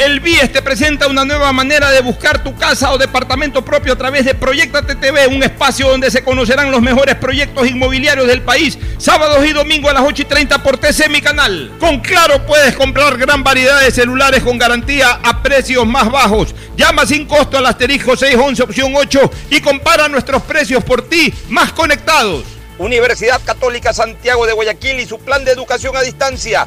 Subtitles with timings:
[0.00, 3.96] El BIES te presenta una nueva manera de buscar tu casa o departamento propio a
[3.96, 8.78] través de Proyecta TV, un espacio donde se conocerán los mejores proyectos inmobiliarios del país,
[8.96, 11.72] sábados y domingos a las 8 y 30 por TC Mi Canal.
[11.78, 16.54] Con Claro puedes comprar gran variedad de celulares con garantía a precios más bajos.
[16.78, 21.74] Llama sin costo al asterisco 611 opción 8 y compara nuestros precios por ti más
[21.74, 22.44] conectados.
[22.78, 26.66] Universidad Católica Santiago de Guayaquil y su plan de educación a distancia,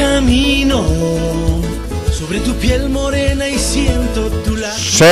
[0.00, 0.82] Camino
[2.10, 5.04] sobre tu piel morena y siento tu ocho.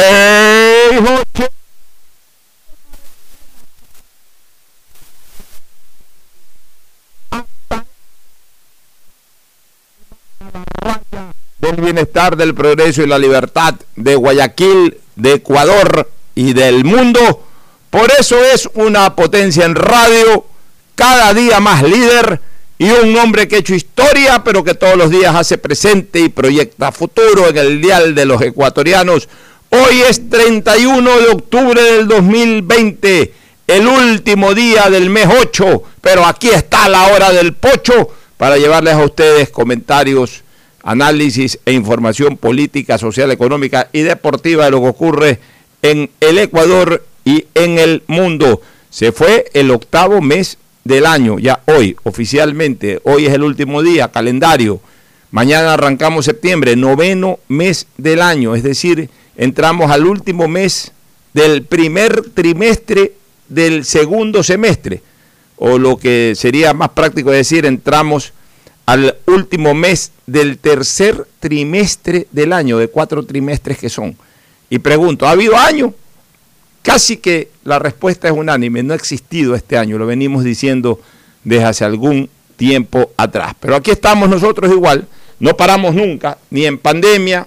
[11.59, 17.44] del bienestar, del progreso y la libertad de Guayaquil, de Ecuador y del mundo.
[17.91, 20.47] Por eso es una potencia en radio,
[20.94, 22.47] cada día más líder
[22.78, 26.28] y un hombre que ha hecho historia, pero que todos los días hace presente y
[26.28, 29.28] proyecta futuro en el dial de los ecuatorianos.
[29.71, 33.34] Hoy es 31 de octubre del 2020,
[33.66, 38.95] el último día del mes 8, pero aquí está la hora del pocho para llevarles
[38.95, 40.45] a ustedes comentarios,
[40.84, 45.41] análisis e información política, social, económica y deportiva de lo que ocurre
[45.83, 48.62] en el Ecuador y en el mundo.
[48.89, 54.09] Se fue el octavo mes del año, ya hoy, oficialmente, hoy es el último día,
[54.09, 54.81] calendario.
[55.31, 60.93] Mañana arrancamos septiembre, noveno mes del año, es decir, entramos al último mes
[61.34, 63.12] del primer trimestre
[63.50, 65.03] del segundo semestre,
[65.56, 68.32] o lo que sería más práctico decir, entramos
[68.87, 74.16] al último mes del tercer trimestre del año, de cuatro trimestres que son.
[74.71, 75.93] Y pregunto, ¿ha habido año?
[76.81, 81.01] Casi que la respuesta es unánime, no ha existido este año, lo venimos diciendo
[81.45, 83.55] desde hace algún tiempo atrás.
[83.61, 85.06] Pero aquí estamos nosotros igual,
[85.39, 87.47] no paramos nunca, ni en pandemia,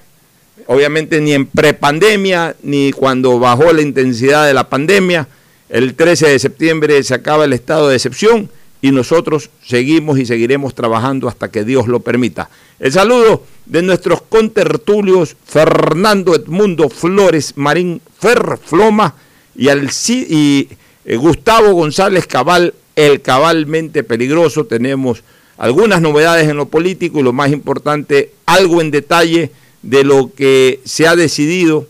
[0.68, 5.28] obviamente ni en prepandemia, ni cuando bajó la intensidad de la pandemia.
[5.70, 8.50] El 13 de septiembre se acaba el estado de excepción
[8.80, 12.50] y nosotros seguimos y seguiremos trabajando hasta que Dios lo permita.
[12.80, 19.16] El saludo de nuestros contertulios Fernando Edmundo Flores Marín Ferfloma
[19.56, 20.69] y, al, y
[21.06, 24.66] eh, Gustavo González Cabal, el cabalmente peligroso.
[24.66, 25.23] Tenemos
[25.57, 29.51] algunas novedades en lo político y lo más importante, algo en detalle
[29.81, 31.88] de lo que se ha decidido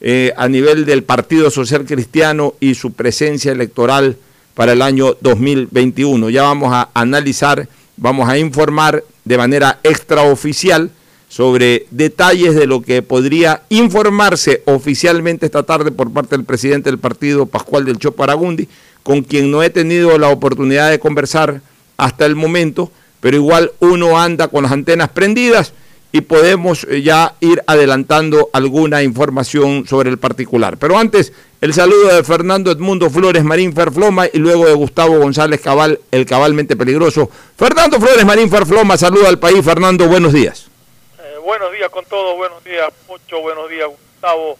[0.00, 4.16] eh, a nivel del Partido Social Cristiano y su presencia electoral
[4.54, 6.30] para el año 2021.
[6.30, 10.90] Ya vamos a analizar, vamos a informar de manera extraoficial
[11.32, 16.98] sobre detalles de lo que podría informarse oficialmente esta tarde por parte del presidente del
[16.98, 18.68] partido, Pascual del Chopo Aragundi,
[19.02, 21.62] con quien no he tenido la oportunidad de conversar
[21.96, 25.72] hasta el momento, pero igual uno anda con las antenas prendidas
[26.12, 30.76] y podemos eh, ya ir adelantando alguna información sobre el particular.
[30.76, 31.32] Pero antes,
[31.62, 36.26] el saludo de Fernando Edmundo Flores Marín Ferfloma y luego de Gustavo González Cabal, el
[36.26, 37.30] cabalmente peligroso.
[37.56, 39.64] Fernando Flores Marín Ferfloma, saluda al país.
[39.64, 40.71] Fernando, buenos días
[41.42, 44.56] buenos días con todos, buenos días, mucho buenos días, Gustavo.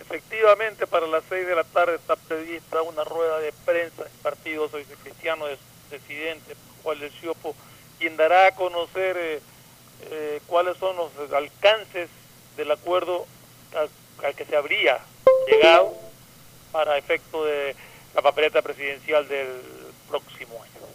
[0.00, 4.68] Efectivamente, para las seis de la tarde está prevista una rueda de prensa del Partido
[4.68, 7.54] Social Cristiano del presidente Juan del Ciopo,
[7.98, 9.40] quien dará a conocer eh,
[10.10, 12.08] eh, cuáles son los alcances
[12.56, 13.26] del acuerdo
[13.76, 13.88] al,
[14.24, 14.98] al que se habría
[15.48, 15.94] llegado
[16.72, 17.74] para efecto de
[18.14, 19.48] la papeleta presidencial del
[20.08, 20.86] próximo año.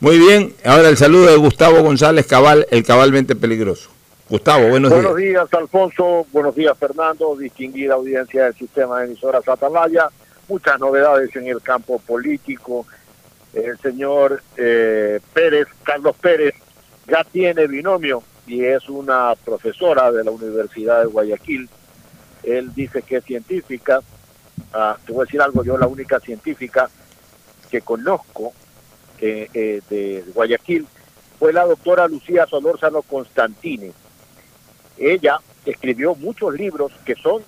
[0.00, 3.95] Muy bien, ahora el saludo de Gustavo González Cabal, el cabalmente peligroso.
[4.28, 5.48] Gustavo, buenos, Buenos días.
[5.48, 6.26] días, Alfonso.
[6.32, 7.36] Buenos días, Fernando.
[7.36, 10.08] Distinguida audiencia del sistema de emisoras Atalaya.
[10.48, 12.86] Muchas novedades en el campo político.
[13.54, 16.54] El señor eh, Pérez, Carlos Pérez,
[17.06, 21.68] ya tiene binomio y es una profesora de la Universidad de Guayaquil.
[22.42, 24.00] Él dice que es científica.
[24.72, 26.90] Ah, te voy a decir algo, yo la única científica
[27.70, 28.52] que conozco
[29.20, 30.86] eh, eh, de Guayaquil
[31.38, 33.92] fue la doctora Lucía Solórzano Constantini.
[34.98, 37.42] Ella escribió muchos libros que son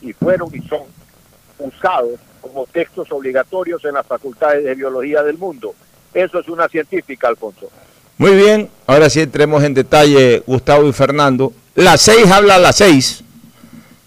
[0.00, 0.82] y fueron y son
[1.58, 5.74] usados como textos obligatorios en las facultades de biología del mundo.
[6.12, 7.70] Eso es una científica, Alfonso.
[8.18, 11.52] Muy bien, ahora sí entremos en detalle, Gustavo y Fernando.
[11.74, 13.24] Las seis habla a las seis.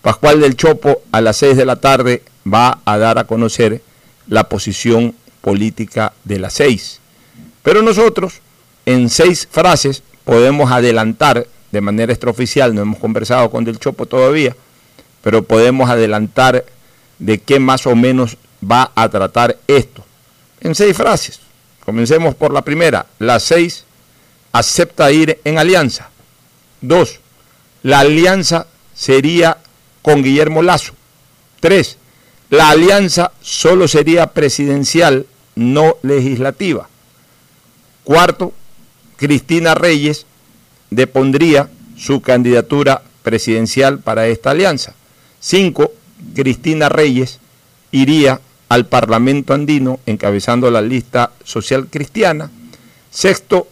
[0.02, 3.82] Pascual del Chopo a las seis de la tarde va a dar a conocer
[4.28, 7.02] la posición política de las seis.
[7.64, 8.40] Pero nosotros,
[8.86, 14.56] en seis frases, podemos adelantar de manera extraoficial, no hemos conversado con Del Chopo todavía,
[15.22, 16.66] pero podemos adelantar
[17.20, 20.06] de qué más o menos va a tratar esto.
[20.62, 21.40] En seis frases.
[21.84, 23.06] Comencemos por la primera.
[23.18, 23.86] Las seis
[24.52, 26.10] acepta ir en alianza.
[26.82, 27.20] Dos,
[27.82, 29.58] la alianza sería
[30.02, 30.94] con Guillermo Lazo.
[31.60, 31.98] Tres,
[32.50, 35.26] la alianza solo sería presidencial,
[35.56, 36.88] no legislativa.
[38.04, 38.54] Cuarto,
[39.18, 40.27] Cristina Reyes
[40.90, 44.94] depondría su candidatura presidencial para esta alianza.
[45.40, 45.92] Cinco,
[46.36, 47.40] Cristina Reyes
[47.92, 48.40] iría
[48.70, 52.52] al Parlamento andino encabezando la lista social cristiana.
[53.12, 53.68] Sexto,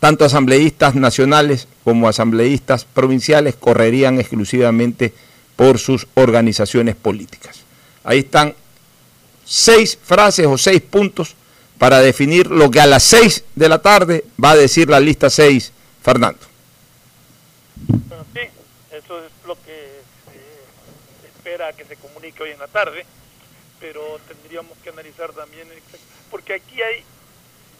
[0.00, 5.12] tanto asambleístas nacionales como asambleístas provinciales correrían exclusivamente
[5.56, 7.58] por sus organizaciones políticas.
[8.04, 8.54] Ahí están
[9.44, 11.34] seis frases o seis puntos
[11.78, 15.30] para definir lo que a las seis de la tarde va a decir la lista
[15.30, 15.72] seis,
[16.04, 16.40] Fernando.
[18.08, 18.40] Bueno, sí,
[18.92, 20.02] eso es lo que
[21.22, 23.06] se espera que se comunique hoy en la tarde,
[23.80, 25.66] pero tendríamos que analizar también,
[26.30, 27.02] porque aquí hay,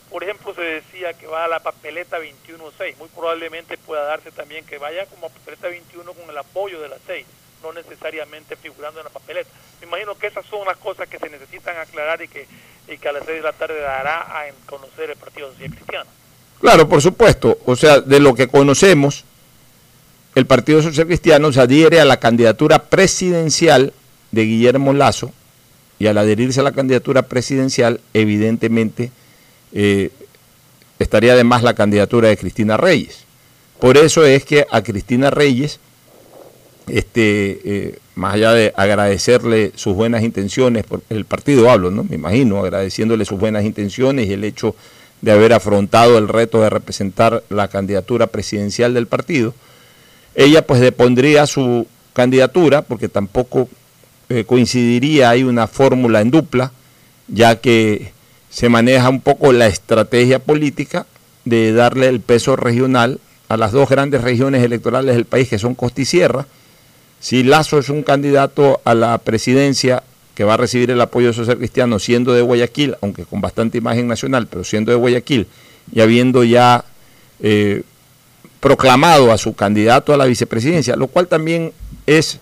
[0.09, 4.65] por ejemplo, se decía que va a la papeleta 21-6, muy probablemente pueda darse también
[4.65, 7.27] que vaya como papeleta 21 con el apoyo de las 6,
[7.63, 9.51] no necesariamente figurando en la papeleta.
[9.83, 12.49] Me imagino que esas son las cosas que se necesitan aclarar y que,
[12.89, 16.24] y que a las 6 de la tarde dará a conocer el Partido Social Cristiano.
[16.65, 17.59] Claro, por supuesto.
[17.67, 19.25] O sea, de lo que conocemos,
[20.35, 23.93] el Partido Social Cristiano se adhiere a la candidatura presidencial
[24.33, 25.31] de Guillermo Lazo
[25.99, 29.11] y al adherirse a la candidatura presidencial, evidentemente,
[29.75, 30.09] eh,
[30.99, 33.25] estaría además la candidatura de Cristina Reyes.
[33.79, 35.81] Por eso es que a Cristina Reyes,
[36.89, 42.05] este, eh, más allá de agradecerle sus buenas intenciones, por el partido hablo, ¿no?
[42.05, 44.75] Me imagino, agradeciéndole sus buenas intenciones y el hecho
[45.25, 49.55] de haber afrontado el reto de representar la candidatura presidencial del partido,
[50.35, 53.71] ella pues depondría su candidatura, porque tampoco
[54.29, 56.73] eh, coincidiría, hay una fórmula en dupla,
[57.27, 58.13] ya que
[58.51, 61.07] se maneja un poco la estrategia política
[61.47, 65.75] de darle el peso regional a las dos grandes regiones electorales del país, que son
[65.75, 66.47] Costa y Sierra.
[67.19, 70.03] Si Lazo es un candidato a la presidencia
[70.35, 74.09] que va a recibir el apoyo social cristiano siendo de Guayaquil, aunque con bastante imagen
[74.09, 75.47] nacional, pero siendo de Guayaquil
[75.93, 76.85] y habiendo ya
[77.41, 77.83] eh,
[78.61, 81.73] proclamado a su candidato a la vicepresidencia, lo cual también
[82.07, 82.41] es,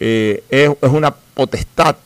[0.00, 1.96] eh, es, es, una potestad,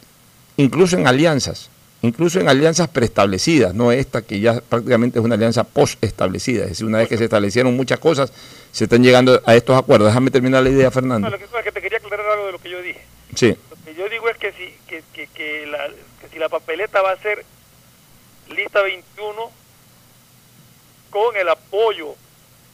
[0.56, 1.70] incluso en alianzas,
[2.02, 6.86] incluso en alianzas preestablecidas, no esta que ya prácticamente es una alianza post-establecida, es decir,
[6.86, 8.32] una vez que se establecieron muchas cosas,
[8.72, 10.08] se están llegando a estos acuerdos.
[10.08, 11.28] Déjame terminar la idea, Fernando.
[11.28, 13.00] No, lo que pasa es que te quería aclarar algo de lo que yo dije.
[13.34, 13.56] Sí.
[13.84, 15.88] Que yo digo es que si, que, que, que, la,
[16.20, 17.44] que si la papeleta va a ser
[18.54, 19.50] lista 21
[21.10, 22.14] con el apoyo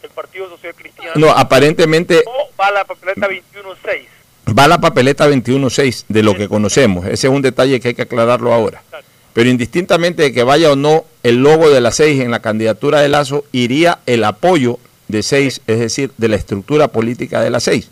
[0.03, 1.13] del Partido Social Cristiano.
[1.17, 2.23] No, aparentemente.
[2.27, 4.07] O va la papeleta 21-6.
[4.59, 7.07] Va la papeleta 21-6 de lo que conocemos.
[7.07, 8.83] Ese es un detalle que hay que aclararlo ahora.
[9.33, 13.01] Pero indistintamente de que vaya o no el logo de la 6 en la candidatura
[13.01, 17.61] de Lazo, iría el apoyo de 6, es decir, de la estructura política de la
[17.61, 17.89] 6.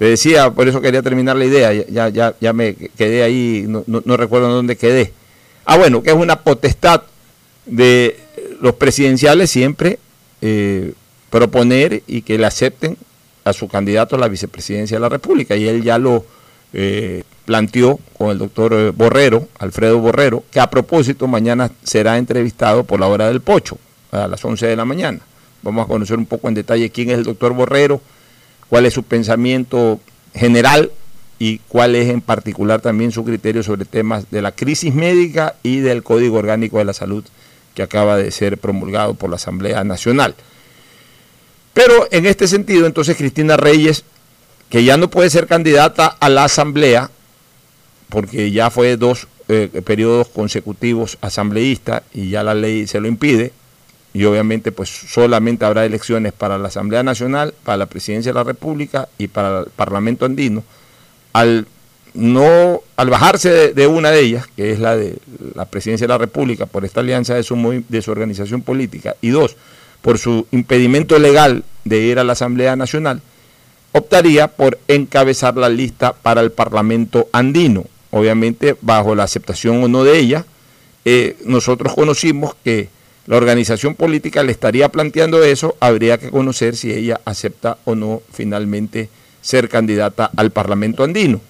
[0.00, 3.84] Te decía, por eso quería terminar la idea, ya, ya, ya me quedé ahí, no,
[3.86, 5.12] no, recuerdo dónde quedé.
[5.66, 7.02] Ah, bueno, que es una potestad
[7.66, 8.18] de
[8.62, 9.98] los presidenciales siempre
[10.40, 10.94] eh,
[11.28, 12.96] proponer y que le acepten
[13.44, 16.24] a su candidato a la vicepresidencia de la República y él ya lo
[16.72, 22.84] eh, planteó con el doctor eh, Borrero, Alfredo Borrero, que a propósito mañana será entrevistado
[22.84, 23.76] por la hora del pocho,
[24.12, 25.20] a las 11 de la mañana.
[25.60, 28.00] Vamos a conocer un poco en detalle quién es el doctor Borrero,
[28.70, 30.00] cuál es su pensamiento
[30.34, 30.90] general
[31.38, 35.80] y cuál es en particular también su criterio sobre temas de la crisis médica y
[35.80, 37.24] del Código Orgánico de la Salud
[37.74, 40.34] que acaba de ser promulgado por la Asamblea Nacional.
[41.72, 44.04] Pero en este sentido, entonces Cristina Reyes,
[44.68, 47.10] que ya no puede ser candidata a la Asamblea,
[48.08, 53.52] porque ya fue dos eh, periodos consecutivos asambleísta y ya la ley se lo impide,
[54.12, 58.44] y obviamente pues solamente habrá elecciones para la Asamblea Nacional, para la Presidencia de la
[58.44, 60.64] República y para el Parlamento Andino,
[61.32, 61.66] al
[62.12, 65.18] no al bajarse de, una de ellas, que es la de
[65.54, 69.28] la Presidencia de la República por esta alianza de su, de su organización política, y
[69.28, 69.56] dos,
[70.02, 73.22] por su impedimento legal de ir a la Asamblea Nacional,
[73.92, 80.04] optaría por encabezar la lista para el Parlamento andino, obviamente bajo la aceptación o no
[80.04, 80.44] de ella.
[81.04, 82.88] Eh, nosotros conocimos que
[83.26, 88.22] la organización política le estaría planteando eso, habría que conocer si ella acepta o no
[88.32, 89.08] finalmente
[89.40, 91.40] ser candidata al Parlamento andino.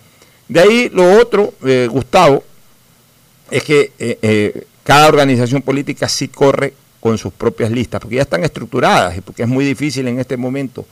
[0.49, 2.45] De ahí lo otro, eh, Gustavo,
[3.51, 8.45] es que eh, cada organización política sí corre con sus propias listas, porque ya están
[8.45, 10.85] estructuradas y porque es muy difícil en este momento,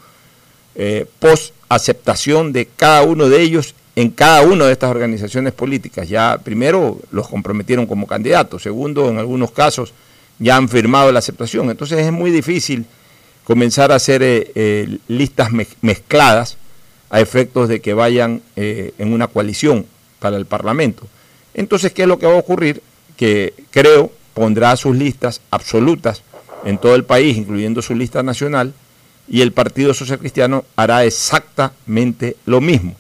[0.75, 6.09] eh, post aceptación de cada uno de ellos en cada una de estas organizaciones políticas.
[6.09, 9.93] Ya primero los comprometieron como candidatos, segundo, en algunos casos
[10.39, 11.71] ya han firmado la aceptación.
[11.71, 12.87] Entonces es muy difícil
[13.45, 16.59] comenzar a hacer eh, eh, listas mezcladas
[17.11, 19.87] a efectos de que vayan en una coalición
[20.19, 21.07] para el Parlamento.
[21.55, 22.83] Entonces, ¿qué es lo que va a ocurrir?
[23.17, 26.23] Que creo pondrá sus listas absolutas
[26.65, 28.73] en todo el país, incluyendo su lista nacional,
[29.29, 32.95] y el Partido Social Cristiano hará exactamente lo mismo.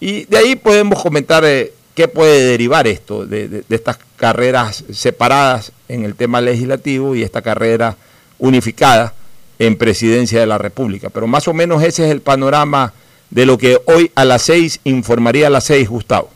[0.00, 6.04] Y de ahí podemos comentar eh, qué puede derivar esto, de, estas carreras separadas en
[6.04, 7.96] el tema legislativo y esta carrera
[8.38, 9.14] unificada
[9.58, 11.08] en presidencia de la República.
[11.08, 12.92] Pero más o menos ese es el panorama
[13.30, 16.30] de lo que hoy a las seis informaría a las seis, Gustavo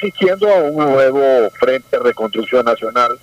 [0.00, 3.18] asistiendo a un nuevo Frente de Reconstrucción Nacional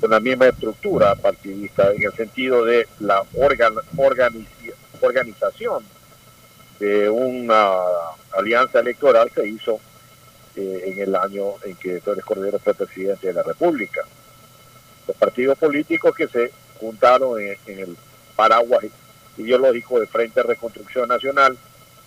[0.00, 3.22] con la misma estructura partidista en el sentido de la
[4.96, 5.84] organización
[6.78, 7.72] de una
[8.36, 9.80] alianza electoral se hizo
[10.56, 14.02] eh, en el año en que Torres Cordero fue presidente de la República.
[15.06, 17.96] Los partidos políticos que se juntaron en, en el
[18.34, 18.84] paraguas
[19.38, 21.56] ideológico de Frente de Reconstrucción Nacional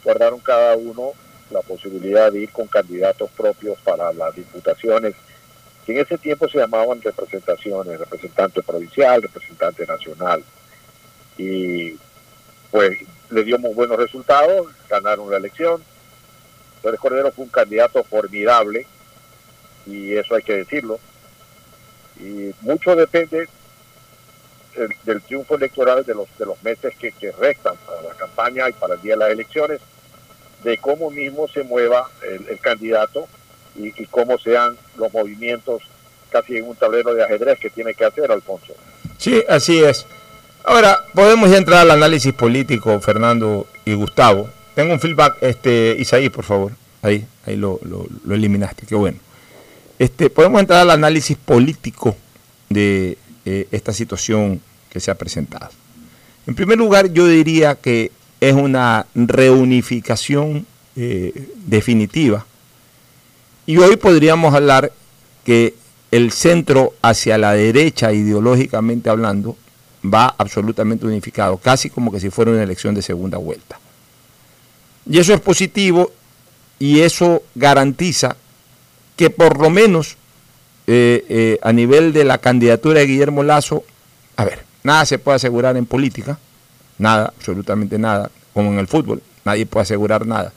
[0.04, 1.14] guardaron cada uno
[1.52, 5.16] la posibilidad de ir con candidatos propios para las diputaciones,
[5.86, 10.44] que en ese tiempo se llamaban representaciones, representante provincial, representante nacional.
[11.38, 11.98] Y
[12.70, 15.84] pues le dio muy buenos resultados, ganaron la elección.
[16.82, 18.86] Pérez Cordero fue un candidato formidable,
[19.86, 21.00] y eso hay que decirlo.
[22.20, 23.48] Y mucho depende
[25.06, 28.74] del, triunfo electoral de los, de los meses que, que restan para la campaña y
[28.74, 29.82] para el día de las elecciones
[30.64, 33.28] de cómo mismo se mueva el, candidato
[33.76, 35.84] y, cómo sean los movimientos
[36.30, 38.74] casi en un tablero de ajedrez que tiene que hacer Alfonso.
[39.18, 40.06] Sí, así es.
[40.70, 44.48] Ahora, podemos ya entrar al análisis político, Fernando y Gustavo.
[44.76, 46.74] Tengo un feedback, este, Isaí, por favor.
[47.02, 47.80] Ahí, ahí lo,
[48.30, 49.18] eliminaste, qué bueno.
[49.98, 52.16] Este, podemos entrar al análisis político
[52.70, 54.62] de eh, esta situación
[54.92, 55.72] que se ha presentado.
[56.46, 62.46] En primer lugar, yo diría que es una reunificación eh, definitiva.
[63.66, 64.92] Y hoy podríamos hablar
[65.44, 65.74] que
[66.12, 69.58] el centro hacia la derecha, ideológicamente hablando,
[70.04, 73.80] va absolutamente unificado, casi como que si fuera una elección de segunda vuelta.
[75.10, 76.12] Y eso es positivo
[76.78, 78.36] y eso garantiza
[79.16, 80.16] que por lo menos
[80.88, 83.84] eh, eh, a nivel de la candidatura de Guillermo Lazo,
[84.38, 86.40] a ver, nada se puede asegurar en política,
[86.98, 90.54] nada, absolutamente nada, como en el fútbol, nadie puede asegurar nada.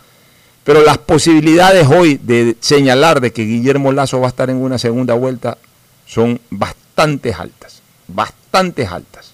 [0.64, 4.78] Pero las posibilidades hoy de señalar de que Guillermo Lazo va a estar en una
[4.78, 5.58] segunda vuelta
[6.06, 9.31] son bastante altas, bastante altas.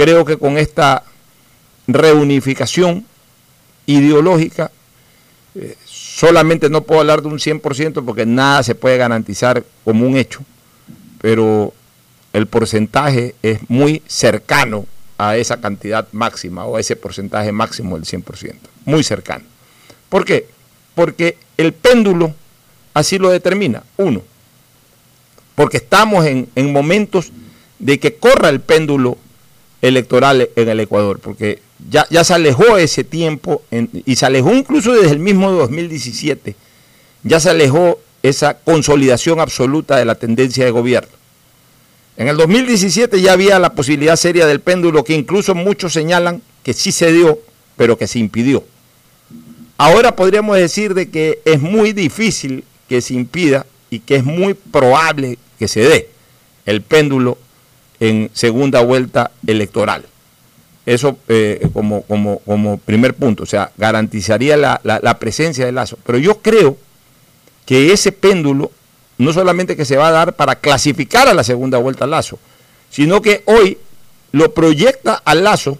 [0.00, 1.04] Creo que con esta
[1.86, 3.04] reunificación
[3.84, 4.70] ideológica,
[5.54, 10.16] eh, solamente no puedo hablar de un 100% porque nada se puede garantizar como un
[10.16, 10.40] hecho,
[11.20, 11.74] pero
[12.32, 14.86] el porcentaje es muy cercano
[15.18, 18.54] a esa cantidad máxima o a ese porcentaje máximo del 100%,
[18.86, 19.44] muy cercano.
[20.08, 20.48] ¿Por qué?
[20.94, 22.34] Porque el péndulo
[22.94, 24.22] así lo determina, uno,
[25.56, 27.32] porque estamos en, momentos
[27.78, 29.18] de que corra el péndulo
[29.82, 31.60] electoral en el Ecuador, porque
[31.90, 36.54] ya, ya se alejó ese tiempo y se alejó incluso desde el mismo 2017,
[37.22, 41.20] ya se alejó esa consolidación absoluta de la tendencia de gobierno.
[42.16, 46.74] En el 2017 ya había la posibilidad seria del péndulo que incluso muchos señalan que
[46.74, 47.38] sí se dio,
[47.76, 48.64] pero que se impidió.
[49.78, 54.52] Ahora podríamos decir de que es muy difícil que se impida y que es muy
[54.52, 56.10] probable que se dé
[56.66, 57.38] el péndulo
[58.00, 60.04] en segunda vuelta electoral.
[60.86, 65.98] Eso eh, como, como, como, primer punto, o sea, garantizaría la, la, presencia de Lazo.
[66.04, 66.76] Pero yo creo
[67.66, 68.72] que ese péndulo
[69.18, 72.38] no solamente que se va a dar para clasificar a la segunda vuelta Lazo,
[72.90, 73.76] sino que hoy
[74.32, 75.78] lo proyecta a Lazo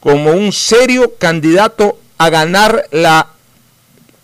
[0.00, 3.28] como un serio candidato a ganar la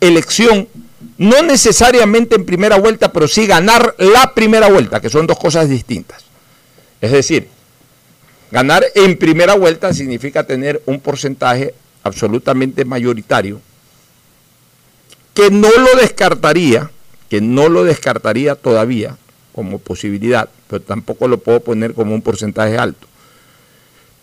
[0.00, 0.68] elección,
[1.16, 5.68] no necesariamente en primera vuelta, pero sí ganar la primera vuelta, que son dos cosas
[5.68, 6.24] distintas.
[7.04, 7.48] Es decir,
[8.50, 13.60] ganar en primera vuelta significa tener un porcentaje absolutamente mayoritario
[15.34, 16.90] que no lo descartaría,
[17.28, 19.18] que no lo descartaría todavía
[19.54, 23.06] como posibilidad, pero tampoco lo puedo poner como un porcentaje alto.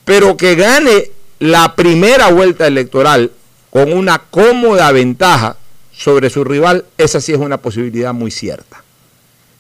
[0.04, 3.32] Pero que gane la primera vuelta electoral
[3.70, 5.56] con una cómoda ventaja
[5.94, 8.84] sobre su rival, esa sí es una posibilidad muy cierta.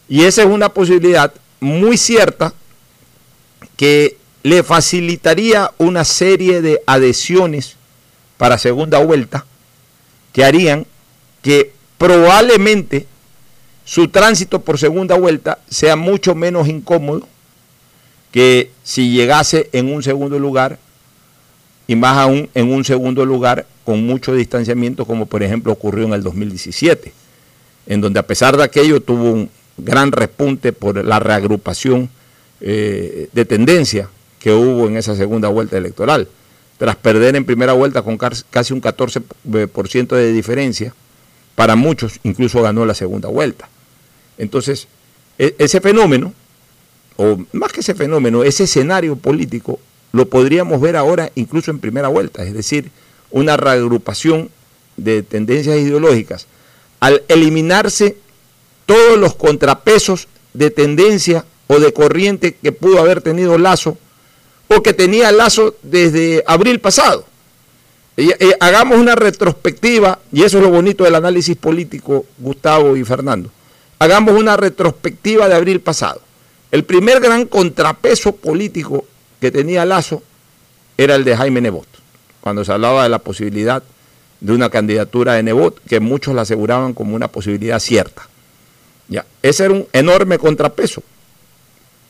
[0.09, 2.55] Y esa es una posibilidad muy cierta
[3.81, 7.77] que le facilitaría una serie de adhesiones
[8.37, 9.43] para segunda vuelta
[10.33, 10.85] que harían
[11.41, 13.07] que probablemente
[13.83, 17.27] su tránsito por segunda vuelta sea mucho menos incómodo
[18.29, 20.77] que si llegase en un segundo lugar
[21.87, 26.13] y más aún en un segundo lugar con mucho distanciamiento como por ejemplo ocurrió en
[26.13, 27.13] el 2017,
[27.87, 32.11] en donde a pesar de aquello tuvo un gran repunte por la reagrupación
[32.61, 36.27] eh, de tendencia que hubo en esa segunda vuelta electoral.
[36.77, 40.93] Tras perder en primera vuelta con casi un 14% de diferencia,
[41.55, 43.69] para muchos incluso ganó la segunda vuelta.
[44.37, 44.87] Entonces,
[45.37, 46.33] e, ese fenómeno,
[47.17, 49.79] o más que ese fenómeno, ese escenario político,
[50.11, 52.91] lo podríamos ver ahora incluso en primera vuelta, es decir,
[53.29, 54.49] una reagrupación
[54.97, 56.47] de tendencias ideológicas,
[56.99, 58.17] al eliminarse
[58.85, 63.97] todos los contrapesos de tendencia o de corriente que pudo haber tenido Lazo
[64.67, 67.25] o que tenía Lazo desde abril pasado.
[68.59, 73.49] hagamos una retrospectiva, y eso es lo bonito del análisis político, Gustavo y Fernando.
[73.99, 76.21] Hagamos una retrospectiva de abril pasado.
[76.71, 79.05] El primer gran contrapeso político
[79.41, 80.23] que tenía Lazo
[80.97, 81.87] era el de Jaime Nebot,
[82.39, 83.83] cuando se hablaba de la posibilidad
[84.39, 88.27] de una candidatura de Nebot, que muchos la aseguraban como una posibilidad cierta.
[89.09, 91.03] Ya, ese era un enorme contrapeso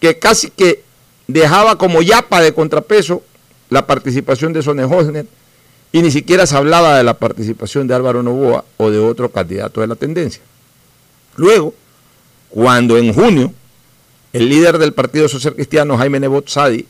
[0.01, 0.83] que casi que
[1.27, 3.23] dejaba como yapa de contrapeso
[3.69, 5.27] la participación de Sone Hosner
[5.93, 9.79] y ni siquiera se hablaba de la participación de Álvaro Novoa o de otro candidato
[9.79, 10.41] de la tendencia.
[11.35, 11.73] Luego,
[12.49, 13.53] cuando en junio
[14.33, 16.85] el líder del Partido Social Cristiano, Jaime Nebot Sadi,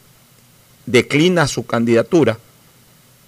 [0.86, 2.40] declina su candidatura,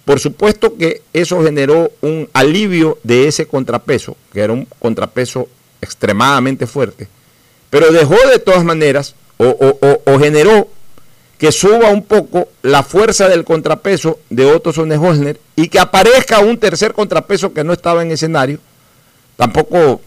[0.04, 5.48] por supuesto que eso generó un alivio de ese contrapeso, que era un contrapeso
[5.82, 7.08] extremadamente fuerte,
[7.68, 10.68] pero dejó de todas maneras o, generó
[11.38, 14.98] que suba un poco la fuerza del contrapeso de Otto Sonne
[15.56, 18.58] y que aparezca un tercer contrapeso que no estaba en escenario,
[19.36, 20.00] tampoco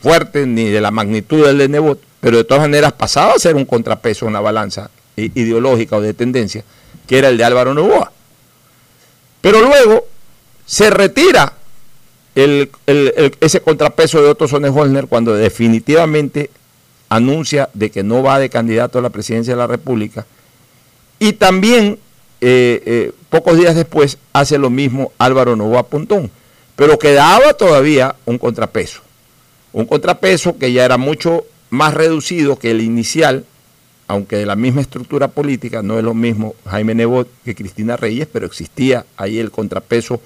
[0.00, 3.56] fuerte ni de la magnitud del de Nebot, pero de todas maneras pasaba a ser
[3.56, 6.64] un contrapeso, una balanza ideológica o de tendencia,
[7.06, 8.12] que era el de Álvaro Novoa.
[9.40, 10.06] Pero luego
[10.66, 11.52] se retira
[12.34, 14.70] ese contrapeso de Otto Sonne
[15.08, 16.50] cuando definitivamente
[17.08, 20.26] anuncia de que no va de candidato a la presidencia de la República.
[21.18, 21.98] Y también,
[22.40, 26.30] eh, eh, pocos días después, hace lo mismo Álvaro Novoa Pontón.
[26.74, 29.00] Pero quedaba todavía un contrapeso.
[29.72, 33.44] Un contrapeso que ya era mucho más reducido que el inicial,
[34.08, 38.28] aunque de la misma estructura política, no es lo mismo Jaime Nebot que Cristina Reyes,
[38.30, 40.20] pero existía ahí el contrapeso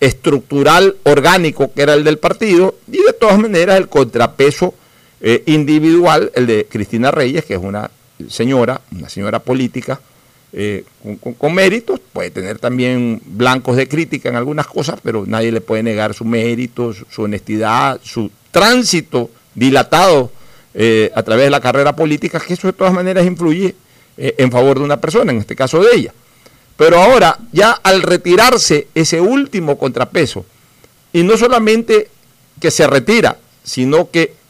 [0.00, 4.74] estructural orgánico que era el del partido y de todas maneras el contrapeso
[5.28, 7.90] eh, individual, el de Cristina Reyes, que es una
[8.28, 9.98] señora, una señora política
[10.52, 10.84] eh,
[11.36, 15.82] con, méritos, puede tener también blancos de crítica en algunas cosas, pero nadie le puede
[15.82, 20.30] negar su mérito, su, honestidad, su tránsito dilatado
[20.74, 23.74] eh, a través de la carrera política, que eso de todas maneras influye
[24.16, 26.14] en favor de una persona, en este caso de ella.
[26.76, 30.46] Pero ahora, ya al retirarse ese último contrapeso,
[31.12, 32.10] y no solamente
[32.60, 34.45] que se retira, sino que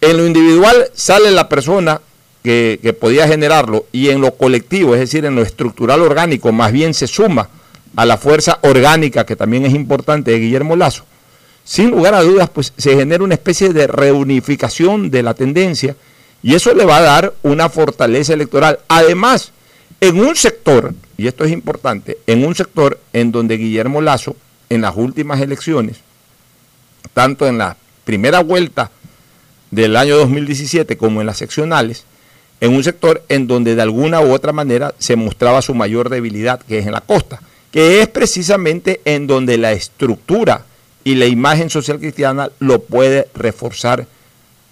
[0.00, 2.00] en lo individual sale la persona
[2.42, 6.94] que, podía generarlo y en lo colectivo, es decir, en lo estructural orgánico, más bien
[6.94, 7.48] se suma
[7.96, 11.04] a la fuerza orgánica, que también es importante, de Guillermo Lazo,
[11.64, 15.96] sin lugar a dudas, pues se genera una especie de reunificación de la tendencia
[16.42, 18.78] y eso le va a dar una fortaleza electoral.
[18.88, 19.52] Además,
[20.00, 24.34] en un sector, y esto es importante, en un sector en donde Guillermo Lazo,
[24.70, 25.98] en las últimas elecciones,
[27.12, 28.90] tanto en la primera vuelta
[29.70, 32.04] del año 2017 como en las seccionales,
[32.60, 36.60] en un sector en donde de alguna u otra manera se mostraba su mayor debilidad,
[36.60, 40.64] que es en la costa, que es precisamente en donde la estructura
[41.04, 44.06] y la imagen social cristiana lo puede reforzar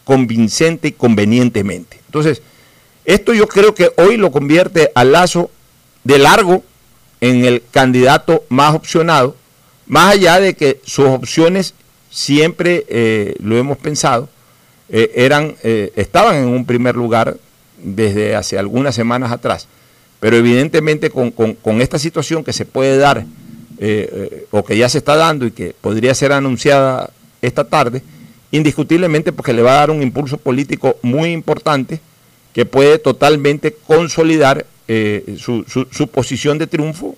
[0.05, 1.99] convincente y convenientemente.
[2.07, 2.43] Entonces,
[3.05, 5.51] esto yo creo que hoy lo convierte a Lazo
[6.05, 6.63] de largo
[7.21, 9.37] en el candidato más opcionado,
[9.87, 11.75] más allá de que sus opciones
[12.11, 14.29] siempre, eh, lo hemos pensado,
[14.89, 17.37] eh, eran, eh, estaban en un primer lugar
[17.83, 19.69] desde hace algunas semanas atrás.
[20.21, 23.25] Pero evidentemente con, con esta situación que se puede dar
[24.51, 28.03] o que ya se está dando y que podría ser anunciada esta tarde,
[28.51, 32.01] indiscutiblemente porque le va a dar un impulso político muy importante
[32.53, 34.67] que puede totalmente consolidar
[35.37, 37.15] su, su, su posición de triunfo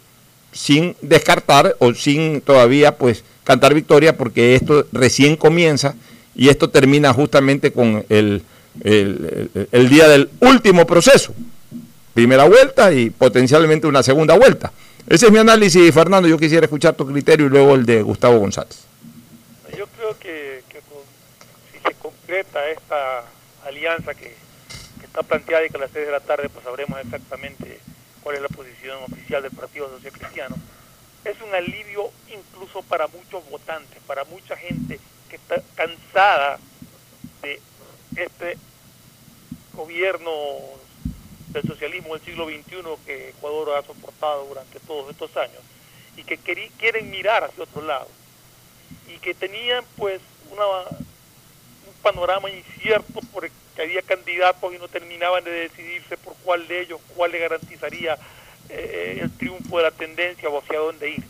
[0.53, 5.95] sin descartar o sin todavía pues cantar victoria porque esto recién comienza
[6.35, 8.43] y esto termina justamente con el,
[8.83, 11.35] el, día del último proceso.
[12.15, 14.73] Primera vuelta y potencialmente una segunda vuelta.
[15.09, 16.29] Ese es mi análisis, Fernando.
[16.29, 18.85] Yo quisiera escuchar tu criterio y luego el de Gustavo González.
[19.77, 20.63] Yo creo que,
[21.73, 23.25] si se concreta esta
[23.67, 24.35] alianza que,
[25.03, 27.81] está planteada y que a las 6 de la tarde pues sabremos exactamente
[28.23, 30.55] cuál es la posición oficial del Partido Social Cristiano,
[31.25, 36.59] es un alivio incluso para muchos votantes, para mucha gente que está cansada
[37.43, 37.61] de
[38.17, 38.59] este
[39.73, 40.31] gobierno
[41.49, 45.63] del socialismo del siglo XXI que Ecuador ha soportado durante todos estos años
[46.17, 48.09] y que quieren mirar hacia otro lado
[49.09, 55.51] y que tenían pues una, un panorama incierto porque había candidatos y no terminaban de
[55.51, 58.19] decidirse por cuál de ellos, cuál le garantizaría
[58.69, 61.25] eh, el triunfo de la tendencia o hacia dónde ir.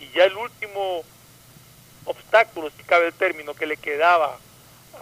[0.00, 1.04] Y ya el último
[2.04, 4.38] obstáculo, si cabe el término, que le quedaba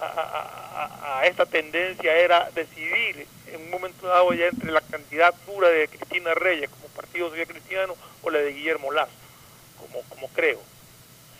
[0.00, 6.34] a, esta tendencia era decidir en un momento dado ya entre la candidatura de Cristina
[6.34, 9.12] Reyes como Partido Social Cristiano o la de Guillermo Lazo,
[9.78, 10.60] como, como creo.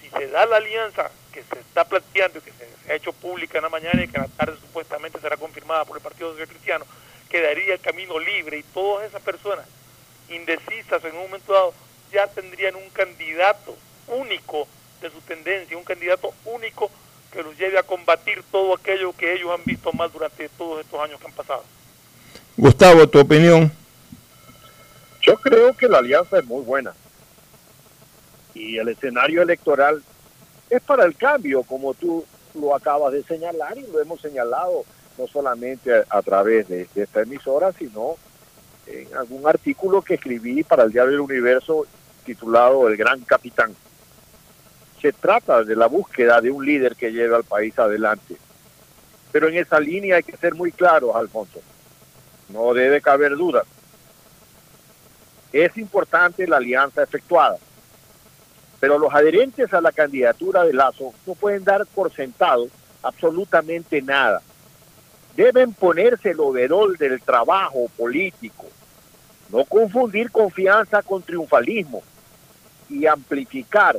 [0.00, 3.12] Si se da la alianza que se está planteando y que se, se, ha hecho
[3.12, 6.32] pública en la mañana y que en la tarde supuestamente será confirmada por el Partido
[6.32, 6.84] Social Cristiano,
[7.28, 9.66] quedaría el camino libre y todas esas personas
[10.28, 11.74] indecisas en un momento dado
[12.12, 13.76] ya tendrían un candidato
[14.08, 14.66] único
[15.00, 16.90] de su tendencia, un candidato único
[17.32, 21.00] que los lleve a combatir todo aquello que ellos han visto mal durante todos estos
[21.00, 21.64] años que han pasado.
[22.56, 23.70] Gustavo, tu opinión.
[25.22, 26.92] Yo creo que la alianza es muy buena.
[28.54, 30.02] Y el escenario electoral
[30.68, 34.84] es para el cambio, como tú lo acabas de señalar y lo hemos señalado
[35.16, 38.16] no solamente a, a través de, de, esta emisora, sino
[38.86, 41.86] en algún artículo que escribí para el Diario del Universo
[42.24, 43.74] titulado El Gran Capitán
[45.00, 48.36] se trata de la búsqueda de un líder que lleve al país adelante.
[49.32, 51.60] Pero en esa línea hay que ser muy claros, Alfonso.
[52.48, 53.62] No debe caber duda.
[55.52, 57.56] Es importante la alianza efectuada,
[58.78, 62.68] pero los adherentes a la candidatura de Lazo no pueden dar por sentado
[63.02, 64.42] absolutamente nada.
[65.36, 68.66] Deben ponerse el overol del trabajo político,
[69.50, 72.02] no confundir confianza con triunfalismo
[72.88, 73.98] y amplificar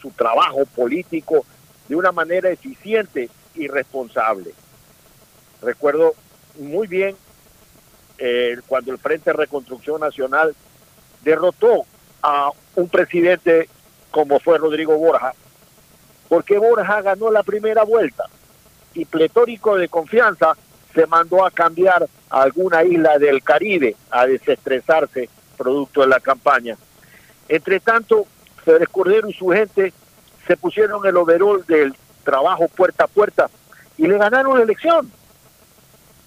[0.00, 1.44] su trabajo político
[1.88, 4.52] de una manera eficiente y responsable.
[5.62, 6.14] Recuerdo
[6.58, 7.16] muy bien
[8.18, 10.54] eh, cuando el Frente de Reconstrucción Nacional
[11.22, 11.84] derrotó
[12.22, 13.68] a un presidente
[14.10, 15.34] como fue Rodrigo Borja,
[16.28, 18.24] porque Borja ganó la primera vuelta
[18.94, 20.56] y pletórico de confianza
[20.94, 26.76] se mandó a cambiar alguna isla del Caribe a desestresarse producto de la campaña.
[27.48, 28.26] Entre tanto,
[28.68, 29.94] Félix Cordero y su gente
[30.46, 33.48] se pusieron el overol del trabajo puerta a puerta
[33.96, 35.10] y le ganaron la elección.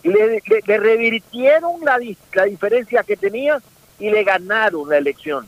[0.01, 1.99] Le revirtieron la,
[2.33, 3.61] la diferencia que tenía
[3.99, 5.47] y le ganaron la elección.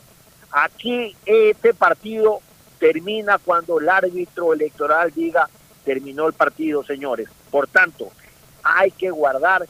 [0.52, 2.42] Aquí este partido
[2.78, 5.50] termina cuando el árbitro electoral diga
[5.84, 7.28] terminó el partido, señores.
[7.50, 8.12] Por tanto,
[8.62, 9.66] hay que guardar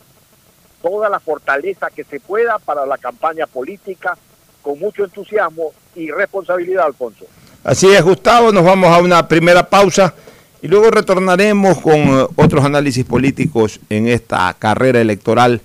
[0.81, 4.17] toda la fortaleza que se pueda para la campaña política
[4.63, 7.26] con mucho entusiasmo y responsabilidad, Alfonso.
[7.63, 10.13] Así es, Gustavo, nos vamos a una primera pausa
[10.62, 15.62] Y luego retornaremos con eh, otros análisis políticos en esta carrera electoral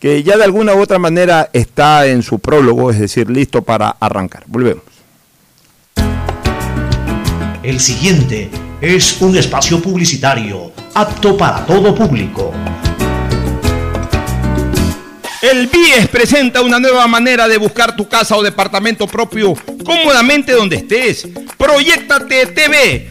[0.00, 3.90] que ya de alguna u otra manera está en su prólogo, es decir, listo para
[4.00, 4.44] arrancar.
[4.46, 4.82] Volvemos.
[7.62, 8.50] El siguiente
[8.80, 12.50] es un espacio publicitario apto para todo público.
[15.42, 20.76] El BIES presenta una nueva manera de buscar tu casa o departamento propio cómodamente donde
[20.76, 21.26] estés.
[21.56, 23.10] Proyectate TV,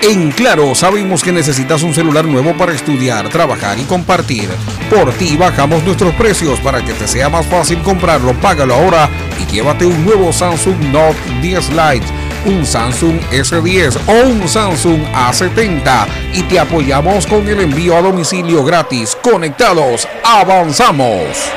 [0.00, 4.48] En Claro, sabemos que necesitas un celular nuevo para estudiar, trabajar y compartir.
[4.90, 8.34] Por ti bajamos nuestros precios para que te sea más fácil comprarlo.
[8.34, 9.08] Págalo ahora
[9.40, 12.06] y llévate un nuevo Samsung Note 10 Lite,
[12.46, 18.64] un Samsung S10 o un Samsung A70 y te apoyamos con el envío a domicilio
[18.64, 19.16] gratis.
[19.22, 21.50] Conectados, avanzamos.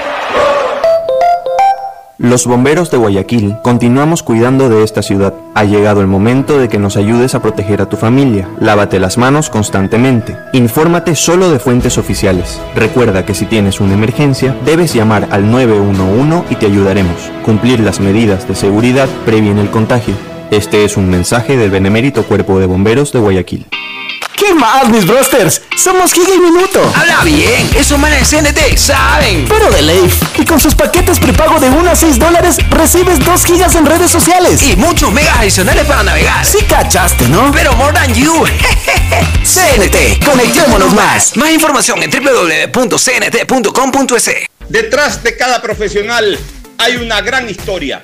[2.20, 5.36] Los bomberos de Guayaquil continuamos cuidando de esta ciudad.
[5.54, 8.50] Ha llegado el momento de que nos ayudes a proteger a tu familia.
[8.60, 10.36] Lávate las manos constantemente.
[10.52, 12.60] Infórmate solo de fuentes oficiales.
[12.74, 17.32] Recuerda que si tienes una emergencia, debes llamar al 911 y te ayudaremos.
[17.46, 20.16] Cumplir las medidas de seguridad previene el contagio.
[20.50, 23.68] Este es un mensaje del Benemérito Cuerpo de Bomberos de Guayaquil.
[24.38, 25.64] ¿Qué más, mis brosters?
[25.76, 26.80] Somos Giga y Minuto.
[26.96, 29.48] Habla bien, esos manes de CNT saben.
[29.50, 30.22] Pero de Leif.
[30.38, 34.12] Y con sus paquetes prepago de 1 a 6 dólares, recibes 2 gigas en redes
[34.12, 34.62] sociales.
[34.62, 36.46] Y muchos megas adicionales para navegar.
[36.46, 37.52] Sí cachaste, ¿no?
[37.52, 38.32] Pero more than you.
[39.44, 41.36] CNT, conectémonos más.
[41.36, 43.02] Más información en www.cnt.com.es.
[44.70, 46.38] Detrás de cada profesional
[46.78, 48.04] hay una gran historia.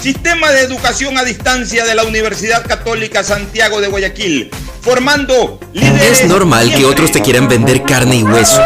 [0.00, 6.20] Sistema de educación a distancia de la Universidad Católica Santiago de Guayaquil, formando líderes.
[6.20, 8.60] Es normal que otros te quieran vender carne y hueso.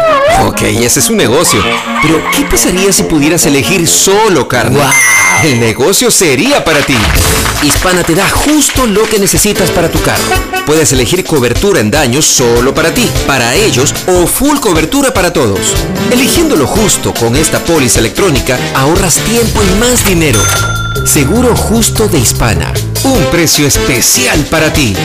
[0.45, 1.63] Ok, ese es un negocio.
[2.01, 4.81] Pero, ¿qué pasaría si pudieras elegir solo carne?
[5.43, 6.97] El negocio sería para ti.
[7.63, 10.23] Hispana te da justo lo que necesitas para tu carro.
[10.65, 15.75] Puedes elegir cobertura en daños solo para ti, para ellos o full cobertura para todos.
[16.11, 20.39] Eligiendo lo justo con esta póliza electrónica, ahorras tiempo y más dinero.
[21.05, 22.73] Seguro justo de Hispana.
[23.03, 24.95] Un precio especial para ti.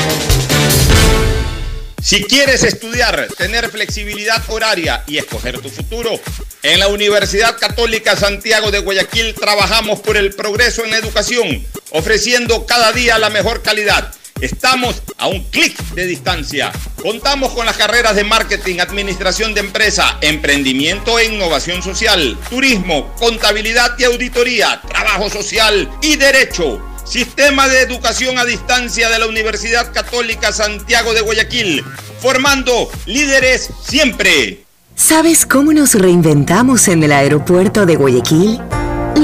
[2.03, 6.20] Si quieres estudiar, tener flexibilidad horaria y escoger tu futuro,
[6.62, 12.66] en la Universidad Católica Santiago de Guayaquil trabajamos por el progreso en la educación, ofreciendo
[12.66, 14.12] cada día la mejor calidad.
[14.40, 16.70] Estamos a un clic de distancia.
[17.01, 23.99] Contamos con las carreras de marketing, administración de empresa, emprendimiento e innovación social, turismo, contabilidad
[23.99, 26.83] y auditoría, trabajo social y derecho.
[27.05, 31.83] Sistema de Educación a Distancia de la Universidad Católica Santiago de Guayaquil,
[32.20, 34.64] formando líderes siempre.
[34.96, 38.61] ¿Sabes cómo nos reinventamos en el aeropuerto de Guayaquil?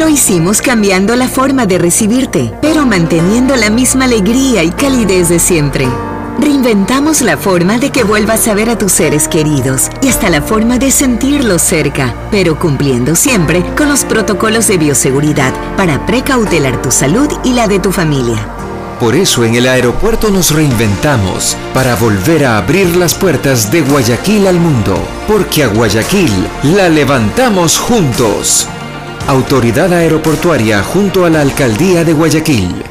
[0.02, 5.38] Lo hicimos cambiando la forma de recibirte, pero manteniendo la misma alegría y calidez de
[5.38, 5.86] siempre.
[6.40, 10.42] Reinventamos la forma de que vuelvas a ver a tus seres queridos y hasta la
[10.42, 16.90] forma de sentirlos cerca, pero cumpliendo siempre con los protocolos de bioseguridad para precautelar tu
[16.90, 18.44] salud y la de tu familia.
[18.98, 24.48] Por eso en el aeropuerto nos reinventamos para volver a abrir las puertas de Guayaquil
[24.48, 26.32] al mundo, porque a Guayaquil
[26.64, 28.66] la levantamos juntos.
[29.28, 32.82] Autoridad Aeroportuaria junto a la Alcaldía de Guayaquil.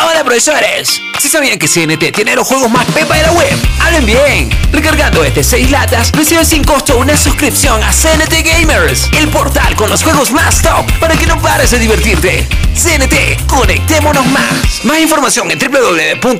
[0.00, 4.06] Hola profesores, si sabían que CNT tiene los juegos más pepa de la web, hablen
[4.06, 4.50] bien.
[4.72, 9.88] Recargando este 6 latas, recibes sin costo una suscripción a CNT Gamers, el portal con
[9.90, 12.46] los juegos más top para que no pares de divertirte.
[12.74, 14.84] CNT, conectémonos más.
[14.84, 16.36] Más información en www.cnt.com.es.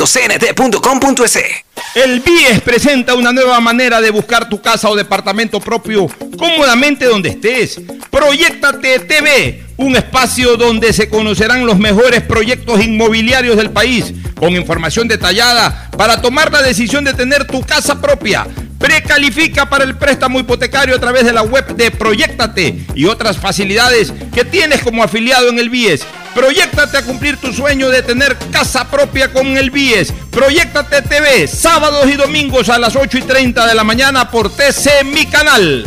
[1.94, 7.30] El BIES presenta una nueva manera de buscar tu casa o departamento propio cómodamente donde
[7.30, 7.80] estés.
[8.10, 15.06] Proyectate TV, un espacio donde se conocerán los mejores proyectos inmobiliarios del país, con información
[15.06, 18.48] detallada para tomar la decisión de tener tu casa propia.
[18.80, 24.12] Precalifica para el préstamo hipotecario a través de la web de Proyectate y otras facilidades
[24.34, 26.04] que tienes como afiliado en el BIES.
[26.34, 30.12] Proyectate a cumplir tu sueño de tener casa propia con el BIES.
[30.32, 35.04] Proyectate TV, sábados y domingos a las 8 y 30 de la mañana por TC
[35.04, 35.86] Mi Canal.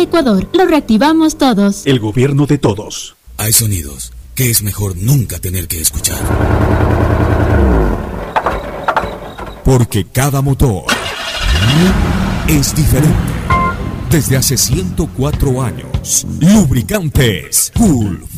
[0.00, 1.86] Ecuador, lo reactivamos todos.
[1.86, 3.16] El gobierno de todos.
[3.36, 6.18] Hay sonidos que es mejor nunca tener que escuchar.
[9.64, 10.84] Porque cada motor
[12.48, 13.16] es diferente.
[14.10, 18.37] Desde hace 104 años, Lubricantes Gulf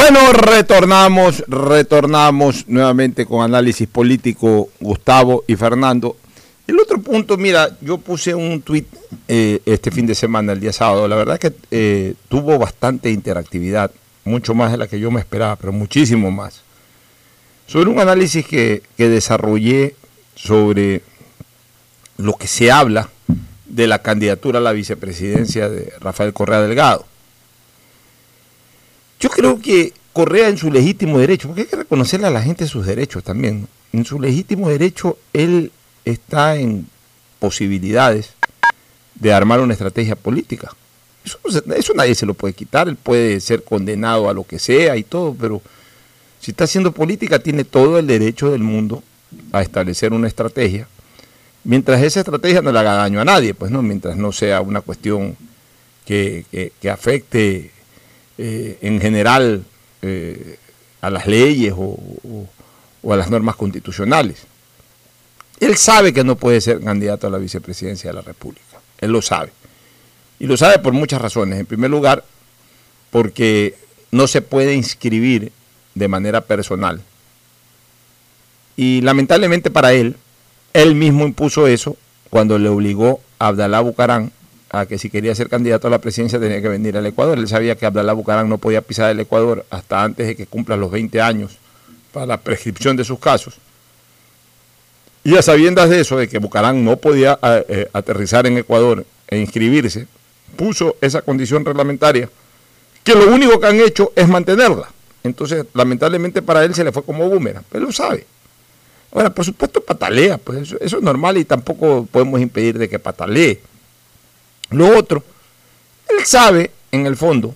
[0.00, 6.16] Bueno, retornamos, retornamos nuevamente con análisis político Gustavo y Fernando.
[6.66, 8.86] El otro punto, mira, yo puse un tuit
[9.28, 13.90] eh, este fin de semana, el día sábado, la verdad que eh, tuvo bastante interactividad,
[14.24, 16.62] mucho más de la que yo me esperaba, pero muchísimo más.
[17.66, 19.96] Sobre un análisis que, que desarrollé
[20.34, 21.02] sobre
[22.16, 23.10] lo que se habla
[23.66, 27.09] de la candidatura a la vicepresidencia de Rafael Correa Delgado.
[29.20, 32.66] Yo creo que Correa en su legítimo derecho, porque hay que reconocerle a la gente
[32.66, 35.70] sus derechos también, en su legítimo derecho él
[36.04, 36.86] está en
[37.38, 38.30] posibilidades
[39.14, 40.74] de armar una estrategia política.
[41.24, 41.38] Eso,
[41.76, 45.04] eso, nadie se lo puede quitar, él puede ser condenado a lo que sea y
[45.04, 45.60] todo, pero
[46.40, 49.02] si está haciendo política tiene todo el derecho del mundo
[49.52, 50.88] a establecer una estrategia,
[51.62, 54.80] mientras esa estrategia no le haga daño a nadie, pues no, mientras no sea una
[54.80, 55.36] cuestión
[56.06, 57.70] que, que, que afecte
[58.42, 59.62] eh, en general
[60.00, 60.56] eh,
[61.02, 61.98] a las leyes o,
[63.02, 64.46] o, a las normas constitucionales.
[65.60, 68.80] Él sabe que no puede ser candidato a la vicepresidencia de la República.
[68.98, 69.52] Él lo sabe.
[70.38, 71.60] Y lo sabe por muchas razones.
[71.60, 72.24] En primer lugar,
[73.10, 73.74] porque
[74.10, 75.52] no se puede inscribir
[75.94, 77.02] de manera personal.
[78.74, 80.16] Y lamentablemente para él,
[80.72, 81.98] él mismo impuso eso
[82.30, 84.32] cuando le obligó a Abdalá Bucarán
[84.70, 87.38] a que si quería ser candidato a la presidencia tenía que venir al Ecuador.
[87.38, 90.76] Él sabía que Abdalá Bucarán no podía pisar el Ecuador hasta antes de que cumpla
[90.76, 91.58] los 20 años
[92.12, 93.58] para la prescripción de sus casos.
[95.24, 99.38] Y a sabiendas de eso, de que Bucarán no podía eh, aterrizar en Ecuador e
[99.38, 100.06] inscribirse,
[100.56, 102.30] puso esa condición reglamentaria,
[103.04, 104.88] que lo único que han hecho es mantenerla.
[105.22, 108.24] Entonces, lamentablemente para él se le fue como boomerang, él lo sabe.
[109.12, 112.98] Ahora, por supuesto, patalea, pues eso, eso es normal y tampoco podemos impedir de que
[112.98, 113.60] patalee.
[114.70, 115.24] Lo otro,
[116.08, 117.54] él sabe, en el fondo,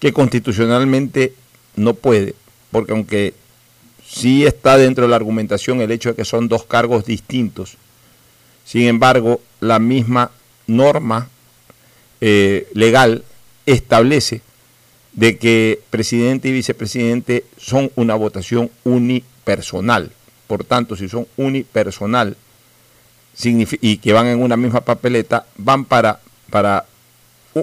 [0.00, 1.34] que constitucionalmente
[1.76, 2.34] no puede,
[2.70, 3.34] porque aunque
[4.06, 7.76] sí está dentro de la argumentación el hecho de que son dos cargos distintos,
[8.64, 10.30] sin embargo, la misma
[10.66, 11.28] norma
[12.20, 13.24] eh, legal
[13.66, 14.40] establece
[15.12, 20.10] de que presidente y vicepresidente son una votación unipersonal.
[20.46, 22.36] Por tanto, si son unipersonal,
[23.42, 26.20] y que van en una misma papeleta, van para,
[26.50, 26.86] para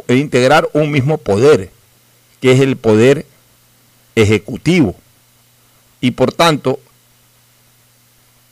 [0.08, 1.72] integrar un mismo poder,
[2.42, 3.26] que es el poder
[4.16, 4.96] ejecutivo.
[6.02, 6.80] Y por tanto,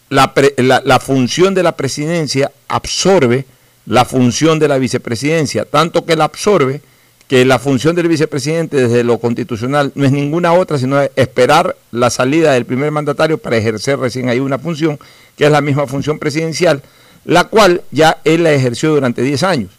[0.09, 3.45] la, la, la, función de la presidencia absorbe
[3.85, 6.81] la función de la vicepresidencia, tanto que la absorbe
[7.29, 12.09] que la función del vicepresidente desde lo constitucional no es ninguna otra, sino esperar la
[12.09, 14.99] salida del primer mandatario para ejercer recién ahí una función,
[15.37, 16.81] que es la misma función presidencial,
[17.25, 19.71] la cual ya él la ejerció durante 10 años.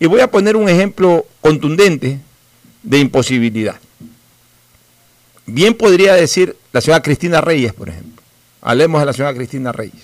[0.00, 2.20] Y voy a poner un ejemplo contundente
[2.82, 3.76] de imposibilidad.
[5.46, 8.22] bien podría decir la señora Cristina Reyes, por ejemplo.
[8.60, 10.02] Hablemos de la señora Cristina Reyes.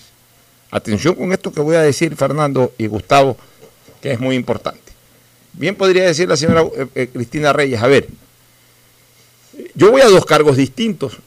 [0.70, 3.37] Atención con esto que voy a decir, Fernando y Gustavo,
[4.01, 4.80] que es muy importante.
[5.53, 8.09] Bien podría decir la señora eh, eh, Cristina Reyes, a ver,
[9.74, 11.18] yo voy a dos cargos distintos.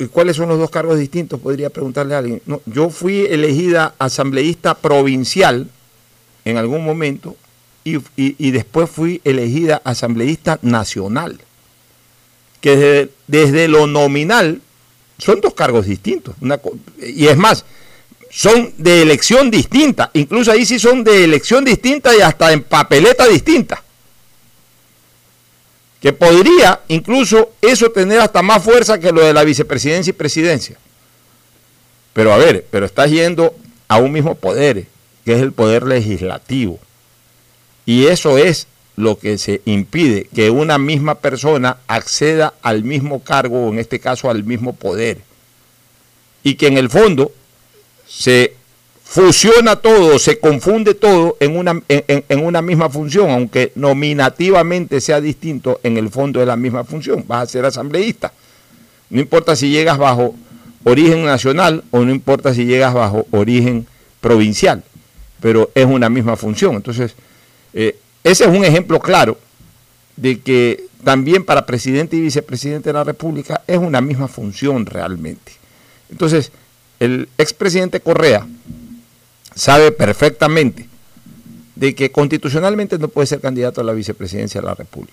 [0.00, 1.38] ¿Y cuáles son los dos cargos distintos?
[1.40, 2.40] Podría preguntarle a alguien.
[2.46, 5.68] No, yo fui elegida asambleísta provincial
[6.46, 7.36] en algún momento
[7.84, 11.38] y, y- después fui elegida asambleísta nacional.
[12.62, 14.62] Que desde, lo nominal
[15.18, 16.34] son dos cargos distintos.
[16.98, 17.66] Y es más,
[18.30, 20.10] son de elección distinta.
[20.14, 23.84] Incluso ahí sí son de elección distinta y hasta en papeleta distinta.
[26.00, 30.76] Que podría incluso eso tener hasta más fuerza que lo de la vicepresidencia y presidencia.
[32.12, 33.54] Pero a ver, pero estás yendo
[33.86, 34.86] a un mismo poder,
[35.24, 36.78] que es el poder legislativo.
[37.84, 43.66] Y eso es lo que se impide, que una misma persona acceda al mismo cargo,
[43.66, 45.20] o en este caso al mismo poder.
[46.42, 47.32] Y que en el fondo
[48.06, 48.54] se
[49.10, 55.80] fusiona todo, se confunde todo en una, en, una misma función, aunque nominativamente sea distinto,
[55.82, 57.24] en el fondo es la misma función.
[57.26, 58.32] Vas a ser asambleísta.
[59.10, 60.36] No importa si llegas bajo
[60.84, 63.84] origen nacional o no importa si llegas bajo origen
[64.20, 64.84] provincial,
[65.40, 66.76] pero es una misma función.
[66.76, 67.16] Entonces,
[67.74, 69.36] eh, ese es un ejemplo claro
[70.14, 75.50] de que también para presidente y vicepresidente de la República es una misma función realmente.
[76.10, 76.52] Entonces,
[77.00, 78.46] el expresidente Correa
[79.60, 80.88] sabe perfectamente
[81.74, 85.12] de que constitucionalmente no puede ser candidato a la vicepresidencia de la República.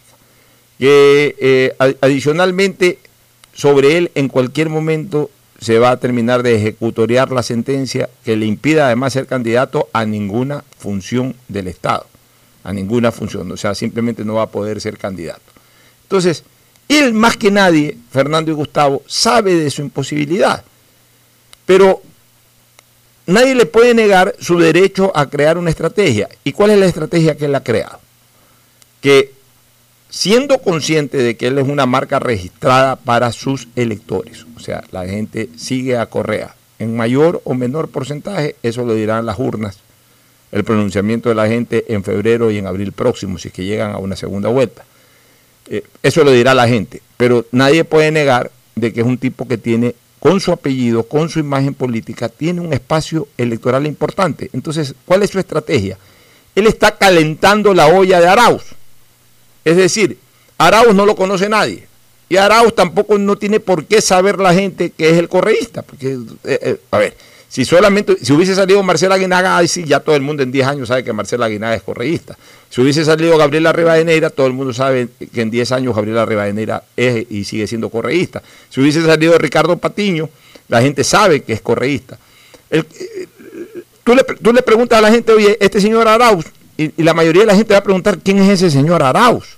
[0.79, 2.99] Que eh, adicionalmente
[3.53, 5.29] sobre él en cualquier momento
[5.59, 10.05] se va a terminar de ejecutoriar la sentencia que le impida además ser candidato a
[10.05, 12.05] ninguna función del Estado,
[12.63, 15.41] a ninguna función, o sea, simplemente no va a poder ser candidato.
[16.03, 16.45] Entonces,
[16.87, 20.63] él más que nadie, Fernando y Gustavo, sabe de su imposibilidad,
[21.65, 22.01] pero
[23.27, 26.27] nadie le puede negar su derecho a crear una estrategia.
[26.43, 27.99] ¿Y cuál es la estrategia que él ha creado?
[29.01, 29.31] Que
[30.09, 35.05] siendo consciente de que él es una marca registrada para sus electores, o sea, la
[35.05, 39.79] gente sigue a Correa, en mayor o menor porcentaje, eso lo dirán las urnas,
[40.51, 43.91] el pronunciamiento de la gente en febrero y en abril próximo, si es que llegan
[43.91, 44.85] a una segunda vuelta.
[45.69, 49.47] Eh, eso lo dirá la gente, pero nadie puede negar de que es un tipo
[49.47, 54.49] que tiene, con su apellido, con su imagen política, tiene un espacio electoral importante.
[54.53, 55.97] Entonces, ¿cuál es su estrategia?
[56.55, 58.63] Él está calentando la olla de Arauz.
[59.63, 60.17] Es decir,
[60.57, 61.87] Arauz no lo conoce nadie.
[62.29, 65.81] Y Arauz tampoco no tiene por qué saber la gente que es el correísta.
[65.81, 66.13] Porque,
[66.43, 67.15] eh, eh, a ver,
[67.49, 70.67] si solamente, si hubiese salido Marcela Aguinaga, ahí sí, ya todo el mundo en 10
[70.67, 72.37] años sabe que Marcela Aguinaga es correísta.
[72.69, 76.83] Si hubiese salido Gabriela Rivadeneira, todo el mundo sabe que en 10 años Gabriela Rivadeneira
[76.97, 78.43] es y sigue siendo correísta.
[78.69, 80.29] Si hubiese salido Ricardo Patiño,
[80.67, 82.17] la gente sabe que es correísta.
[82.69, 82.83] Eh,
[84.03, 86.45] tú, le, tú le preguntas a la gente, oye, este señor Arauz,
[86.75, 89.57] y, y la mayoría de la gente va a preguntar, ¿quién es ese señor Arauz?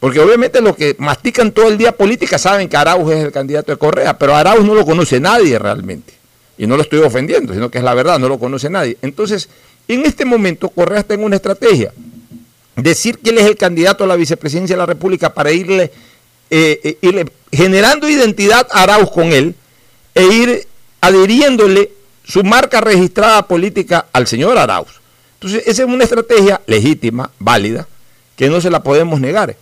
[0.00, 3.72] Porque obviamente los que mastican todo el día política saben que Arauz es el candidato
[3.72, 6.14] de Correa, pero Arauz no lo conoce nadie realmente.
[6.58, 8.96] Y no lo estoy ofendiendo, sino que es la verdad, no lo conoce nadie.
[9.02, 9.48] Entonces,
[9.88, 11.92] en este momento Correa está en una estrategia.
[12.76, 15.90] Decir que él es el candidato a la vicepresidencia de la República para irle,
[16.50, 19.54] eh, eh, irle generando identidad a Arauz con él
[20.14, 20.66] e ir
[21.00, 21.92] adhiriéndole
[22.24, 25.00] su marca registrada política al señor Arauz.
[25.34, 27.86] Entonces, esa es una estrategia legítima, válida,
[28.36, 29.56] que no se la podemos negar.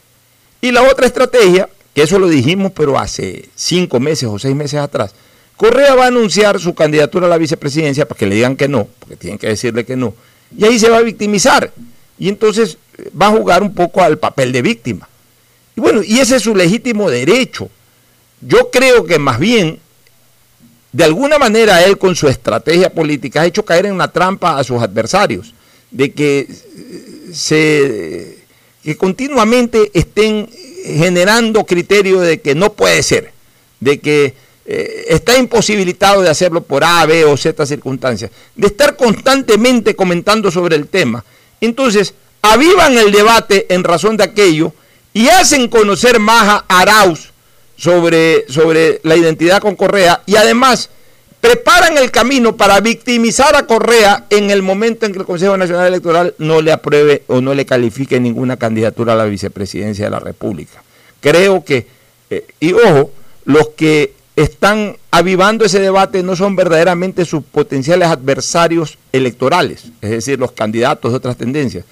[0.61, 4.81] Y la otra estrategia, que eso lo dijimos, pero hace cinco meses o seis meses
[4.81, 5.15] atrás,
[5.57, 8.89] Correa va a anunciar su candidatura a la vicepresidencia para que le digan que no,
[8.99, 10.15] porque tienen que decirle que no,
[10.57, 11.73] y ahí se va a victimizar.
[12.19, 15.09] Y entonces eh, va a jugar un poco al papel de víctima.
[15.77, 17.69] Y bueno, y ese es su legítimo derecho.
[18.41, 19.81] Yo creo que más bien,
[20.93, 24.65] de alguna manera, él con su estrategia política ha hecho caer en una trampa a
[24.65, 25.55] sus adversarios,
[25.91, 28.45] de que eh, se
[28.83, 30.47] que continuamente estén
[30.85, 33.33] generando criterio de que no puede ser,
[33.81, 34.35] de que
[34.67, 40.51] eh, está imposibilitado de hacerlo por A, B o Z circunstancias, de estar constantemente comentando
[40.51, 41.25] sobre el tema.
[41.61, 44.73] Entonces, avivan el debate en razón de aquello
[45.13, 47.33] y hacen conocer más a Arauz
[47.77, 50.91] sobre, sobre la identidad con Correa y además
[51.41, 55.89] preparan el camino para victimizar a Correa en el momento en que el Consejo Nacional
[55.89, 60.21] Electoral no le apruebe o no le califique ninguna candidatura a la vicepresidencia de la
[60.21, 60.83] República.
[61.21, 61.87] Creo que,
[62.31, 63.11] eh, y ojo,
[63.45, 70.39] los que están avivando ese debate no son verdaderamente sus potenciales adversarios electorales, es decir,
[70.39, 71.85] los candidatos de otras tendencias.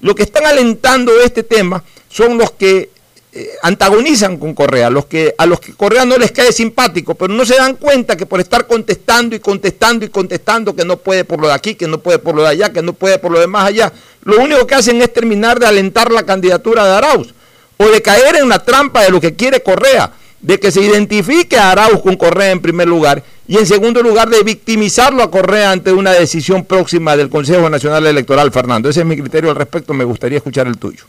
[0.00, 2.90] Lo que están alentando este tema son los que
[3.32, 7.34] eh, antagonizan con Correa, los que, a los que Correa no les cae simpático, pero
[7.34, 11.24] no se dan cuenta que por estar contestando y contestando y contestando que no puede
[11.24, 13.32] por lo de aquí, que no puede por lo de allá, que no puede por
[13.32, 13.92] lo de más allá,
[14.22, 17.34] lo único que hacen es terminar de alentar la candidatura de Arauz
[17.76, 21.56] o de caer en la trampa de lo que quiere Correa, de que se identifique
[21.56, 25.72] a Arauz con Correa en primer lugar y en segundo lugar de victimizarlo a Correa
[25.72, 28.88] ante una decisión próxima del Consejo Nacional Electoral, Fernando.
[28.88, 31.04] Ese es mi criterio al respecto, me gustaría escuchar el tuyo.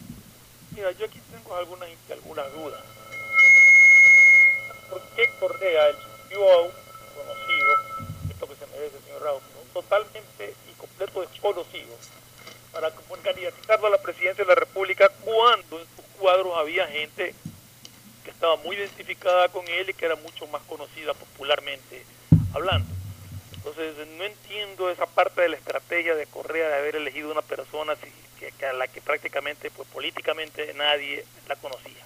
[0.76, 2.82] Mira, yo aquí tengo alguna, alguna duda.
[4.90, 6.80] ¿Por qué Correa eligió a
[7.14, 7.72] conocido,
[8.30, 9.42] esto que se merece, señor Raúl,
[9.74, 11.96] totalmente y completo desconocido,
[12.72, 12.92] para
[13.24, 17.36] candidatizarlo a la presidencia de la República cuando en sus cuadros había gente
[18.40, 22.06] estaba muy identificada con él y que era mucho más conocida popularmente
[22.54, 22.88] hablando?
[23.54, 27.98] Entonces, no entiendo esa parte de la estrategia de Correa de haber elegido una persona
[27.98, 32.02] que, que a la que prácticamente, pues políticamente nadie la conocía.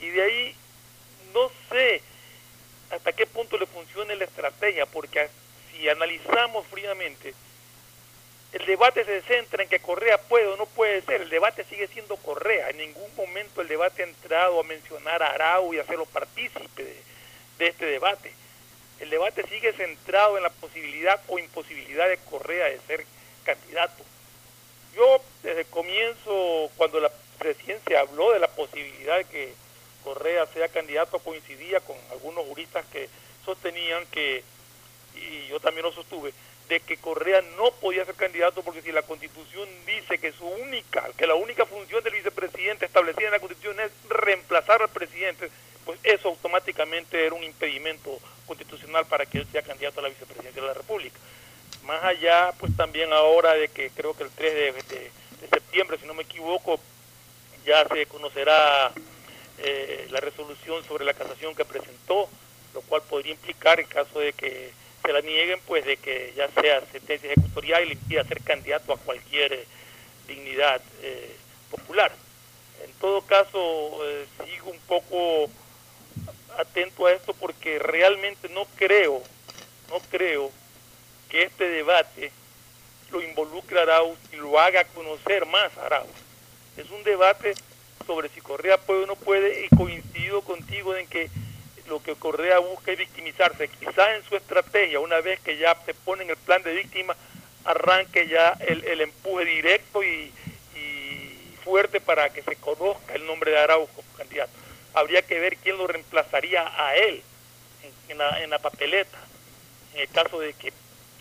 [0.00, 0.54] Y de ahí,
[1.34, 2.02] no sé
[2.92, 5.28] hasta qué punto le funciona la estrategia, porque
[5.72, 7.34] si analizamos fríamente,
[8.52, 11.86] el debate se centra en que Correa puede o no puede ser, el debate sigue
[11.88, 16.06] siendo Correa, en ningún momento el debate ha entrado a mencionar a Arau y hacerlo
[16.06, 16.96] partícipe de,
[17.58, 18.32] de este debate.
[19.00, 23.04] El debate sigue centrado en la posibilidad o imposibilidad de Correa de ser
[23.44, 24.02] candidato.
[24.96, 29.52] Yo desde el comienzo, cuando la presidencia habló de la posibilidad de que
[30.02, 33.08] Correa sea candidato, coincidía con algunos juristas que
[33.44, 34.42] sostenían que,
[35.14, 36.32] y yo también lo sostuve,
[36.68, 41.08] de que Correa no podía ser candidato porque si la constitución dice que su única,
[41.16, 45.50] que la única función del vicepresidente establecida en la constitución es reemplazar al presidente,
[45.86, 50.60] pues eso automáticamente era un impedimento constitucional para que él sea candidato a la vicepresidencia
[50.60, 51.18] de la República.
[51.84, 55.10] Más allá, pues también ahora de que creo que el 3 de, de,
[55.50, 56.78] septiembre, si no me equivoco,
[57.64, 58.92] ya se conocerá
[59.58, 62.28] eh, la resolución sobre la casación que presentó,
[62.74, 64.72] lo cual podría implicar, en caso de que
[65.02, 68.98] se la nieguen, pues de que ya sea sentencia ejecutorial y le ser candidato a
[68.98, 69.64] cualquier eh,
[70.26, 71.36] dignidad eh,
[71.70, 72.12] popular.
[72.84, 75.48] En todo caso, eh, sigo un poco
[76.58, 79.22] atento a esto porque realmente no creo,
[79.90, 80.50] no creo
[81.28, 82.32] que este debate
[83.10, 86.10] lo involucre a Arauz y lo haga conocer más a Arauz.
[86.76, 87.54] Es un debate
[88.06, 91.30] sobre si Correa puede o no puede y coincido contigo en que
[91.88, 93.68] lo que Correa busca es victimizarse.
[93.68, 97.16] Quizás en su estrategia, una vez que ya se pone en el plan de víctima,
[97.64, 100.32] arranque ya el, el empuje directo y,
[100.74, 104.52] y, fuerte para que se conozca el nombre de Arauz como candidato.
[104.94, 107.22] Habría que ver quién lo reemplazaría a él
[107.82, 109.18] en, en, la, en la papeleta,
[109.94, 110.72] en el caso de que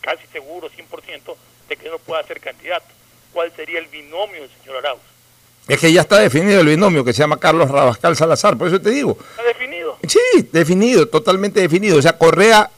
[0.02, 1.36] casi seguro, 100%,
[1.68, 2.88] de que no pueda ser candidato.
[3.34, 5.02] ¿Cuál sería el binomio del señor Arauz?
[5.68, 8.80] Es que ya está definido el binomio que se llama Carlos Rabascal Salazar, por eso
[8.80, 9.18] te digo.
[9.32, 9.77] ¿Está definido?
[10.06, 11.98] Sí, definido, totalmente definido.
[11.98, 12.70] O sea, Correa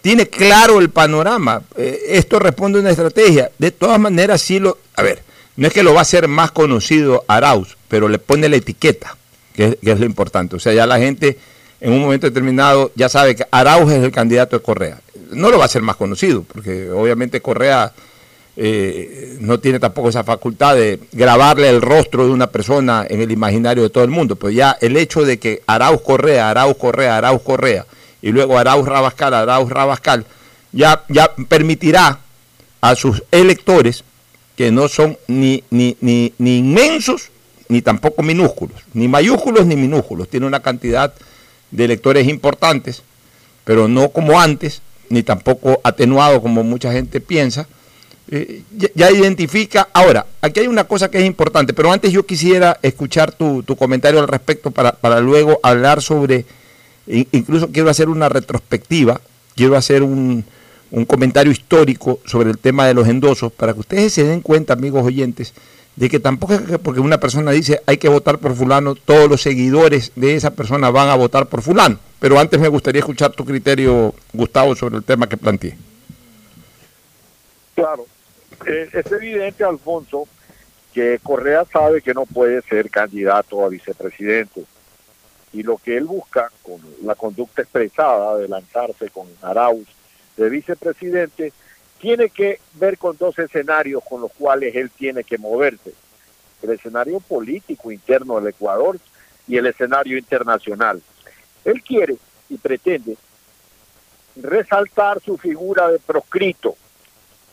[0.00, 1.62] tiene claro el panorama.
[1.76, 3.50] Eh, esto responde a una estrategia.
[3.58, 4.78] De todas maneras, sí lo.
[4.96, 5.22] A ver,
[5.56, 9.16] no es que lo va a hacer más conocido Arauz, pero le pone la etiqueta,
[9.54, 10.56] que es, que es lo importante.
[10.56, 11.38] O sea, ya la gente
[11.80, 15.00] en un momento determinado ya sabe que Arauz es el candidato de Correa.
[15.30, 17.92] No lo va a hacer más conocido, porque obviamente Correa
[18.56, 23.32] eh, no tiene tampoco esa facultad de grabarle el rostro de una persona en el
[23.32, 27.16] imaginario de todo el mundo, pero ya el hecho de que Arauz Correa, Arauz Correa,
[27.16, 27.84] Arauz Correa,
[28.22, 30.24] y luego Arauz Rabascal, Arauz Rabascal,
[30.72, 32.20] ya, ya permitirá
[32.80, 34.04] a sus electores,
[34.56, 37.30] que no son ni, ni, ni, ni inmensos,
[37.68, 41.12] ni tampoco minúsculos, ni mayúsculos ni minúsculos, tiene una cantidad
[41.72, 43.02] de electores importantes,
[43.64, 47.66] pero no como antes, ni tampoco atenuado como mucha gente piensa,
[48.30, 48.62] eh,
[48.94, 49.88] ya, identifica.
[49.92, 53.76] Ahora, aquí hay una cosa que es importante, pero antes yo quisiera escuchar tu, tu
[53.76, 56.46] comentario al respecto para, para, luego hablar sobre,
[57.06, 59.20] incluso quiero hacer una retrospectiva,
[59.54, 60.44] quiero hacer un,
[60.90, 64.72] un, comentario histórico sobre el tema de los endosos, para que ustedes se den cuenta,
[64.72, 65.52] amigos oyentes,
[65.96, 69.28] de que tampoco es que porque una persona dice hay que votar por fulano, todos
[69.28, 71.98] los seguidores de esa persona van a votar por fulano.
[72.18, 75.76] Pero antes me gustaría escuchar tu criterio, Gustavo, sobre el tema que planteé.
[77.74, 78.06] Claro,
[78.66, 80.26] es evidente, Alfonso,
[80.94, 84.64] que Correa sabe que no puede ser candidato a vicepresidente.
[85.52, 89.86] Y lo que él busca, con la conducta expresada de lanzarse con Arauz
[90.36, 91.52] de vicepresidente,
[92.00, 95.92] tiene que ver con dos escenarios con los cuales él tiene que moverse.
[96.62, 98.98] El escenario político interno del Ecuador
[99.48, 101.02] y el escenario internacional.
[101.64, 102.16] Él quiere
[102.48, 103.16] y pretende
[104.36, 106.76] resaltar su figura de proscrito,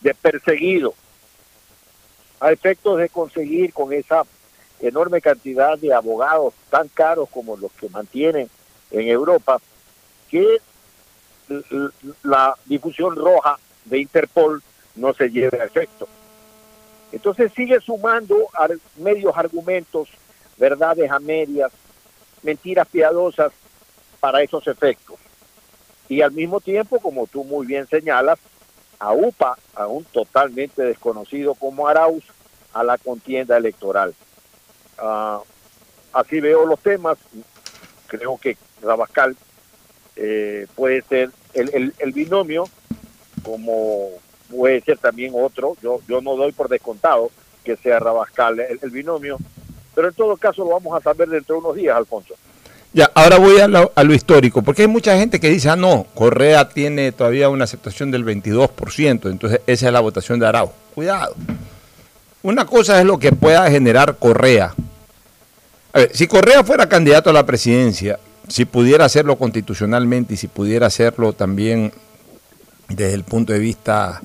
[0.02, 0.94] de perseguido,
[2.42, 4.24] a efectos de conseguir con esa
[4.82, 8.50] enorme cantidad de abogados tan caros como los que mantienen
[8.90, 9.62] en Europa,
[10.30, 10.58] que
[12.24, 14.62] la difusión roja de Interpol
[14.96, 16.08] no se lleve a efecto.
[17.12, 18.48] Entonces sigue sumando
[18.98, 20.10] medios argumentos,
[20.58, 21.72] verdades a medias,
[22.42, 23.52] mentiras piadosas
[24.20, 25.20] para esos efectos.
[26.10, 28.40] Y al mismo tiempo, como tú muy bien señalas,
[29.02, 32.24] a UPA, a un totalmente desconocido como Arauz,
[32.72, 34.14] a la contienda electoral.
[35.00, 35.42] Ah,
[36.14, 37.18] así veo los temas.
[38.06, 39.36] Creo que Rabascal
[40.16, 42.66] eh, puede ser el, el, binomio,
[43.44, 44.10] como
[44.52, 45.76] puede ser también otro.
[45.82, 47.32] Yo, yo no doy por descontado
[47.64, 49.38] que sea Rabascal el, binomio,
[49.96, 52.36] pero en todo caso lo vamos a saber dentro de unos días, Alfonso.
[52.94, 56.68] Ya, ahora voy a lo, histórico, porque hay mucha gente que dice, ah, no, Correa
[56.68, 60.74] tiene todavía una aceptación del 22%, entonces esa es la votación de Arau.
[60.94, 61.34] Cuidado.
[62.44, 64.74] Una cosa es lo que pueda generar Correa.
[65.94, 68.20] A ver, si Correa fuera candidato a la presidencia,
[68.50, 71.94] si pudiera hacerlo constitucionalmente y si pudiera hacerlo también
[72.90, 74.22] desde el punto de vista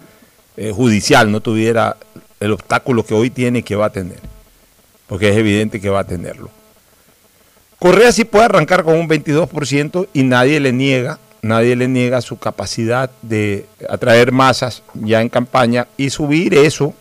[0.57, 1.97] eh, judicial, no tuviera
[2.41, 4.19] el obstáculo que hoy tiene que va a tener,
[5.07, 6.51] porque es evidente que va a tenerlo.
[7.79, 12.39] Correa sí puede arrancar con un 22% y nadie le niega, nadie le niega su
[12.39, 16.95] capacidad de atraer masas ya en campaña y subir eso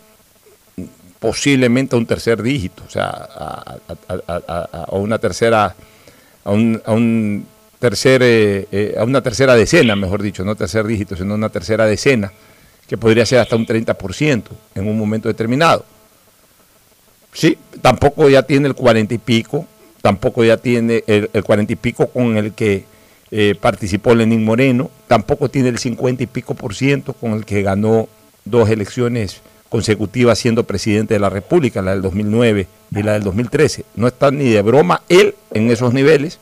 [1.19, 5.75] posiblemente a un tercer dígito, o sea, a, una tercera,
[6.43, 7.47] a un,
[7.79, 11.85] tercer, eh, eh, a una tercera decena, mejor dicho, no tercer dígito, sino una tercera
[11.87, 12.31] decena,
[12.87, 14.43] que podría ser hasta un 30%
[14.75, 15.83] en un momento determinado.
[17.33, 19.65] Sí, tampoco ya tiene el 40 y pico,
[20.05, 22.83] tampoco ya tiene el, el 40 y pico con el que
[23.31, 27.63] eh, participó Lenín Moreno, tampoco tiene el 50 y pico por ciento con el que
[27.63, 28.07] ganó
[28.43, 33.83] dos elecciones consecutiva siendo presidente de la República, la del 2009 y la del 2013.
[33.95, 36.37] No está ni de broma él en esos niveles.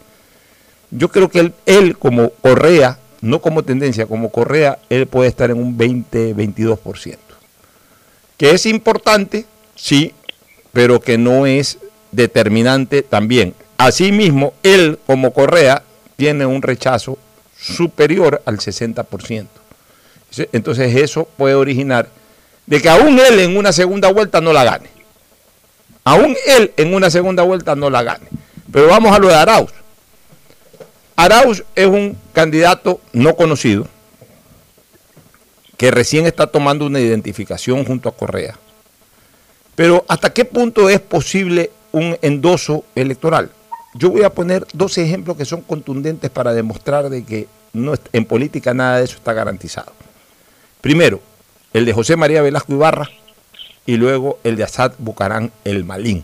[0.92, 5.52] Yo creo que él, él como Correa, no como tendencia, como Correa, él puede estar
[5.52, 7.18] en un 20-22%.
[8.36, 10.12] Que es importante, sí,
[10.74, 11.80] pero que no es
[12.14, 13.54] determinante también.
[13.78, 15.84] Asimismo, él como Correa
[16.16, 17.18] tiene un rechazo
[17.60, 19.48] superior al 60%.
[20.52, 22.08] Entonces eso puede originar
[22.66, 24.90] de que aún él en una segunda vuelta no la gane.
[26.04, 28.28] Aún él en una segunda vuelta no la gane.
[28.72, 29.72] Pero vamos a lo de Arauz.
[31.16, 33.88] Arauz es un candidato no conocido
[35.78, 38.58] que recién está tomando una identificación junto a Correa.
[39.76, 43.50] Pero ¿hasta qué punto es posible un endoso electoral?
[43.96, 48.26] Yo voy a poner dos ejemplos que son contundentes para demostrar de que no, en
[48.26, 49.94] política nada de eso está garantizado.
[50.82, 51.22] Primero,
[51.74, 53.10] el de José María Velasco Ibarra
[53.86, 56.24] y luego el de Asad Bucarán el Malín.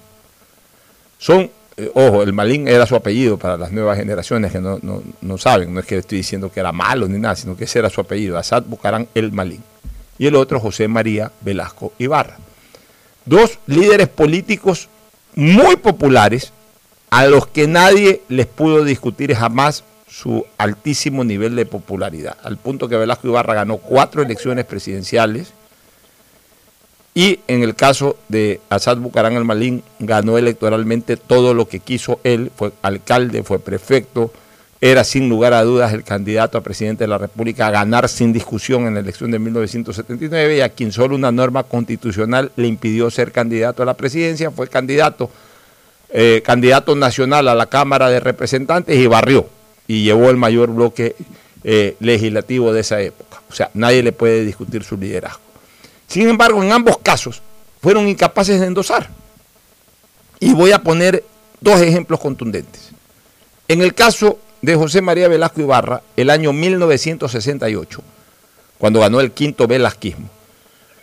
[1.18, 5.38] Son, eh, ojo, el Malín era su apellido para las nuevas generaciones que no, no,
[5.38, 7.90] saben, no es que estoy diciendo que era malo ni nada, sino que ese era
[7.90, 9.64] su apellido, Asad Bucarán el Malín.
[10.18, 12.38] Y el otro José María Velasco Ibarra.
[13.26, 14.90] Dos líderes políticos
[15.36, 16.52] muy populares
[17.10, 22.90] a los que nadie les pudo discutir jamás su altísimo nivel de popularidad, al punto
[22.90, 25.54] que Velasco Ibarra ganó cuatro elecciones presidenciales
[27.14, 32.20] y en el caso de Asad Bucarán el Malín ganó electoralmente todo lo que quiso
[32.24, 34.32] él, fue alcalde, fue prefecto,
[34.82, 38.32] era sin lugar a dudas el candidato a presidente de la República a ganar sin
[38.32, 43.12] discusión en la elección de 1979 y a quien solo una norma constitucional le impidió
[43.12, 45.30] ser candidato a la presidencia, fue candidato,
[46.10, 49.50] eh, candidato nacional a la Cámara de Representantes y barrió
[49.86, 51.16] y llevó el mayor bloque
[51.66, 53.42] eh, legislativo de esa época.
[53.50, 55.42] O sea, nadie le puede discutir su liderazgo.
[56.08, 57.42] Sin embargo, en ambos casos
[57.82, 59.10] fueron incapaces de endosar.
[60.40, 61.26] Y voy a poner
[61.60, 62.92] dos ejemplos contundentes.
[63.68, 68.02] En el caso de José María Velasco Ibarra, el año 1968,
[68.78, 70.30] cuando ganó el quinto velasquismo,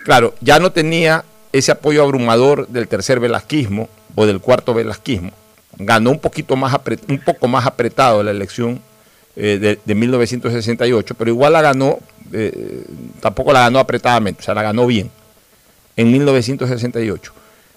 [0.05, 5.33] claro, ya no tenía ese apoyo abrumador del tercer velasquismo o del cuarto velasquismo,
[5.79, 6.77] ganó un poquito más
[7.09, 8.81] un poco más apretado la elección
[9.37, 11.99] eh, de, 1968, pero igual la ganó,
[12.33, 12.85] eh,
[13.21, 15.11] tampoco la ganó apretadamente, o sea, la ganó bien
[15.97, 17.33] en 1968.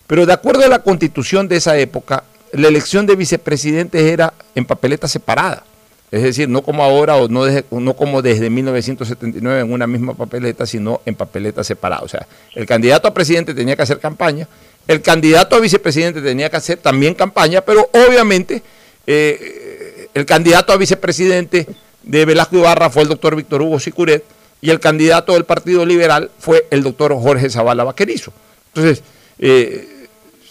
[0.07, 4.65] Pero de acuerdo a la constitución de esa época, la elección de vicepresidentes era en
[4.65, 5.63] papeleta separada.
[6.12, 10.66] Es decir, no como ahora o no, no como desde 1979 en una misma papeleta,
[10.66, 12.01] sino en papeleta separada.
[12.01, 14.47] O sea, el candidato a presidente tenía que hacer campaña
[14.89, 18.64] el candidato a vicepresidente tenía que hacer también campaña, pero obviamente
[19.05, 21.68] eh, el candidato a vicepresidente
[22.01, 24.24] de Velasco Ibarra fue el doctor Víctor Hugo Sicuret
[24.62, 28.34] y el candidato del Partido Liberal fue el doctor Jorge Zavala Vaquerizo.
[28.74, 29.03] Entonces,
[29.38, 30.07] eh,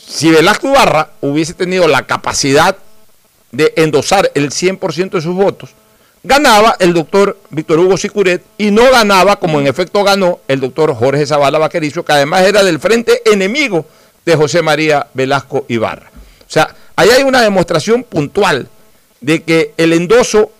[0.06, 2.76] si Velasco Ibarra hubiese tenido la capacidad
[3.52, 5.70] de endosar el 100% de sus votos,
[6.22, 10.94] ganaba el doctor Víctor Hugo Sicuret y no ganaba, como en efecto ganó, el doctor
[10.94, 13.86] Jorge Zavala Vaquerizo, que además era del frente enemigo
[14.24, 16.10] de José María Velasco Ibarra.
[16.40, 18.68] O sea, ahí hay una demostración puntual
[19.20, 20.50] de que el endoso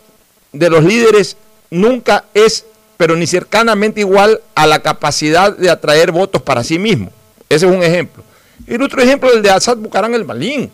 [0.53, 1.37] de los líderes
[1.71, 2.65] nunca es,
[2.97, 7.11] pero ni cercanamente igual a la capacidad de atraer votos para sí mismo.
[7.49, 8.25] Ese es un ejemplo.
[8.67, 10.71] Y el otro ejemplo es el de Asad Bucarán el Malín.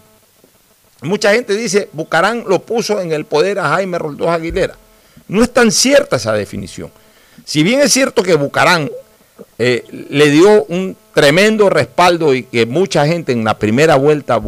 [1.05, 4.77] Mucha gente dice, Bucarán lo puso en el poder a Jaime Roldós Aguilera.
[5.29, 6.91] No es tan cierta esa definición.
[7.45, 8.91] Si bien es cierto que Bucarán
[9.59, 14.41] eh, le dio un tremendo respaldo y que mucha gente en la primera vuelta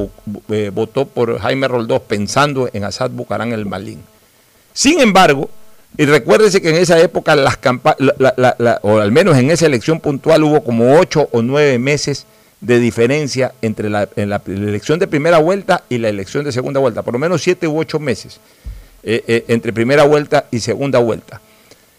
[0.49, 4.03] eh, votó por Jaime Roldós pensando en Asad Bucarán el Malín.
[4.73, 5.49] Sin embargo,
[5.97, 8.13] y recuérdese que en esa época las campañas,
[8.83, 12.27] o al menos en esa elección puntual hubo como ocho o nueve meses
[12.61, 14.09] de diferencia entre la,
[14.47, 17.79] elección de primera vuelta y la elección de segunda vuelta, por lo menos siete u
[17.79, 18.41] ocho meses
[19.03, 21.41] eh, entre primera vuelta y segunda vuelta.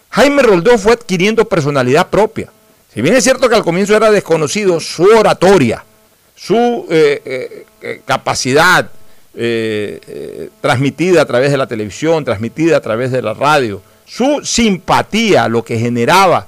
[0.09, 2.51] Jaime Roldós fue adquiriendo personalidad propia.
[2.93, 5.83] Si bien es cierto que al comienzo era desconocido su oratoria,
[6.35, 8.89] su eh, eh, eh, capacidad
[10.61, 15.63] transmitida a través de la televisión, transmitida a través de la radio, su simpatía, lo
[15.63, 16.47] que generaba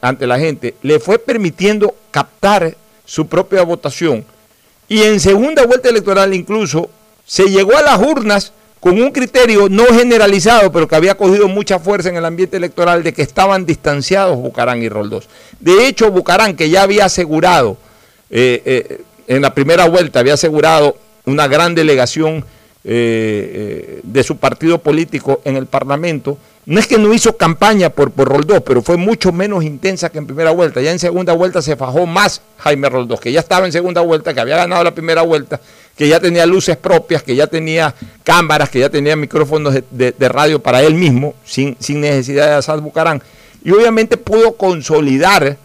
[0.00, 2.74] ante la gente, le fue permitiendo captar
[3.12, 4.24] su propia votación.
[4.88, 6.88] Y en segunda vuelta electoral incluso
[7.26, 11.78] se llegó a las urnas con un criterio no generalizado, pero que había cogido mucha
[11.78, 15.28] fuerza en el ambiente electoral de que estaban distanciados Bucarán y Roldós.
[15.60, 17.76] De hecho, Bucarán, que ya había asegurado
[18.30, 20.96] eh, eh, en la primera vuelta, había asegurado
[21.26, 22.46] una gran delegación
[22.84, 28.12] eh, de su partido político en el Parlamento, no es que no hizo campaña por,
[28.12, 30.80] por Roldós, pero fue mucho menos intensa que en primera vuelta.
[30.80, 34.32] Ya en segunda vuelta se fajó más Jaime Roldós, que ya estaba en segunda vuelta,
[34.32, 35.60] que había ganado la primera vuelta
[35.96, 40.60] que ya tenía luces propias, que ya tenía cámaras, que ya tenía micrófonos de, radio
[40.60, 43.22] para él mismo, sin, sin, necesidad de Asad Bucarán.
[43.64, 45.56] Y obviamente pudo consolidar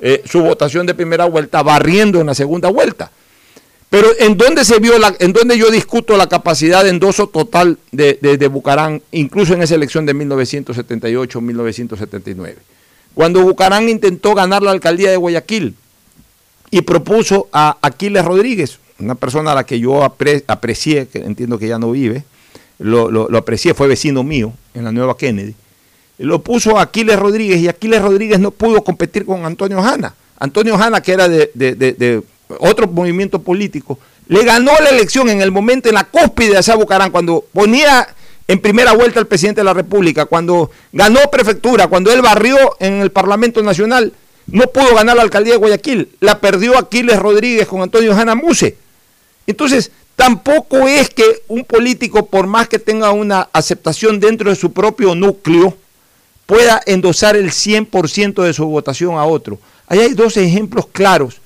[0.00, 3.10] eh, su votación de primera vuelta, barriendo en la segunda vuelta.
[3.88, 7.78] Pero ¿en dónde se vio la, en dónde yo discuto la capacidad de endoso total
[7.92, 12.56] de, de Bucarán, incluso en esa elección de 1978-1979?
[13.14, 15.76] Cuando Bucarán intentó ganar la alcaldía de Guayaquil
[16.70, 21.68] y propuso a Aquiles Rodríguez, una persona a la que yo aprecié, que entiendo que
[21.68, 22.24] ya no vive,
[22.78, 25.54] lo, aprecié, fue vecino mío en la Nueva Kennedy,
[26.18, 30.14] lo puso Aquiles Rodríguez y Aquiles Rodríguez no pudo competir con Antonio Hanna.
[30.38, 32.22] Antonio Hanna, que era de,
[32.60, 37.10] otro movimiento político, le ganó la elección en el momento, en la cúspide de Bucarán,
[37.10, 38.08] cuando ponía
[38.48, 43.00] en primera vuelta al presidente de la República, cuando ganó prefectura, cuando él barrió en
[43.00, 44.12] el Parlamento Nacional,
[44.46, 48.76] no pudo ganar la alcaldía de Guayaquil, la perdió Aquiles Rodríguez con Antonio Hanna Muse.
[49.46, 54.72] Entonces, tampoco es que un político, por más que tenga una aceptación dentro de su
[54.72, 55.76] propio núcleo,
[56.46, 59.58] pueda endosar el 100% de su votación a otro.
[59.88, 61.40] Ahí hay dos ejemplos claros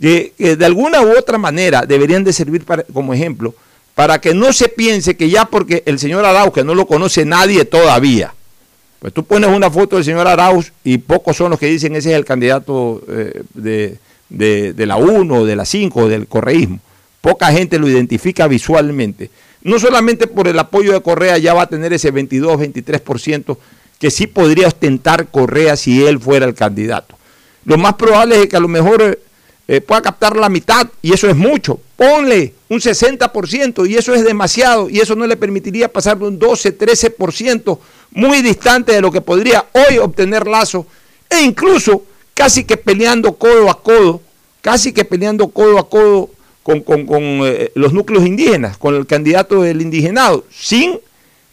[0.00, 3.54] que, de alguna u otra manera deberían de servir como ejemplo
[3.94, 7.24] para que no se piense que ya porque el señor Arauz, que no lo conoce
[7.24, 8.32] nadie todavía,
[9.00, 12.10] pues tú pones una foto del señor Arauz y pocos son los que dicen ese
[12.10, 16.80] es el candidato eh, de, de, la 1, de la 5, del correísmo
[17.20, 19.30] poca gente lo identifica visualmente.
[19.62, 23.56] No solamente por el apoyo de Correa ya va a tener ese 22, 23%
[23.98, 27.16] que sí podría ostentar Correa si él fuera el candidato.
[27.64, 29.18] Lo más probable es que a lo mejor
[29.70, 31.78] eh, pueda captar la mitad y eso es mucho.
[31.94, 36.38] Ponle un 60% y eso es demasiado y eso no le permitiría pasar de un
[36.38, 37.78] 12, 13%
[38.12, 40.86] muy distante de lo que podría hoy obtener Lazo
[41.28, 42.02] e incluso
[42.32, 44.22] casi que peleando codo a codo,
[44.62, 46.30] casi que peleando codo a codo
[46.62, 50.98] con, eh, los núcleos indígenas, con el candidato del indigenado, sin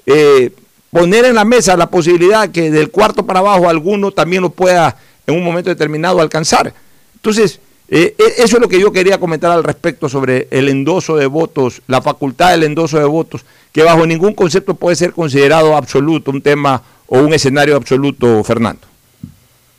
[0.05, 0.51] eh,
[0.89, 4.97] poner en la mesa la posibilidad que del cuarto para abajo alguno también lo pueda
[5.27, 6.73] en un momento determinado alcanzar.
[7.15, 11.27] Entonces, eh, eso es lo que yo quería comentar al respecto sobre el endoso de
[11.27, 16.31] votos, la facultad del endoso de votos, que bajo ningún concepto puede ser considerado absoluto,
[16.31, 18.87] un tema o un escenario absoluto, Fernando.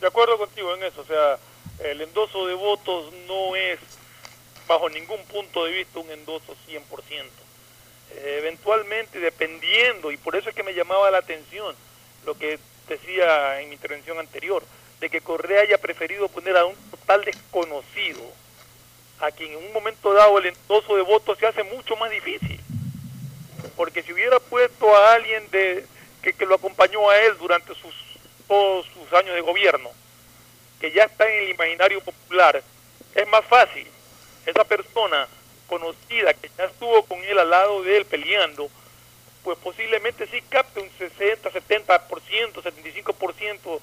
[0.00, 1.38] De acuerdo contigo en eso, o sea,
[1.90, 3.78] el endoso de votos no es
[4.68, 6.82] bajo ningún punto de vista un endoso 100%.
[8.12, 11.74] Eh, eventualmente, dependiendo, y por eso es que me llamaba la atención
[12.24, 14.62] lo que decía en mi intervención anterior,
[15.01, 18.22] de que Correa haya preferido poner a un total desconocido,
[19.20, 22.61] a quien en un momento dado el endoso de votos se hace mucho más difícil.
[23.76, 25.86] Porque si hubiera puesto a alguien de,
[26.22, 27.94] que, que lo acompañó a él durante sus,
[28.49, 29.90] todos sus años de gobierno,
[30.80, 32.62] que ya está en el imaginario popular,
[33.14, 33.86] es más fácil
[34.44, 35.26] esa persona
[35.66, 38.68] conocida que ya estuvo con él al lado de él peleando,
[39.42, 43.80] pues posiblemente sí capte un 60, 70%, 75%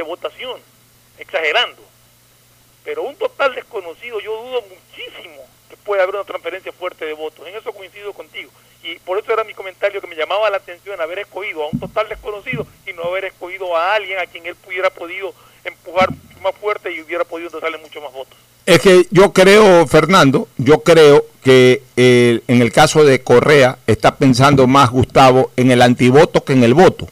[0.00, 0.58] de votación,
[1.18, 1.82] exagerando.
[2.84, 7.46] Pero un total desconocido, yo dudo muchísimo que pueda haber una transferencia fuerte de votos.
[7.46, 8.50] En eso coincido contigo.
[8.82, 11.78] Y por eso era mi comentario que me llamaba la atención haber escogido a un
[11.78, 15.34] total desconocido y no haber escogido a alguien a quien él pudiera podido
[15.64, 16.08] empujar
[16.42, 18.38] más fuerte y hubiera podido darle mucho más votos.
[18.64, 24.16] Es que yo creo, Fernando, yo creo que eh, en el caso de Correa está
[24.16, 27.06] pensando más Gustavo en el antivoto que en el voto.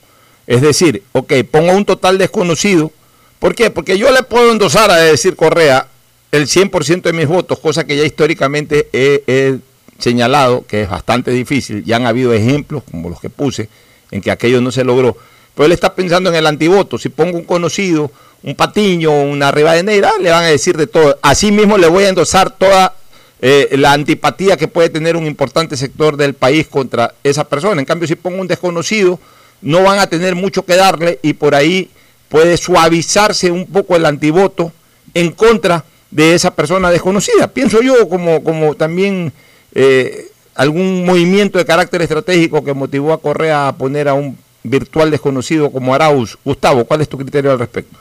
[0.48, 2.90] Es decir, ok, pongo un total desconocido.
[3.38, 3.70] ¿Por qué?
[3.70, 5.86] Porque yo le puedo endosar a decir Correa
[6.32, 9.58] el 100% de mis votos, cosa que ya históricamente he,
[9.98, 11.84] señalado que es bastante difícil.
[11.84, 13.68] Ya han habido ejemplos, como los que puse,
[14.10, 15.18] en que aquello no se logró.
[15.54, 16.96] Pero él está pensando en el antivoto.
[16.96, 18.10] Si pongo un conocido,
[18.42, 21.18] un patiño, una ribadenera, le van a decir de todo.
[21.20, 22.94] Así mismo le voy a endosar toda
[23.42, 27.82] eh, la antipatía que puede tener un importante sector del país contra esa persona.
[27.82, 29.20] En cambio, si pongo un desconocido,
[29.60, 31.90] no van a tener mucho que darle y por ahí
[32.28, 34.72] puede suavizarse un poco el antivoto
[35.14, 37.48] en contra de esa persona desconocida.
[37.48, 39.32] Pienso yo como, como también
[39.74, 45.10] eh, algún movimiento de carácter estratégico que motivó a Correa a poner a un virtual
[45.10, 46.38] desconocido como Arauz.
[46.44, 47.98] Gustavo, ¿cuál es tu criterio al respecto?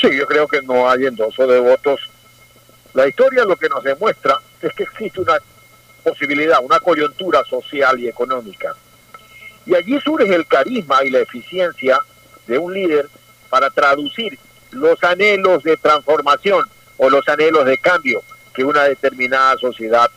[0.00, 2.00] Sí, yo creo que no hay endoso de votos.
[2.94, 5.38] La historia lo que nos demuestra es que existe una
[6.02, 8.74] posibilidad, una coyuntura social y económica.
[9.66, 11.98] Y allí surge el carisma y la eficiencia
[12.46, 13.08] de un líder
[13.50, 14.38] para traducir
[14.70, 16.64] los anhelos de transformación
[16.96, 18.22] o los anhelos de cambio
[18.54, 20.10] que una determinada sociedad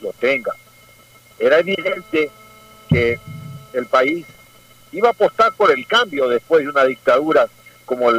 [0.00, 0.52] lo tenga.
[1.38, 2.30] Era evidente
[2.88, 3.18] que
[3.72, 4.26] el país
[4.92, 7.48] iba a apostar por el cambio después de una dictadura
[7.88, 8.10] como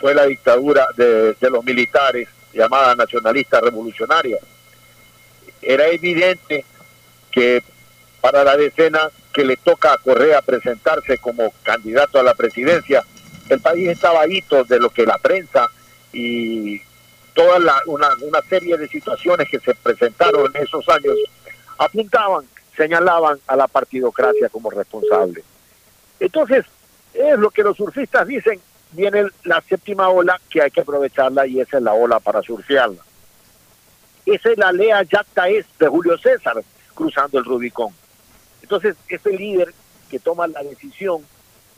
[0.00, 4.38] fue la dictadura de, los militares llamada nacionalista revolucionaria.
[5.60, 6.64] Era evidente
[7.30, 7.62] que
[8.22, 9.10] para la decena
[9.40, 13.02] que le toca a Correa presentarse como candidato a la presidencia,
[13.48, 15.66] el país estaba hito de lo que la prensa
[16.12, 16.78] y
[17.34, 21.16] toda una, una serie de situaciones que se presentaron en esos años
[21.78, 22.44] apuntaban,
[22.76, 25.42] señalaban a la partidocracia como responsable.
[26.18, 26.66] Entonces,
[27.14, 28.60] es lo que los surfistas dicen,
[28.92, 33.02] viene la séptima ola que hay que aprovecharla y esa es la ola para surfearla.
[34.26, 36.62] Esa es la lea Yacta es de Julio César
[36.94, 37.99] cruzando el Rubicón.
[38.70, 39.74] Entonces, ese líder
[40.08, 41.26] que toma la decisión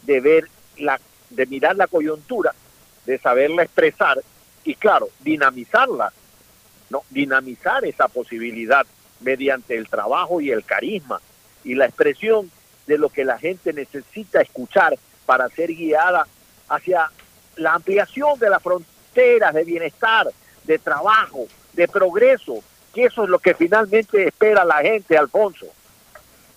[0.02, 2.54] de ver la, de mirar la coyuntura,
[3.06, 4.20] de saberla expresar
[4.62, 6.12] y claro, dinamizarla,
[6.90, 8.84] no, dinamizar esa posibilidad
[9.20, 11.22] mediante el trabajo y el carisma
[11.64, 12.50] y la expresión
[12.86, 16.26] de lo que la gente necesita escuchar para ser guiada
[16.68, 17.10] hacia
[17.56, 20.28] la ampliación de las fronteras de bienestar,
[20.64, 22.62] de trabajo, de progreso,
[22.92, 25.68] que eso es lo que finalmente espera la gente, Alfonso.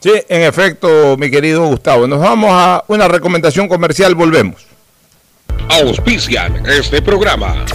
[0.06, 2.06] Sí, en efecto, mi querido Gustavo.
[2.06, 4.68] Nos vamos a una recomendación comercial, volvemos.
[5.68, 7.66] Auspician este programa.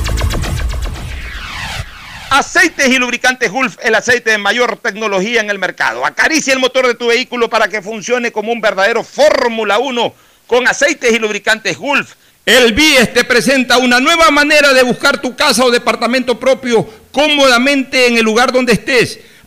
[2.30, 6.06] Aceites y lubricantes Gulf, el aceite de mayor tecnología en el mercado.
[6.06, 10.14] Acaricia el motor de tu vehículo para que funcione como un verdadero Fórmula 1
[10.46, 12.12] con aceites y lubricantes Gulf.
[12.46, 18.06] El BIES te presenta una nueva manera de buscar tu casa o departamento propio cómodamente
[18.06, 19.18] en el lugar donde estés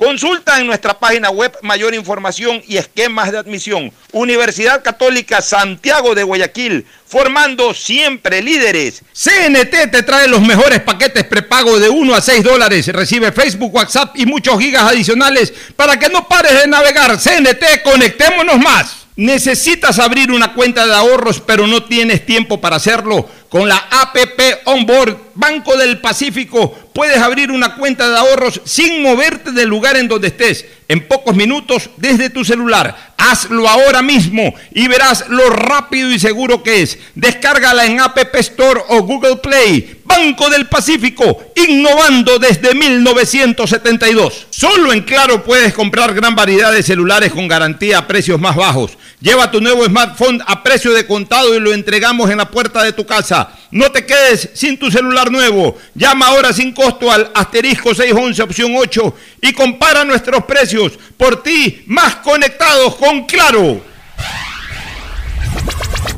[0.00, 3.92] Consulta en nuestra página web mayor información y esquemas de admisión.
[4.12, 9.02] Universidad Católica Santiago de Guayaquil, formando siempre líderes.
[9.12, 12.86] CNT te trae los mejores paquetes prepago de 1 a 6 dólares.
[12.86, 17.18] Recibe Facebook, WhatsApp y muchos gigas adicionales para que no pares de navegar.
[17.18, 19.00] CNT, conectémonos más.
[19.16, 23.28] Necesitas abrir una cuenta de ahorros, pero no tienes tiempo para hacerlo.
[23.50, 29.50] Con la APP Onboard Banco del Pacífico puedes abrir una cuenta de ahorros sin moverte
[29.50, 33.14] del lugar en donde estés en pocos minutos desde tu celular.
[33.16, 36.98] Hazlo ahora mismo y verás lo rápido y seguro que es.
[37.16, 39.96] Descárgala en App Store o Google Play.
[40.04, 44.48] Banco del Pacífico, innovando desde 1972.
[44.50, 48.98] Solo en Claro puedes comprar gran variedad de celulares con garantía a precios más bajos.
[49.20, 52.92] Lleva tu nuevo smartphone a precio de contado y lo entregamos en la puerta de
[52.92, 53.39] tu casa.
[53.70, 55.76] No te quedes sin tu celular nuevo.
[55.94, 60.98] Llama ahora sin costo al asterisco 611 opción 8 y compara nuestros precios.
[61.16, 63.80] Por ti, más conectados con Claro.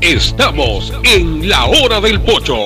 [0.01, 2.57] Estamos en la hora del pocho.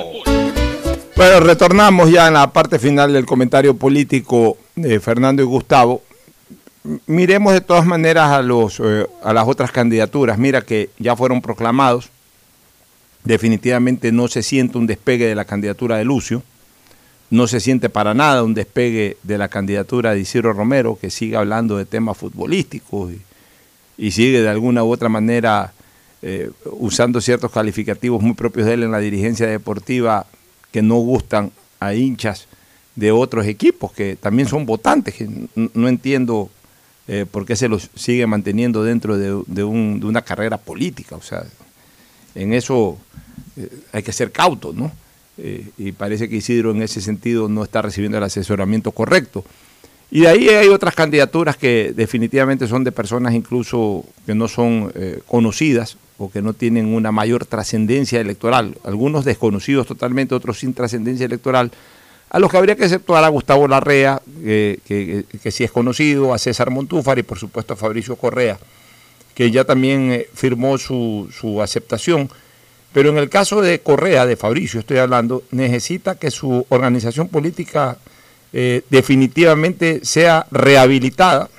[1.16, 6.02] Bueno, retornamos ya en la parte final del comentario político de Fernando y Gustavo.
[7.07, 10.38] Miremos de todas maneras a, los, eh, a las otras candidaturas.
[10.38, 12.11] Mira que ya fueron proclamados.
[13.26, 16.44] Definitivamente no se siente un despegue de la candidatura de Lucio.
[17.28, 21.34] No se siente para nada un despegue de la candidatura de Isidro Romero, que sigue
[21.36, 23.12] hablando de temas futbolísticos
[23.98, 25.72] y, sigue de alguna u otra manera
[26.22, 30.26] eh, usando ciertos calificativos muy propios de él en la dirigencia deportiva
[30.70, 31.50] que no gustan
[31.80, 32.46] a hinchas
[32.94, 36.48] de otros equipos que también son votantes, que no entiendo
[37.08, 41.16] eh, por qué se los sigue manteniendo dentro de, de, un, de una carrera política.
[41.16, 41.44] O sea,
[42.37, 42.99] en eso
[43.57, 44.93] eh, hay que ser cautos, ¿no?
[45.39, 49.45] Eh, y parece que Isidro en ese sentido no está recibiendo el asesoramiento correcto.
[50.11, 54.93] Y de ahí hay otras candidaturas que definitivamente son de personas incluso que no son
[54.95, 58.76] eh, conocidas o que no tienen una mayor trascendencia electoral.
[58.84, 61.72] Algunos desconocidos totalmente, otros sin trascendencia electoral,
[62.30, 66.39] a los que habría que exceptuar a Gustavo Larrea, que, que, sí es conocido, a
[66.39, 68.59] César Montúfar y por supuesto a Fabricio Correa,
[69.37, 72.30] que ya también eh, firmó su, su aceptación.
[72.95, 77.99] Pero en el caso de Correa, de Fabricio estoy hablando, necesita que su organización política
[78.55, 81.51] eh, definitivamente sea rehabilitada.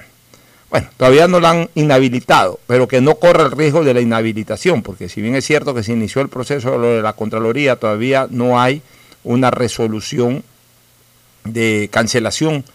[0.72, 4.82] Bueno, todavía no la han inhabilitado, pero que no corra el riesgo de la inhabilitación,
[4.82, 8.60] porque si bien es cierto que se inició el proceso de la Contraloría, todavía no
[8.60, 8.82] hay
[9.24, 10.44] una resolución
[11.44, 12.66] de cancelación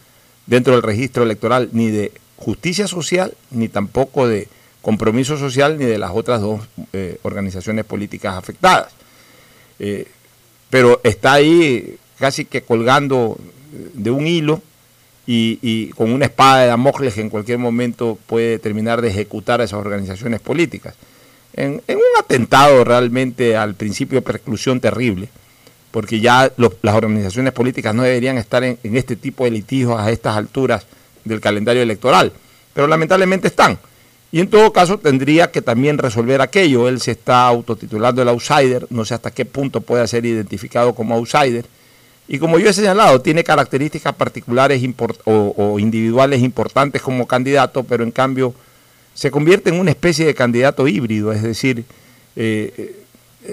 [0.47, 4.47] dentro del registro electoral, ni de justicia social, ni tampoco de
[4.83, 6.61] compromiso social, ni de las otras dos
[6.93, 8.93] eh, organizaciones políticas afectadas.
[9.79, 10.07] Eh,
[10.69, 13.39] pero está ahí casi que colgando
[13.95, 14.61] de un hilo
[15.27, 19.65] y, con una espada de Damocles que en cualquier momento puede terminar de ejecutar a
[19.65, 20.95] esas organizaciones políticas.
[21.55, 25.29] En, un atentado realmente al principio de preclusión terrible,
[25.91, 30.37] porque ya las organizaciones políticas no deberían estar en este tipo de litigios a estas
[30.37, 30.87] alturas
[31.25, 32.33] del calendario electoral,
[32.75, 33.79] pero lamentablemente están.
[34.33, 36.89] Y en todo caso tendría que también resolver aquello.
[36.89, 41.15] Él se está autotitulando el outsider, no sé hasta qué punto puede ser identificado como
[41.15, 41.67] outsider.
[42.27, 44.83] Y como yo he señalado, tiene características particulares
[45.27, 48.55] o, individuales importantes como candidato, pero en cambio
[49.13, 51.85] se convierte en una especie de candidato híbrido, es decir,
[52.35, 53.05] eh,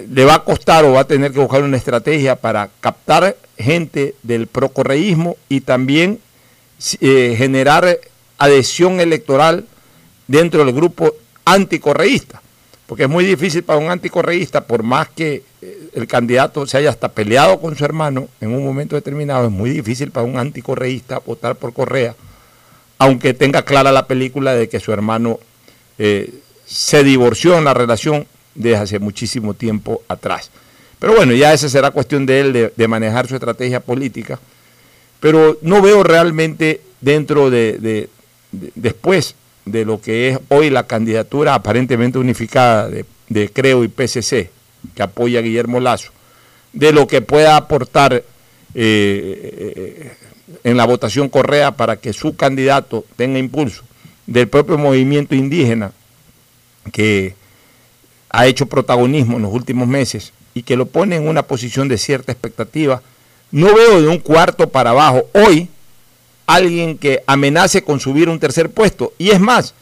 [0.10, 4.16] le va a costar o va a tener que buscar una estrategia para captar gente
[4.24, 6.20] del procorreísmo y también
[7.02, 8.00] eh, generar
[8.38, 9.66] adhesión electoral
[10.30, 12.42] dentro del grupo anticorreísta.
[12.86, 16.90] Porque es muy difícil para un anticorreísta, por más que eh, el candidato se haya
[16.90, 21.20] hasta peleado con su hermano en un momento determinado, es muy difícil para un anticorreísta
[21.20, 22.16] votar por Correa,
[23.00, 25.40] aunque tenga clara la película de que su hermano
[25.98, 26.34] eh,
[26.66, 30.52] se divorció en la relación desde hace muchísimo tiempo atrás.
[31.00, 34.40] Pero bueno, ya esa será cuestión de él de, manejar su estrategia política.
[35.20, 38.10] Pero no veo realmente dentro de, de,
[38.52, 39.36] de después
[39.72, 44.50] de lo que es hoy la candidatura aparentemente unificada de, Creo y PCC,
[44.96, 46.12] que apoya a Guillermo Lazo,
[46.74, 48.24] de lo que pueda aportar
[48.74, 50.12] eh,
[50.64, 53.84] en la votación Correa para que su candidato tenga impulso,
[54.26, 55.92] del propio movimiento indígena
[56.92, 57.36] que
[58.30, 61.98] ha hecho protagonismo en los últimos meses y que lo pone en una posición de
[61.98, 63.02] cierta expectativa.
[63.52, 65.68] No veo de un cuarto para abajo hoy
[66.56, 69.14] alguien que amenace con subir un tercer puesto.
[69.18, 69.74] Y es más,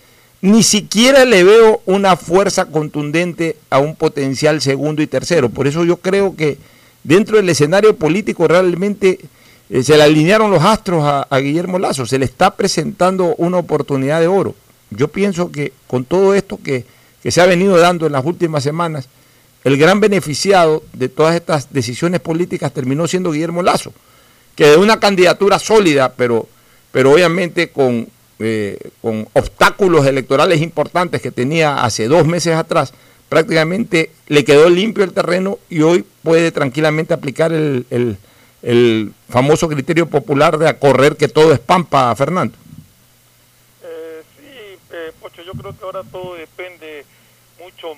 [0.41, 5.49] ni siquiera le veo una fuerza contundente a un potencial segundo y tercero.
[5.49, 6.57] Por eso yo creo que
[7.03, 9.19] dentro del escenario político realmente
[9.69, 12.05] eh, se le alinearon los astros a, a, Guillermo Lazo.
[12.05, 14.53] Se le está presentando una oportunidad de oro.
[14.89, 16.85] Yo pienso que con todo esto que,
[17.23, 19.07] que se ha venido dando en las últimas semanas,
[19.63, 23.91] el gran beneficiado de todas estas decisiones políticas terminó siendo Guillermo Lazo,
[24.55, 26.47] que de una candidatura sólida, pero
[26.97, 32.91] pero obviamente con, eh, con obstáculos electorales importantes que tenía hace dos meses atrás,
[33.29, 37.85] prácticamente le quedó limpio el terreno y hoy puede tranquilamente aplicar el,
[38.63, 42.57] el, famoso criterio popular de correr que todo es pampa, Fernando.
[43.83, 44.23] Eh,
[45.45, 47.05] yo creo que ahora todo depende
[47.59, 47.93] mucho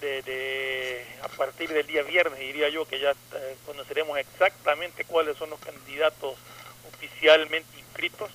[0.00, 5.50] de, a partir del día viernes, diría yo, que ya eh, conoceremos exactamente cuáles son
[5.50, 6.36] los candidatos
[6.94, 8.30] oficialmente inscritos,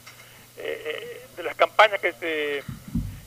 [0.60, 2.64] eh, eh, de las campañas que se,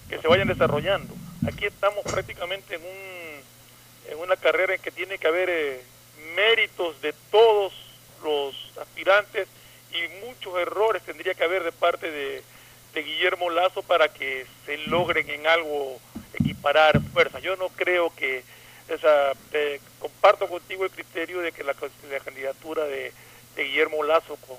[0.08, 1.14] que se vayan desarrollando.
[1.46, 5.82] Aquí estamos prácticamente en, un, en una carrera en que tiene que haber
[6.36, 7.72] méritos de todos
[8.22, 9.48] los aspirantes
[9.92, 12.42] y muchos errores tendría que haber de parte de,
[12.94, 16.00] de Guillermo Lazo para que se logren en algo
[16.34, 17.42] equiparar fuerzas.
[17.42, 18.42] Yo no creo que
[18.88, 21.74] esa eh, comparto contigo el criterio de que la,
[22.24, 23.12] candidatura de,
[23.56, 24.56] Guillermo Lazo con,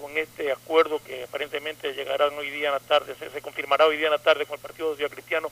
[0.00, 4.06] con este acuerdo que aparentemente llegará hoy día en la tarde, se, confirmará hoy día
[4.06, 5.50] en la tarde con el Partido Social Cristiano,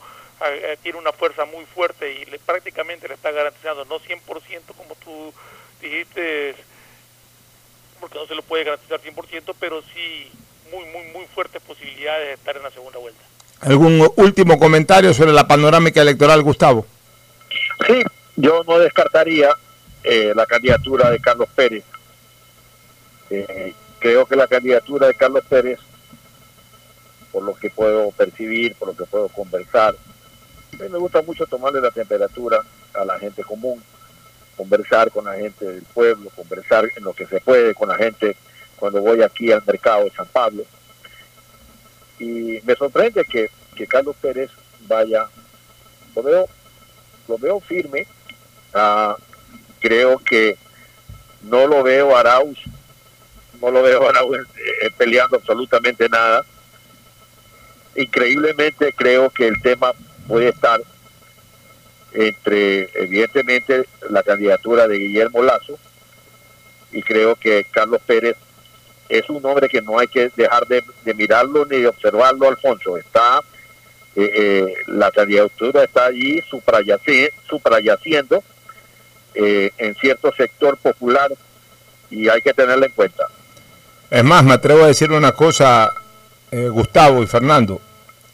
[0.82, 4.20] tiene una fuerza muy fuerte y le, prácticamente le está garantizando, no 100%
[4.76, 5.32] como tú
[5.80, 6.54] dijiste,
[8.00, 10.30] porque no se lo puede garantizar 100%, pero sí
[10.70, 13.20] muy, muy, muy fuertes posibilidades de estar en la segunda vuelta.
[13.60, 16.86] ¿Algún último comentario sobre la panorámica electoral, Gustavo?
[17.86, 18.02] Sí,
[18.36, 19.50] yo no descartaría
[20.02, 21.84] eh, la candidatura de Carlos Pérez.
[23.30, 23.72] Eh,
[24.04, 25.80] creo que la candidatura de Carlos Pérez,
[27.32, 29.96] por lo que puedo percibir, por lo que puedo conversar,
[30.78, 32.60] me gusta mucho tomarle la temperatura
[32.92, 33.82] a la gente común,
[34.58, 38.36] conversar con la gente del pueblo, conversar en lo que se puede con la gente
[38.76, 40.64] cuando voy aquí al mercado de San Pablo.
[42.18, 43.48] Y me sorprende que,
[43.86, 44.50] Carlos Pérez
[44.80, 45.28] vaya,
[46.14, 46.46] lo veo,
[47.26, 48.06] lo veo firme,
[48.74, 49.16] ah,
[49.80, 50.58] creo que
[51.40, 52.58] no lo veo Arauz,
[53.64, 56.44] no lo veo a Arauz eh, peleando absolutamente nada.
[57.96, 59.92] Increíblemente creo que el tema
[60.26, 60.80] puede estar
[62.12, 65.78] entre, evidentemente, la candidatura de Guillermo Lazo
[66.92, 68.36] y creo que Carlos Pérez
[69.08, 70.82] es un hombre que no hay que dejar de,
[71.14, 72.96] mirarlo ni de observarlo, Alfonso.
[72.96, 73.40] Está,
[74.16, 76.40] eh, eh, la candidatura está allí
[77.48, 78.42] suprayaciendo
[79.34, 81.32] eh, en cierto sector popular
[82.10, 83.26] y hay que tenerla en cuenta.
[84.14, 85.90] Es más, me atrevo a decir una cosa,
[86.52, 87.80] Gustavo y Fernando.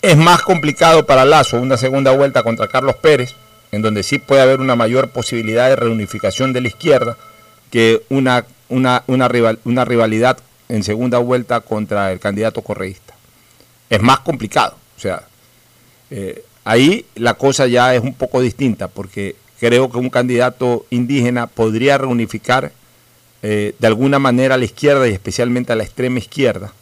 [0.02, 3.34] Es más complicado para Lazo una segunda vuelta contra Carlos Pérez,
[3.72, 7.16] en donde sí puede haber una mayor posibilidad de reunificación de la izquierda,
[7.70, 10.36] que una, una, una, rival, una rivalidad
[10.68, 13.14] en segunda vuelta contra el candidato correísta.
[13.88, 14.76] Es más complicado.
[14.98, 15.22] O sea,
[16.10, 21.46] eh, ahí la cosa ya es un poco distinta porque creo que un candidato indígena
[21.46, 22.70] podría reunificar
[23.42, 26.72] eh, de alguna manera a la izquierda y especialmente a la extrema izquierda,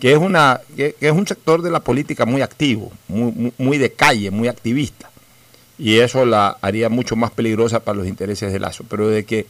[0.00, 3.92] que es, una, que, es un sector de la política muy activo, muy, muy de
[3.92, 5.10] calle, muy activista.
[5.78, 8.84] Y eso la haría mucho más peligrosa para los intereses de Lazo.
[8.88, 9.46] Pero de que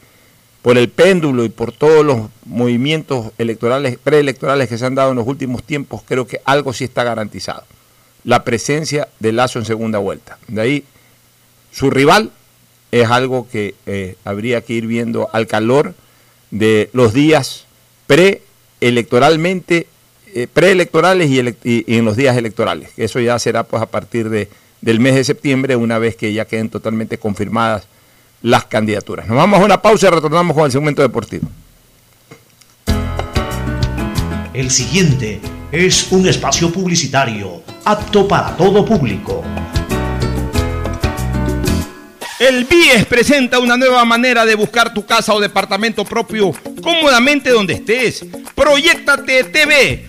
[0.63, 5.17] por el péndulo y por todos los movimientos electorales, preelectorales que se han dado en
[5.17, 7.65] los últimos tiempos, creo que algo sí está garantizado.
[8.25, 10.39] La presencia de Lazo en segunda vuelta.
[10.47, 10.85] De ahí,
[11.73, 12.31] su rival
[12.93, 15.95] es algo que eh, habría que ir viendo al calor
[16.53, 17.65] de los días
[18.07, 19.89] preelectoralmente,
[20.35, 21.41] eh, preelectorales y,
[21.89, 22.91] en los días electorales.
[22.97, 24.49] Eso ya será pues a partir de,
[24.81, 27.89] del mes de septiembre, una vez que ya queden totalmente confirmadas
[28.43, 29.27] las candidaturas.
[29.27, 31.49] Nos vamos a una pausa y retornamos con el segmento deportivo.
[34.53, 35.41] El siguiente
[35.73, 39.43] es un espacio publicitario apto para todo público.
[42.43, 46.51] El BIES presenta una nueva manera de buscar tu casa o departamento propio
[46.83, 48.27] cómodamente donde estés.
[48.57, 50.09] Proyectate TV,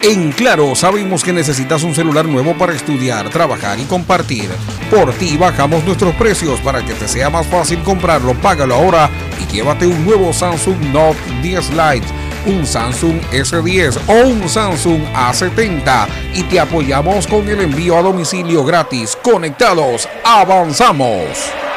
[0.00, 4.48] En Claro, sabemos que necesitas un celular nuevo para estudiar, trabajar y compartir.
[4.90, 8.34] Por ti bajamos nuestros precios para que te sea más fácil comprarlo.
[8.34, 9.10] Págalo ahora
[9.40, 12.06] y llévate un nuevo Samsung Note 10 Lite,
[12.46, 18.64] un Samsung S10 o un Samsung A70 y te apoyamos con el envío a domicilio
[18.64, 19.18] gratis.
[19.20, 21.67] Conectados, avanzamos.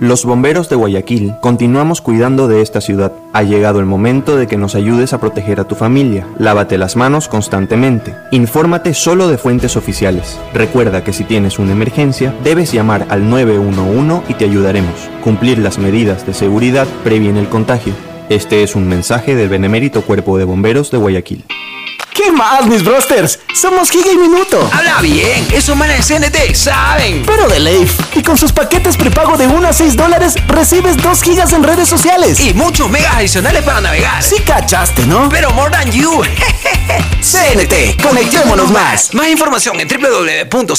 [0.00, 3.10] Los bomberos de Guayaquil continuamos cuidando de esta ciudad.
[3.32, 6.24] Ha llegado el momento de que nos ayudes a proteger a tu familia.
[6.38, 8.14] Lávate las manos constantemente.
[8.30, 10.38] Infórmate solo de fuentes oficiales.
[10.54, 15.10] Recuerda que si tienes una emergencia, debes llamar al 911 y te ayudaremos.
[15.24, 17.92] Cumplir las medidas de seguridad previene el contagio.
[18.28, 21.44] Este es un mensaje del Benemérito Cuerpo de Bomberos de Guayaquil.
[22.18, 23.38] ¿Qué más, mis brosters?
[23.54, 24.68] Somos Giga y Minuto.
[24.72, 27.22] Habla bien, esos manes de CNT saben.
[27.24, 27.96] Pero de Leif.
[28.16, 31.88] Y con sus paquetes prepago de 1 a 6 dólares, recibes 2 gigas en redes
[31.88, 32.40] sociales.
[32.40, 34.20] Y muchos megas adicionales para navegar.
[34.20, 35.28] Sí cachaste, ¿no?
[35.28, 36.20] Pero more than you.
[37.22, 39.14] CNT, conectémonos más.
[39.14, 40.78] Más información en www.cnt.com.es.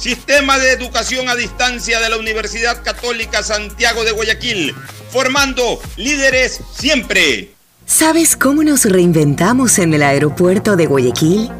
[0.00, 4.74] Sistema de Educación a Distancia de la Universidad Católica Santiago de Guayaquil,
[5.10, 7.50] formando líderes siempre.
[7.84, 11.50] ¿Sabes cómo nos reinventamos en el aeropuerto de Guayaquil?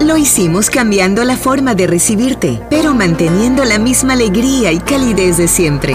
[0.00, 5.46] Lo hicimos cambiando la forma de recibirte, pero manteniendo la misma alegría y calidez de
[5.46, 5.94] siempre.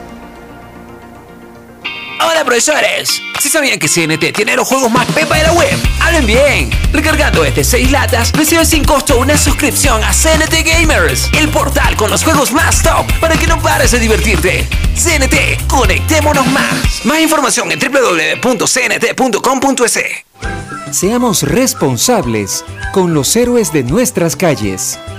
[2.23, 5.75] Hola profesores, si sabían que CNT tiene los juegos más pepa de la web?
[6.01, 6.69] Hablen bien.
[6.93, 12.11] Recargando este 6 latas, recibes sin costo una suscripción a CNT Gamers, el portal con
[12.11, 14.67] los juegos más top para que no pares de divertirte.
[14.95, 17.03] CNT, conectémonos más.
[17.05, 18.65] Más información en www.cnt.com.es.
[20.91, 24.99] Seamos responsables con los héroes de nuestras calles.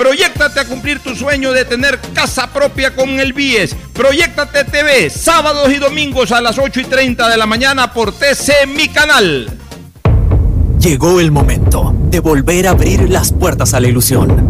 [0.00, 3.76] Proyectate a cumplir tu sueño de tener casa propia con el BIES.
[3.92, 8.66] Proyectate TV, sábados y domingos a las 8 y 30 de la mañana por TC
[8.66, 9.58] Mi Canal.
[10.78, 14.49] Llegó el momento de volver a abrir las puertas a la ilusión,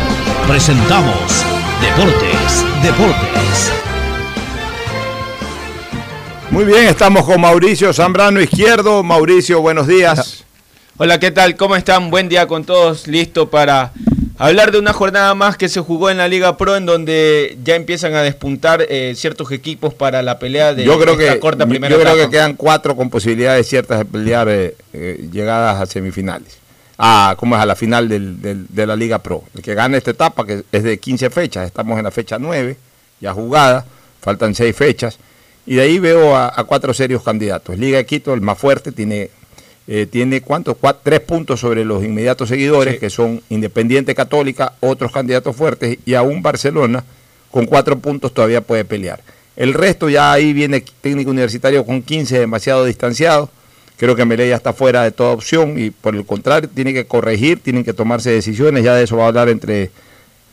[0.51, 1.45] presentamos
[1.81, 3.71] Deportes, Deportes.
[6.49, 9.01] Muy bien, estamos con Mauricio Zambrano Izquierdo.
[9.01, 10.43] Mauricio, buenos días.
[10.97, 11.55] Hola, ¿qué tal?
[11.55, 12.11] ¿Cómo están?
[12.11, 13.07] Buen día con todos.
[13.07, 13.93] Listo para
[14.37, 17.75] hablar de una jornada más que se jugó en la Liga Pro, en donde ya
[17.75, 21.65] empiezan a despuntar eh, ciertos equipos para la pelea de yo creo esta que, corta
[21.65, 22.25] primera Yo creo etapa.
[22.25, 26.60] que quedan cuatro con posibilidades ciertas de pelear eh, eh, llegadas a semifinales.
[27.03, 27.61] A, ¿cómo es?
[27.61, 29.43] A la final del- del- de la Liga Pro.
[29.55, 32.77] El que gane esta etapa, que es de 15 fechas, estamos en la fecha 9,
[33.19, 33.85] ya jugada,
[34.21, 35.17] faltan 6 fechas.
[35.65, 37.77] Y de ahí veo a, a cuatro serios candidatos.
[37.77, 39.29] Liga de Quito, el más fuerte, tiene,
[39.87, 40.75] eh, tiene ¿cuántos?
[41.03, 46.41] Tres puntos sobre los inmediatos seguidores, que son Independiente Católica, otros candidatos fuertes, y aún
[46.43, 47.03] Barcelona,
[47.49, 49.21] con cuatro puntos todavía puede pelear.
[49.55, 53.49] El resto ya ahí viene técnico universitario con 15, demasiado distanciado.
[54.01, 57.05] Creo que Melé ya está fuera de toda opción y por el contrario tiene que
[57.05, 59.91] corregir, tienen que tomarse decisiones, ya de eso va a hablar entre,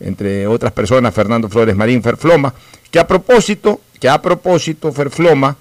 [0.01, 2.53] entre otras personas Fernando Flores Marín Ferfloma,
[2.91, 5.57] que a propósito, que a propósito Ferfloma,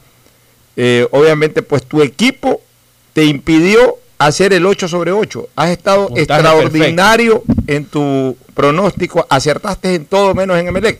[0.76, 2.60] eh, obviamente pues tu equipo
[3.14, 5.48] te impidió hacer el 8 sobre 8.
[5.56, 11.00] Has estado extraordinario en tu pronóstico, acertaste en todo menos en Emelec.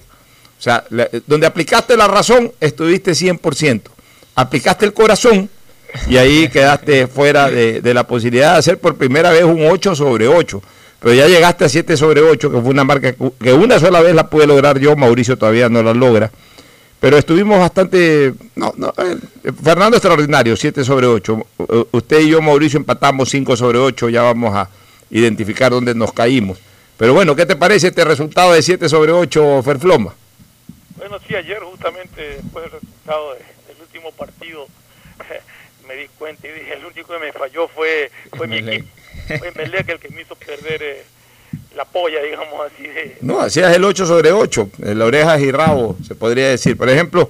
[0.58, 3.92] O sea, la- donde aplicaste la razón, estuviste 100%.
[4.36, 5.50] Aplicaste el corazón
[6.10, 9.96] y ahí quedaste fuera de, de la posibilidad de hacer por primera vez un 8
[9.96, 10.62] sobre 8.
[11.00, 14.16] Pero ya llegaste a 7 sobre 8, que fue una marca que- una sola vez
[14.16, 16.32] la pude lograr yo, Mauricio todavía no la logra.
[17.00, 18.34] Pero estuvimos bastante.
[18.56, 21.46] No, no, eh, Fernando extraordinario, 7 sobre 8.
[21.58, 24.10] U- Usted y yo, Mauricio, empatamos 5 sobre 8.
[24.10, 24.68] Ya vamos a
[25.12, 26.58] identificar dónde nos caímos.
[26.98, 30.16] Pero bueno, ¿qué te parece este resultado de 7 sobre 8, Ferfloma?
[30.96, 33.40] Bueno, sí, ayer justamente después del resultado de-
[33.74, 34.66] del último partido
[35.88, 38.88] me di cuenta y dije, el único que me falló fue, fue mi equipo.
[39.40, 41.04] Fue Melec el que me hizo perder eh,
[41.76, 42.84] la polla, digamos así.
[42.84, 44.70] De, No, hacías el 8 sobre 8.
[44.80, 46.78] La orejas y rabo, se podría decir.
[46.78, 47.30] Por ejemplo,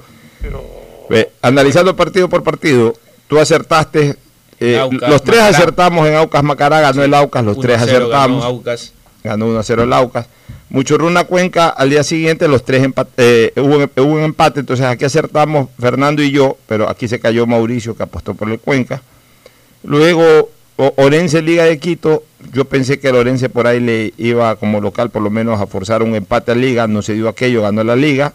[1.10, 2.94] ve, analizando partido por partido,
[3.28, 4.16] tú acertaste.
[4.60, 5.58] eh, Aucas, los tres Macará.
[5.58, 8.44] acertamos en Aucas Macará, ganó el Aucas, los 1 tres a 0 acertamos.
[8.46, 8.94] Aucas.
[9.28, 10.28] Ganó 1 a 0 el Aucas.
[10.70, 14.86] Muchurruna Cuenca, al día siguiente los tres empa- eh, hubo, un- hubo un empate, entonces
[14.86, 19.02] aquí acertamos Fernando y yo, pero aquí se cayó Mauricio que apostó por el Cuenca.
[19.84, 22.24] Luego Orense Liga de Quito,
[22.54, 25.66] yo pensé que el Orense por ahí le iba como local por lo menos a
[25.68, 28.34] forzar un empate a Liga, no se dio aquello, ganó la Liga.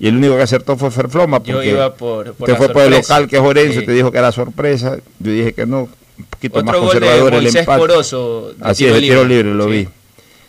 [0.00, 1.42] Y el único que acertó fue Ferfloma.
[1.42, 3.86] Yo porque iba por- por te fue por el local que es Orense, Sí.
[3.86, 4.96] te dijo que era sorpresa.
[5.18, 5.88] Yo dije que no,
[6.18, 7.80] un poquito más Otro gol de conservador el Moisés empate.
[7.80, 9.36] Corozo, de Así tiro es, de tiro libre.
[9.50, 9.70] libre, lo Sí.
[9.70, 9.88] vi.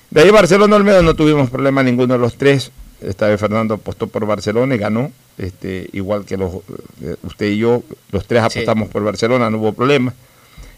[0.10, 2.72] De ahí Barcelona Olmedo no tuvimos problema ninguno de los tres.
[3.02, 5.12] Esta vez Fernando apostó por Barcelona y ganó.
[5.38, 6.54] Este, igual que los,
[7.02, 10.14] eh, usted y yo, los tres apostamos por Barcelona, no hubo problema.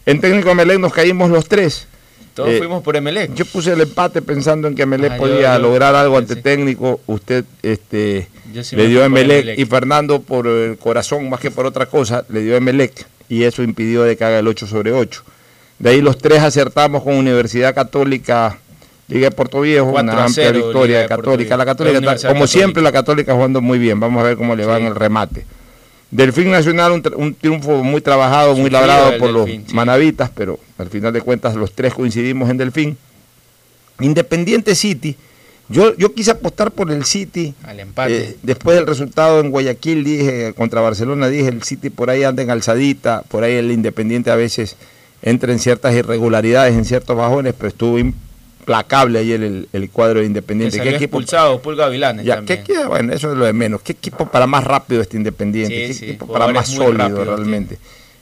[0.06, 1.86] En técnico de Melec nos caímos los tres.
[2.34, 3.34] Todos Eh, fuimos por Emelec.
[3.34, 7.00] Yo puse el empate pensando en que Melec Ah, podía yo lograr algo ante técnico.
[7.06, 8.28] Usted este,
[8.62, 9.58] sí le dio a Emelec Emelec.
[9.58, 13.44] y Fernando por el corazón más que por otra cosa le dio a Emelec y
[13.44, 15.22] eso impidió de que haga el 8 sobre 8.
[15.78, 18.58] De ahí los tres acertamos con Universidad Católica,
[19.12, 21.56] Liga de Puerto Viejo, 4 una amplia 0 victoria de Católica.
[21.56, 21.64] La.
[21.64, 22.46] Católica, La está- como Católica.
[22.58, 24.00] siempre, la Católica jugando muy bien.
[24.00, 25.44] Vamos a ver cómo le va en el remate.
[26.10, 29.74] Delfín Nacional, un, un triunfo muy trabajado, muy labrado por Delfín, los sí.
[29.74, 32.96] manavitas, pero al final de cuentas los tres coincidimos en Delfín.
[34.00, 35.16] Independiente City,
[35.68, 37.54] yo, yo quise apostar por el City.
[37.62, 38.16] Al empate.
[38.16, 42.42] Eh, después del resultado en Guayaquil, dije, contra Barcelona, dije, el City por ahí anda
[42.42, 44.76] en alzadita, por ahí el Independiente a veces
[45.22, 47.98] entra en ciertas irregularidades, en ciertos bajones, pero estuvo
[48.62, 50.76] implacable ahí el, el- cuadro de Que Independiente.
[50.78, 51.18] salió ¿Qué equipo?
[51.18, 52.62] expulsado Pulga Vilanes Ya, también.
[52.64, 53.82] ¿qué, qué- bueno, eso es lo de menos.
[53.82, 55.74] ¿Qué equipo para más rápido este Independiente?
[55.74, 57.78] Sí, ¿Qué sí, equipo para más sólido realmente?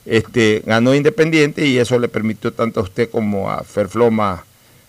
[0.06, 4.44] Este, ganó Independiente y eso le permitió tanto a usted como a Ferfloma,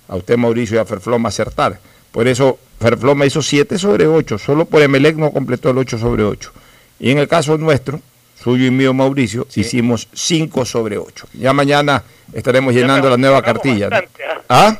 [0.07, 1.79] a usted Mauricio y a Ferfloma acertar.
[2.11, 6.23] Por eso Ferfloma hizo 7 sobre 8, solo por Emelec no completó el 8 sobre
[6.23, 6.51] 8.
[6.99, 7.99] Y en el caso nuestro,
[8.41, 11.27] suyo y mío Mauricio, hicimos 5 sobre 8.
[11.33, 12.03] Ya mañana
[12.33, 13.89] estaremos llenando la nueva cartilla.
[13.89, 13.97] ¿no?
[14.49, 14.79] ¿Ah?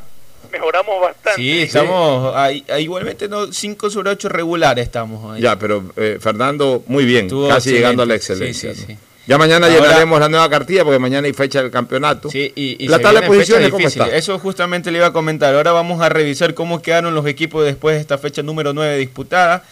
[0.52, 1.42] Mejoramos bastante.
[1.42, 5.42] Sí, estamos ahí igualmente no 5 sobre 8 regular estamos ahí.
[5.42, 8.50] Ya, pero eh, Fernando, muy bien, Estuvo casi llegando a la excelente.
[8.52, 8.76] excelencia.
[8.76, 9.00] Sí, sí, ¿no?
[9.00, 9.08] sí.
[9.28, 12.30] Ya mañana Ahora- llenaremos la nueva cartilla porque mañana hay fecha del campeonato.
[12.30, 14.08] Sí, y, y la se tabla de posiciones, ¿cómo está?
[14.16, 15.54] Eso justamente le iba a comentar.
[15.56, 19.64] Ahora vamos a revisar cómo quedaron los equipos después de esta fecha número 9 disputada.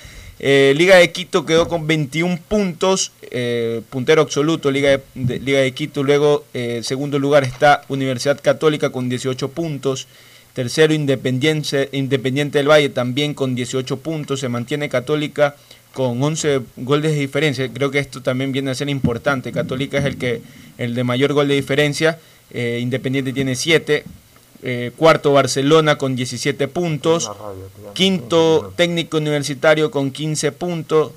[0.41, 5.59] Eh, Liga de Quito quedó con 21 puntos, eh, puntero absoluto Liga de, de- Liga
[5.59, 6.03] de Quito.
[6.03, 10.07] Luego, eh, segundo lugar está Universidad Católica con 18 puntos.
[10.53, 14.39] Tercero, Independiente, Independiente del Valle también con 18 puntos.
[14.39, 15.55] Se mantiene Católica
[15.93, 17.67] con 11 goles de diferencia.
[17.71, 19.51] Creo que esto también viene a ser importante.
[19.51, 20.41] Católica es el que
[20.77, 22.19] el de mayor gol de diferencia.
[22.51, 24.03] eh, Independiente tiene 7.
[24.61, 27.31] eh, cuarto Barcelona con 17 puntos.
[27.93, 31.11] Quinto técnico universitario con 15 puntos.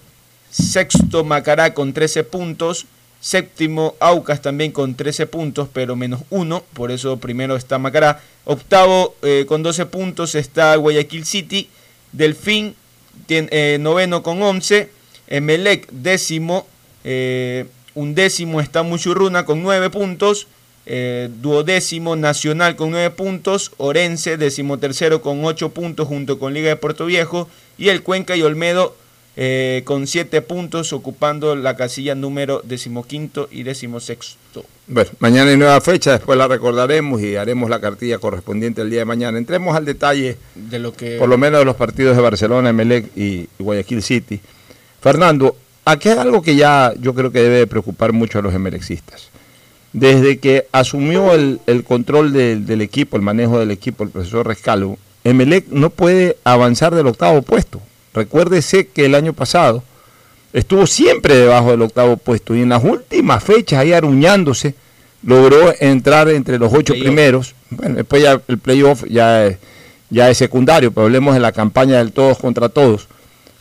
[0.51, 2.87] Sexto Macará con 13 puntos.
[3.23, 6.65] Séptimo Aucas también con 13 puntos, pero menos uno.
[6.73, 8.21] Por eso primero está Macará.
[8.45, 11.69] Octavo eh, con 12 puntos está Guayaquil City.
[12.11, 12.75] Delfín
[13.29, 14.91] eh, noveno con 11.
[15.29, 16.67] Emelec décimo.
[17.05, 20.49] eh, undécimo está Muchurruna con 9 puntos.
[20.85, 23.71] Eh, duodécimo Nacional con 9 puntos.
[23.77, 27.49] Orense decimotercero con 8 puntos junto con Liga de Puerto Viejo.
[27.79, 28.97] Y el Cuenca y Olmedo
[29.35, 34.65] eh, con 7 puntos ocupando la casilla número decimoquinto y decimosexto.
[34.87, 39.01] Bueno, mañana hay nueva fecha, después la recordaremos y haremos la cartilla correspondiente el día
[39.01, 39.39] de mañana.
[39.39, 43.17] Entremos al detalle, De lo que por lo menos de los partidos de Barcelona, Emelec
[43.17, 44.41] y Guayaquil City.
[45.01, 45.57] Fernando,
[45.87, 49.31] aquí hay algo que ya yo creo que debe de preocupar mucho a los emelexistas.
[49.95, 54.47] Desde que asumió el, el control del, del equipo, el manejo del equipo, el profesor
[54.47, 57.81] Rescalvo, Emelec no puede avanzar del octavo puesto.
[58.15, 59.83] Recuérdese que el año pasado
[60.53, 64.75] estuvo siempre debajo del octavo puesto y en las últimas fechas, ahí aruñándose,
[65.25, 67.55] logró entrar entre los ocho primeros.
[67.71, 69.57] Bueno, después ya el playoff ya es,
[70.11, 73.09] ya es secundario, pero hablemos de la campaña del todos contra todos.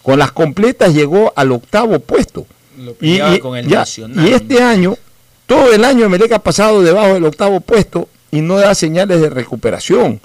[0.01, 2.45] Con las completas llegó al octavo puesto.
[2.77, 4.27] Lo peleaba con el ya- Nacional.
[4.27, 4.97] y este año,
[5.45, 9.29] todo el año Emelec ha pasado debajo del octavo puesto y no da señales de
[9.29, 10.19] recuperación.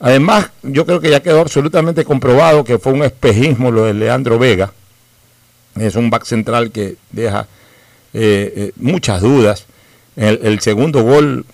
[0.00, 4.38] Además, yo creo que ya quedó absolutamente comprobado que fue un espejismo lo de Leandro
[4.38, 4.72] Vega.
[5.78, 7.46] Es un back central que deja
[8.14, 9.66] eh, eh, muchas dudas.
[10.16, 11.44] El, el segundo gol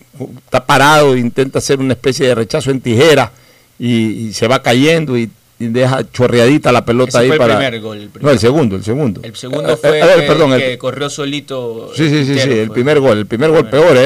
[0.45, 3.33] está parado, intenta hacer una especie de rechazo en tijera
[3.79, 5.29] y, y se va cayendo y,
[5.59, 7.57] y deja chorreadita la pelota Ese ahí fue el para.
[7.59, 9.21] primer gol, el No, el segundo, el segundo.
[9.25, 11.93] El segundo Eh, fue eh, perdón, el- que corrió solito.
[11.95, 12.75] Sí, sí, sí, sí, el fue.
[12.75, 13.97] primer gol, el primer gol peor,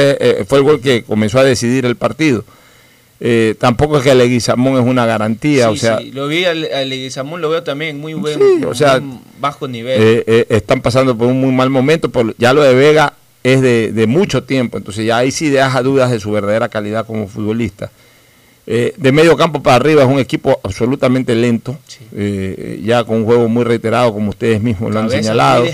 [0.48, 2.42] fue el gol que comenzó a decidir el partido.
[3.22, 6.62] Eh, tampoco es que Leguizamón es una garantía, Sí, o sea, sí, lo vi al
[6.88, 10.00] Leguizamón, lo veo también muy buen, Sí, o sea, muy bajo nivel.
[10.00, 13.12] eh, eh, están pasando por un muy mal momento, por, ya lo de Vega
[13.44, 17.06] es de, de mucho tiempo, entonces ya ahí sí deja dudas de su verdadera calidad
[17.06, 17.90] como futbolista.
[18.72, 21.76] Eh, de medio campo para arriba es un equipo absolutamente lento,
[22.16, 25.64] eh, ya con un juego muy reiterado, como ustedes mismos lo han señalado.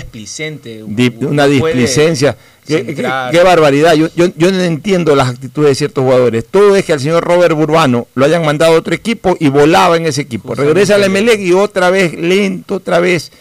[0.87, 2.35] Di- una displicencia.
[2.65, 3.31] Qué, qué- centrar.
[3.31, 3.93] qué barbaridad.
[3.93, 6.43] Yo, yo, yo no entiendo las actitudes de ciertos jugadores.
[6.49, 9.95] Todo es que al señor Robert Burbano lo hayan mandado a otro equipo y volaba
[9.95, 10.55] en ese equipo.
[10.55, 13.31] Regresa al Emelec y otra vez lento, otra vez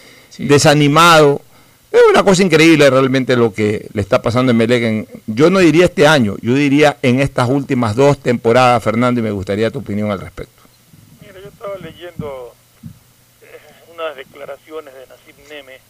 [0.50, 1.40] desanimado.
[1.96, 4.52] Es una cosa increíble realmente lo que le está pasando.
[4.52, 9.22] En, yo no diría este año, yo diría en estas últimas dos temporadas, Fernando, y
[9.22, 10.62] me gustaría tu opinión al respecto.
[11.22, 12.54] Mira, yo estaba leyendo
[13.40, 13.46] eh,
[13.94, 15.80] unas declaraciones de Nassim Neme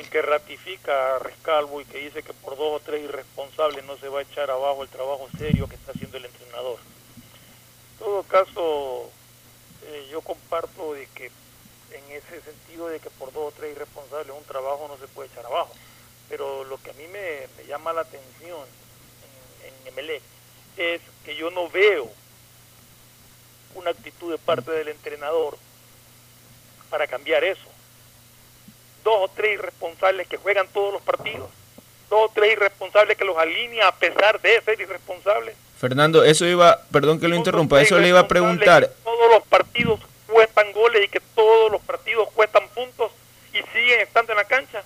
[0.00, 3.96] en que ratifica a Rescalvo y que dice que por dos o tres irresponsables no
[3.98, 6.78] se va a echar abajo el trabajo serio que está haciendo el entrenador.
[7.92, 9.08] En todo caso,
[9.86, 11.30] eh, yo comparto de que
[12.14, 15.46] ese sentido de que por dos o tres irresponsables un trabajo no se puede echar
[15.46, 15.72] abajo.
[16.28, 18.60] Pero lo que a mí me, me llama la atención
[19.62, 20.22] en, en Emelec
[20.76, 22.10] es que yo no veo
[23.74, 25.56] una actitud de parte del entrenador
[26.90, 27.66] para cambiar eso.
[29.02, 31.50] Dos o tres irresponsables que juegan todos los partidos,
[32.08, 35.56] dos o tres irresponsables que los alinea a pesar de ser irresponsables.
[35.78, 38.90] Fernando, eso iba, perdón que lo interrumpa, eso le iba a preguntar.
[39.02, 40.00] Todos los partidos
[40.34, 43.12] cuestan goles y que todos los partidos cuestan puntos
[43.52, 44.82] y siguen estando en la cancha.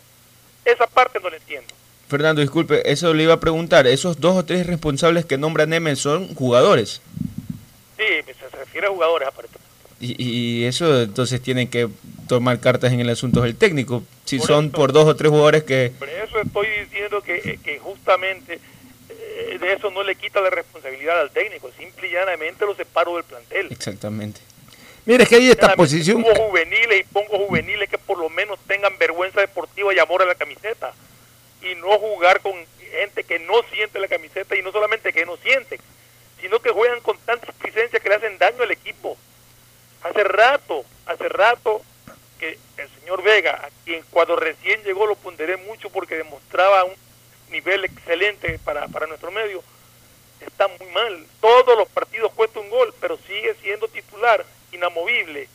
[0.62, 1.74] Esa parte no la entiendo.
[2.06, 3.86] Fernando, disculpe, eso le iba a preguntar.
[3.86, 7.00] Esos dos o tres responsables que nombra Nemen son jugadores.
[7.96, 9.56] Sí, se refiere a jugadores aparte.
[10.00, 11.88] Y, y eso entonces tienen que
[12.28, 14.02] tomar cartas en el asunto del técnico.
[14.26, 15.92] Si son por dos o tres jugadores que...
[15.98, 18.60] Por eso estoy diciendo que, que justamente
[19.08, 23.16] eh, de eso no le quita la responsabilidad al técnico, simple y llanamente lo separo
[23.16, 23.68] del plantel.
[23.70, 24.40] Exactamente.
[25.08, 26.22] Mire, es que hay esta posición.
[26.22, 30.26] Pongo juveniles y pongo juveniles que por lo menos tengan vergüenza deportiva y amor a
[30.26, 30.92] la camiseta.
[31.62, 35.38] Y no jugar con gente que no siente la camiseta y no solamente que no
[35.38, 35.80] siente,
[36.42, 39.16] sino que juegan con tanta displicencia que le hacen daño al equipo.
[40.02, 41.80] Hace rato, hace rato
[42.38, 46.92] que el señor Vega, a quien cuando recién llegó lo ponderé mucho porque demostraba un
[47.50, 49.64] nivel excelente para, para nuestro medio,
[50.46, 51.26] está muy mal.
[51.40, 54.44] Todos los partidos cuesta un gol, pero sigue siendo titular,
[54.78, 55.48] inamovible.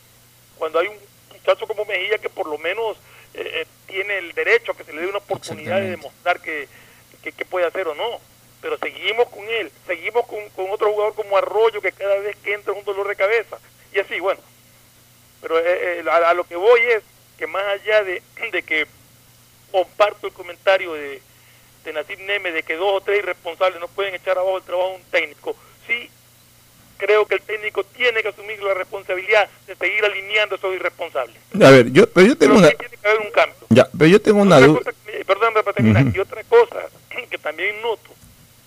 [0.58, 0.96] Cuando hay un
[1.32, 2.96] muchacho como Mejía que por lo menos
[3.34, 6.68] eh, eh, tiene el derecho a que se le dé una oportunidad de demostrar que,
[7.22, 8.20] que, que puede hacer o no.
[8.60, 12.54] Pero seguimos con él, seguimos con, con otro jugador como Arroyo que cada vez que
[12.54, 13.58] entra es un dolor de cabeza.
[13.92, 14.40] Y así, bueno.
[15.42, 17.02] Pero eh, eh, a, a lo que voy es
[17.36, 18.22] que más allá de,
[18.52, 18.86] de que
[19.70, 21.20] comparto el comentario de,
[21.84, 24.90] de Nasib Neme de que dos o tres irresponsables no pueden echar abajo el trabajo
[24.90, 25.56] de un técnico,
[25.86, 26.10] sí
[26.96, 31.36] creo que el técnico tiene que asumir la responsabilidad de seguir alineando a esos irresponsables.
[31.62, 32.76] A ver, yo, pero yo tengo Pero una...
[32.76, 33.56] tiene que haber un cambio.
[33.70, 34.92] Ya, pero yo tengo una duda.
[35.06, 36.88] que- perdón, para terminar, y otra cosa
[37.30, 38.10] que también noto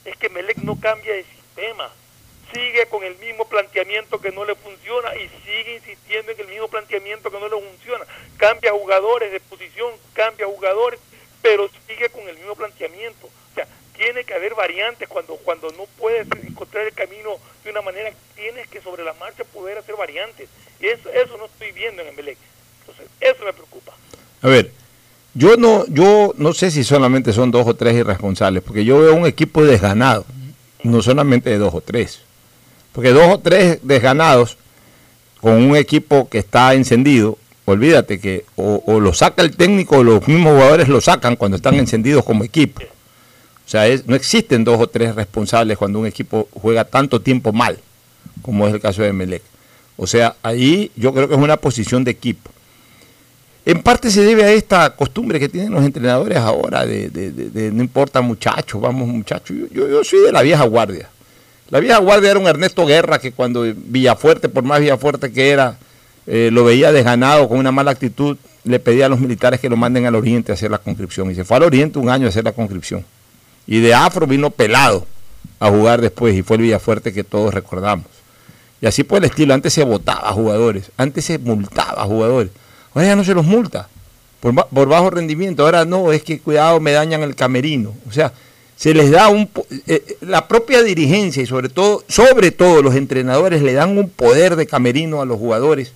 [0.06, 1.92] es que Melec no cambia de sistema.
[2.54, 6.70] Sigue con el mismo planteamiento que no le funciona y sigue insistiendo en el mismo
[6.70, 8.06] planteamiento que no le funciona.
[8.38, 11.00] Cambia jugadores de posición, cambia jugadores,
[11.42, 13.28] pero sigue con el mismo planteamiento.
[13.28, 13.68] O sea,
[13.98, 17.32] tiene que haber variantes cuando cuando no puedes encontrar el camino
[17.64, 20.48] de una manera, tienes que sobre la marcha poder hacer variantes.
[20.80, 22.38] Y eso, eso no estoy viendo en Melec.
[22.82, 23.94] Entonces, eso me preocupa.
[24.42, 24.72] A ver,
[25.34, 29.16] yo no, yo no sé si solamente son dos o tres irresponsables, porque yo veo
[29.16, 30.26] un equipo desganado,
[30.84, 32.22] no solamente de dos o tres.
[32.94, 34.58] Porque dos o tres desganados
[35.42, 40.28] con un equipo que está encendido, olvídate que o lo saca el técnico o los
[40.28, 42.82] mismos jugadores lo sacan cuando están encendidos como equipo.
[43.68, 47.78] O sea, no existen dos o tres responsables cuando un equipo juega tanto tiempo mal,
[48.42, 49.42] como es el caso de Melec.
[49.98, 52.50] O sea, ahí yo creo que es una posición de equipo.
[53.66, 58.22] En parte se debe a esta costumbre que tienen los entrenadores ahora de, no importa
[58.22, 59.58] muchachos, vamos muchachos.
[59.70, 61.10] Yo soy de la vieja guardia.
[61.70, 65.78] La vieja guardia era un Ernesto Guerra que cuando Villafuerte, por más Villafuerte que era,
[66.26, 69.76] eh, lo veía desganado con una mala actitud, le pedía a los militares que lo
[69.76, 71.30] manden al Oriente a hacer la conscripción.
[71.32, 73.04] Y se fue al Oriente un año a hacer la conscripción.
[73.68, 75.06] Y de Afro vino pelado
[75.60, 78.06] a jugar después y fue el Villafuerte que todos recordamos.
[78.82, 82.52] Y así por el estilo, antes se votaba a jugadores, antes se multaba a jugadores.
[82.94, 83.90] Ahora ya no se los multa
[84.40, 85.64] por, por bajo rendimiento.
[85.66, 87.94] Ahora no, es que cuidado, me dañan el camerino.
[88.08, 88.32] O sea,
[88.76, 89.50] se les da un...
[89.70, 94.10] eh, eh, la propia dirigencia y sobre todo, sobre todo los entrenadores le dan un
[94.10, 95.92] poder de camerino a los jugadores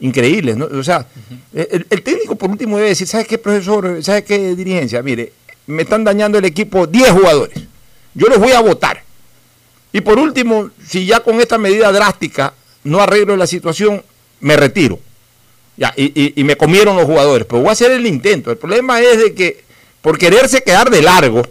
[0.00, 0.56] increíbles.
[0.56, 0.64] ¿no?
[0.66, 1.06] O sea,
[1.52, 4.02] el, el técnico por último debe decir, ¿sabes qué, profesor?
[4.02, 5.02] ¿Sabes qué, dirigencia?
[5.02, 5.32] Mire,
[5.66, 7.58] me están dañando el equipo 10 jugadores.
[8.14, 9.02] Yo los voy a votar.
[9.92, 12.52] Y por último, si ya con esta medida drástica
[12.84, 14.02] no arreglo la situación,
[14.40, 14.98] me retiro.
[15.76, 18.50] Ya, y, y- me comieron los jugadores, pero voy a hacer el intento.
[18.50, 19.64] El problema es de que
[20.02, 21.42] por quererse quedar de largo,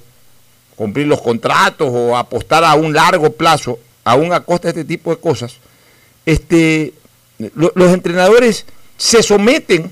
[0.76, 5.10] cumplir los contratos o apostar a un largo plazo, aún a costa de este tipo
[5.10, 5.56] de cosas,
[6.26, 6.94] este,
[7.56, 8.66] lo- los entrenadores
[8.98, 9.92] se someten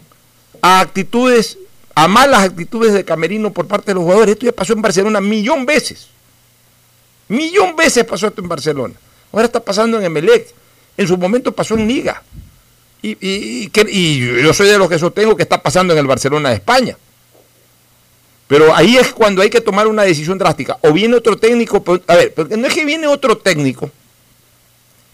[0.62, 1.58] a actitudes,
[1.96, 4.34] a malas actitudes de camerino por parte de los jugadores.
[4.34, 6.08] Esto ya pasó en Barcelona millón veces.
[7.28, 8.94] Millón veces pasó esto en Barcelona.
[9.32, 10.54] Ahora está pasando en Emelec.
[10.98, 12.22] En su momento pasó en Liga.
[13.02, 13.70] Y,
[14.44, 16.98] yo soy de los que sostengo que está pasando en el Barcelona de España.
[18.48, 20.78] Pero ahí es cuando hay que tomar una decisión drástica.
[20.82, 23.90] O viene otro técnico, pero- a ver, porque no es que viene otro técnico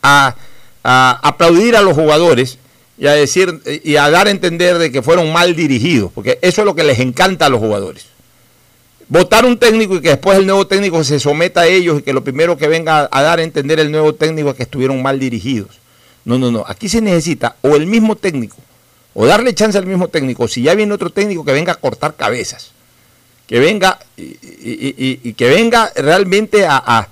[0.01, 0.35] a
[0.83, 2.57] aplaudir a los jugadores
[2.98, 6.61] y a decir y a dar a entender de que fueron mal dirigidos, porque eso
[6.61, 8.06] es lo que les encanta a los jugadores.
[9.10, 12.11] Votar un técnico y que después el nuevo técnico se someta a ellos y que
[12.11, 15.18] lo primero que venga a dar a entender el nuevo técnico es que estuvieron mal
[15.19, 15.80] dirigidos.
[16.26, 16.65] No, no, no.
[16.68, 18.57] Aquí se necesita o el mismo técnico,
[19.14, 22.15] o darle chance al mismo técnico, si ya viene otro técnico que venga a cortar
[22.15, 22.72] cabezas,
[23.48, 27.07] que venga y, que venga realmente a-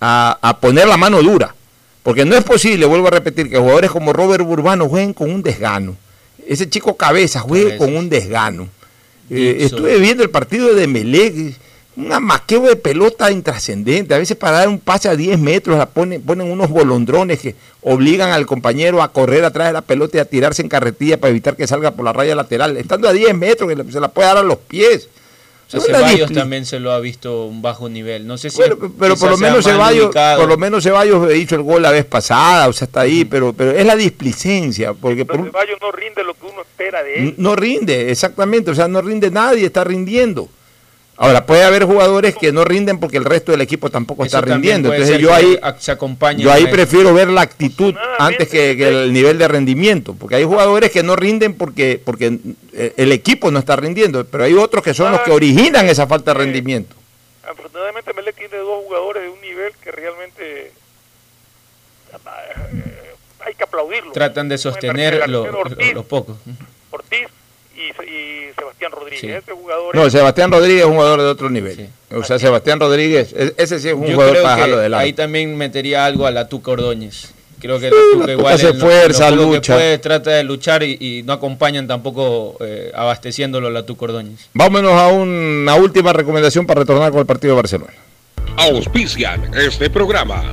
[0.00, 1.54] a- a poner la mano dura.
[2.02, 5.42] Porque no es posible, vuelvo a repetir, que jugadores como Robert Burbano jueguen con un
[5.42, 5.96] desgano.
[6.46, 8.68] Ese chico cabeza juegue con un desgano.
[9.28, 11.54] Eh, estuve viendo el partido de Melec,
[11.96, 14.14] un amaqueo de pelota intrascendente.
[14.14, 17.54] A veces para dar un pase a 10 metros la ponen, ponen unos bolondrones que
[17.82, 21.30] obligan al compañero a correr atrás de la pelota y a tirarse en carretilla para
[21.30, 22.76] evitar que salga por la raya lateral.
[22.76, 25.08] Estando a 10 metros, que se la puede dar a los pies.
[25.78, 28.26] Una Ceballos también se lo ha visto un bajo nivel.
[28.26, 30.40] No sé si Bueno, pero por lo menos Ceballos, ubicado.
[30.40, 33.52] por lo menos Ceballos hizo el gol la vez pasada, o sea, está ahí, pero,
[33.52, 37.14] pero es la displicencia, porque por un- Ceballos no rinde lo que uno espera de
[37.14, 37.34] él.
[37.38, 40.48] no rinde, exactamente, o sea, no rinde nadie, está rindiendo.
[41.22, 44.54] Ahora, puede haber jugadores que no rinden porque el resto del equipo tampoco Eso está
[44.54, 44.90] rindiendo.
[44.90, 49.12] Entonces yo ahí, se acompañe yo ahí prefiero ver la actitud antes que, que el
[49.12, 52.38] nivel de rendimiento, porque hay jugadores que no rinden porque, porque
[52.72, 56.06] eh, el equipo no está rindiendo, pero hay otros que son los que originan esa
[56.06, 56.96] falta de rendimiento.
[57.46, 60.72] Afortunadamente Melec tiene dos jugadores de un nivel que realmente
[62.08, 63.14] eh,
[63.44, 64.12] hay que aplaudirlo.
[64.12, 66.38] Tratan de sostener lo, Ortiz, lo poco.
[66.90, 67.28] Ortiz
[67.80, 69.20] y, y Sebastián Rodríguez.
[69.20, 69.28] Sí.
[69.30, 71.88] Ese jugador No, Sebastián Rodríguez es un jugador de otro nivel.
[72.14, 74.88] O sea, Sebastián Rodríguez, e- ese sí es un Yo jugador creo para dejarlo de
[74.88, 75.02] lado.
[75.02, 77.32] ahí también metería algo a la Tuca Ordóñez.
[77.60, 78.72] Creo que la Tuca igual hace lo-
[79.36, 83.84] lo que puede, trata de luchar y, y no acompañan tampoco eh, abasteciéndolo a la
[83.84, 84.48] Tuca Ordóñez.
[84.54, 87.92] Vámonos a una última recomendación para retornar con el partido de Barcelona.
[88.56, 90.52] Auspician este programa.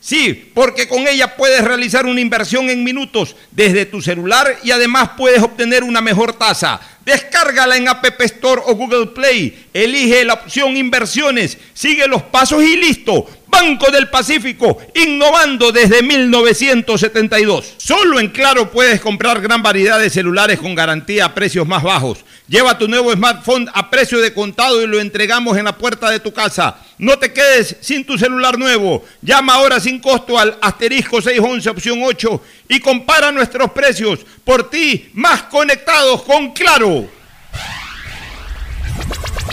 [0.00, 5.10] Sí, porque con ella puedes realizar una inversión en minutos desde tu celular y además
[5.16, 6.80] puedes obtener una mejor tasa.
[7.04, 9.68] Descárgala en App Store o Google Play.
[9.72, 11.56] Elige la opción inversiones.
[11.72, 13.26] Sigue los pasos y listo.
[13.50, 17.74] Banco del Pacífico, innovando desde 1972.
[17.78, 22.24] Solo en Claro puedes comprar gran variedad de celulares con garantía a precios más bajos.
[22.50, 26.20] Lleva tu nuevo smartphone a precio de contado y lo entregamos en la puerta de
[26.20, 26.78] tu casa.
[26.98, 29.04] No te quedes sin tu celular nuevo.
[29.22, 34.20] Llama ahora sin costo al asterisco 611 opción 8 y compara nuestros precios.
[34.44, 36.99] Por ti, más conectados con Claro.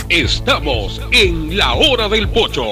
[0.09, 2.63] Estamos en la hora del pocho.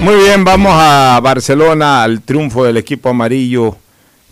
[0.00, 3.76] Muy bien, vamos a Barcelona, al triunfo del equipo amarillo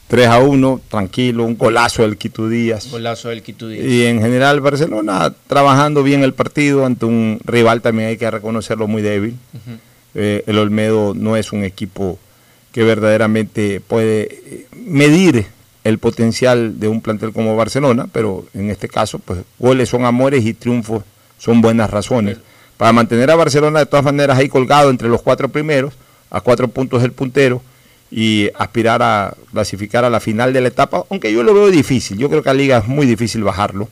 [0.09, 2.90] 3 a 1, tranquilo, un golazo del Quito Díaz.
[2.90, 3.85] Golazo del Quito Díaz.
[3.85, 8.89] Y en general Barcelona trabajando bien el partido ante un rival también hay que reconocerlo
[8.89, 9.36] muy débil.
[10.15, 12.19] Eh, el Olmedo no es un equipo
[12.73, 15.47] que verdaderamente puede eh, medir
[15.85, 20.45] el potencial de un plantel como Barcelona, pero en este caso, pues goles son amores
[20.45, 21.05] y triunfos
[21.39, 22.39] son buenas razones.
[22.77, 25.94] Para mantener a Barcelona de todas maneras ahí colgado entre los cuatro primeros,
[26.31, 27.62] a cuatro puntos del puntero,
[28.10, 32.16] y aspirar a clasificar a la final de la etapa, aunque yo lo veo difícil,
[32.16, 33.89] yo creo que a Liga es muy difícil bajarlo,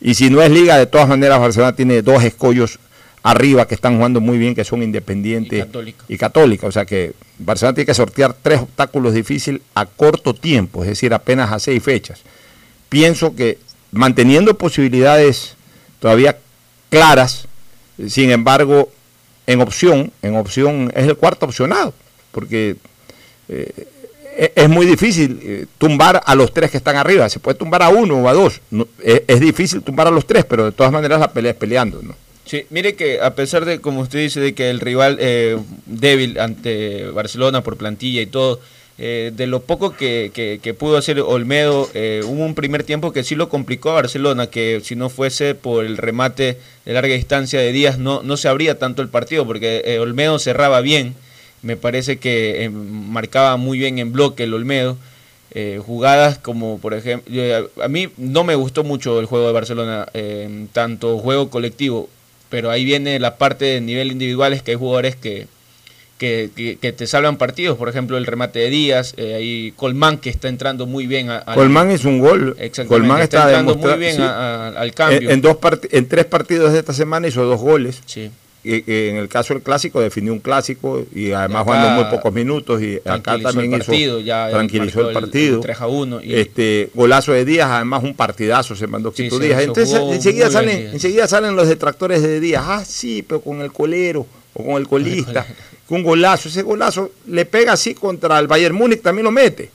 [0.00, 2.78] y si no es Liga, de todas maneras Barcelona tiene dos escollos
[3.22, 5.66] arriba que están jugando muy bien, que son Independiente
[6.06, 10.82] y Católica, o sea que Barcelona tiene que sortear tres obstáculos difíciles a corto tiempo,
[10.82, 12.20] es decir, apenas a seis fechas.
[12.88, 13.58] Pienso que
[13.90, 15.56] manteniendo posibilidades
[15.98, 16.36] todavía
[16.88, 17.46] claras,
[18.08, 18.90] sin embargo,
[19.46, 21.94] en opción, en opción es el cuarto opcionado,
[22.32, 22.76] porque
[23.48, 23.88] eh,
[24.36, 27.28] e-, es muy difícil eh, tumbar a los tres que están arriba.
[27.28, 28.60] Se puede tumbar a uno o a dos.
[29.02, 32.02] es, difícil tumbar a los tres, pero de todas maneras la pelea es peleando.
[32.02, 32.14] ¿no?
[32.44, 36.38] Sí, mire que a pesar de, como usted dice, de que el rival eh, débil
[36.38, 38.60] ante Barcelona por plantilla y todo,
[38.98, 43.24] eh, de lo poco que, que, pudo hacer Olmedo, eh, hubo un primer tiempo que
[43.24, 47.60] sí lo complicó a Barcelona, que si no fuese por el remate de larga distancia
[47.60, 51.14] de Díaz no, no se abría tanto el partido, porque eh, Olmedo cerraba bien,
[51.60, 54.96] me parece que marcaba muy bien en bloque el Olmedo.
[55.84, 57.32] jugadas como por ejemplo,
[57.82, 60.06] a mí no me gustó mucho el juego de Barcelona,
[60.72, 62.08] tanto juego colectivo,
[62.48, 65.48] pero ahí viene la parte de nivel individual, es que hay jugadores que,
[66.18, 70.30] que, que, te salvan partidos, por ejemplo el remate de Díaz, eh, ahí Colmán que
[70.30, 71.30] está entrando muy bien.
[71.30, 72.56] A, Colmán es un gol.
[72.88, 75.30] Colmán está, entrando muy bien al cambio.
[75.30, 75.58] En, dos
[75.90, 78.02] en tres partidos de esta semana hizo dos goles.
[78.06, 78.30] Sí.
[78.64, 82.82] Y, en el caso del clásico definió un clásico y además jugando muy pocos minutos
[82.82, 83.92] y acá también hizo
[84.50, 89.12] tranquilizó el partido 3 a 1 este golazo de Díaz además un partidazo se mandó
[89.12, 93.60] Quito Díaz entonces enseguida salen enseguida salen los detractores de Díaz ah sí pero con
[93.60, 95.46] el colero o con el colista
[95.88, 99.70] un golazo, ese golazo le pega así contra el Bayern Múnich, también lo mete.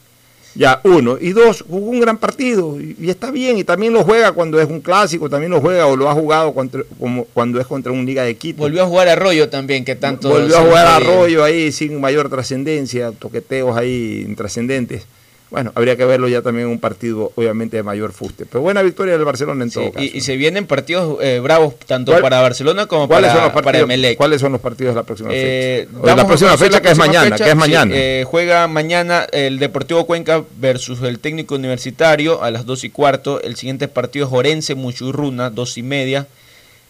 [0.54, 1.18] Ya, uno.
[1.20, 3.58] Y dos, jugó un gran partido y, está bien.
[3.58, 6.54] Y también lo juega cuando es un clásico, también lo juega o lo ha jugado
[7.00, 8.58] como, cuando es contra un Liga de Quito.
[8.58, 10.30] Volvió a jugar Arroyo también, que tanto.
[10.30, 15.06] Volvió a jugar Arroyo ahí sin mayor trascendencia, toqueteos ahí intrascendentes.
[15.52, 18.46] Bueno, habría que verlo ya también en un partido, obviamente, de mayor fuste.
[18.46, 20.06] Pero buena victoria del Barcelona en todo Sí, caso.
[20.06, 23.54] y, y se vienen partidos eh, bravos tanto ¿Cuál- para Barcelona como ¿Cuáles para, son
[23.54, 23.80] los para?
[23.80, 24.18] Emelec.
[24.18, 26.08] ¿Cuáles son los partidos de la próxima Eh, fecha?
[26.08, 27.44] De la próxima fecha la que es próxima mañana, fecha.
[27.44, 27.92] que es Sí, mañana.
[27.94, 33.42] eh, juega mañana el Deportivo Cuenca versus el técnico universitario a las 2 y cuarto.
[33.42, 36.28] El siguiente partido es Orense Muchurruna, 2 y media.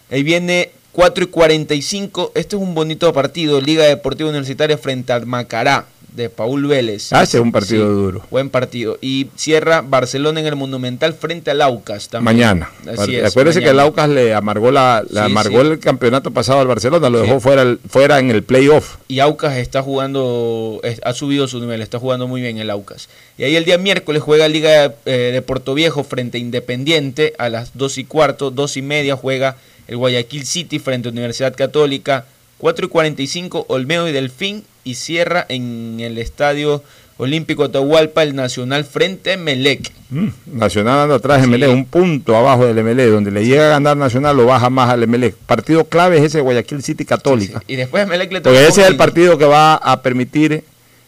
[0.08, 2.30] Ahí viene 4 y 45.
[2.36, 3.60] Este es un bonito partido.
[3.60, 7.12] Liga Deportiva Universitaria frente al Macará de Paul Vélez.
[7.12, 8.26] Ah, ese es un partido Sí, duro.
[8.30, 8.98] Buen partido.
[9.00, 12.36] Y cierra Barcelona en el Monumental frente al Aucas también.
[12.36, 12.70] Mañana.
[12.86, 13.80] Así es, que el.
[13.80, 15.68] Aucas le amargó, la, le Sí, amargó sí.
[15.68, 18.96] el campeonato pasado al Barcelona, lo dejó fuera, el- fuera en el playoff.
[19.08, 23.08] Y Aucas está jugando, es- ha subido su nivel, está jugando muy bien el Aucas.
[23.38, 27.48] Y ahí el día miércoles juega Liga eh, de Puerto Viejo frente a Independiente a
[27.48, 29.56] las 2 y cuarto, 2 y media juega
[29.88, 32.24] el Guayaquil City frente a Universidad Católica,
[32.62, 36.80] 4 y 45 Olmedo y Delfín y cierra en el Estadio
[37.16, 39.90] Olímpico Atahualpa el Nacional frente a Melec.
[40.10, 43.70] Mm, Nacional anda atrás de MLE, un punto abajo del MLE, donde le llega a
[43.70, 45.34] ganar Nacional lo baja más al MLE.
[45.44, 47.60] Partido clave es ese de Guayaquil City Católica.
[47.66, 50.62] Y después Melec le toca Porque ese es el partido que va a permitir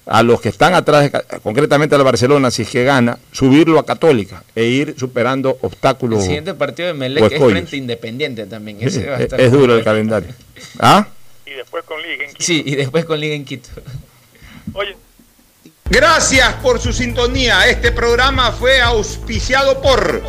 [0.07, 1.09] a los que están atrás,
[1.41, 6.25] concretamente al Barcelona, si es que gana, subirlo a Católica e ir superando El obstáculos.
[6.25, 8.81] siguiente partido de Melec es frente Independiente también.
[8.81, 10.31] Sí, Ese va a es, estar es duro el calendario.
[10.81, 11.07] ¿Ah?
[11.47, 12.45] Y después con Liga en Quito.
[12.45, 13.69] Sí, y después con Liga en Quito.
[14.73, 14.97] Oye,
[15.91, 17.69] Gracias por su sintonía.
[17.69, 20.23] Este programa fue auspiciado por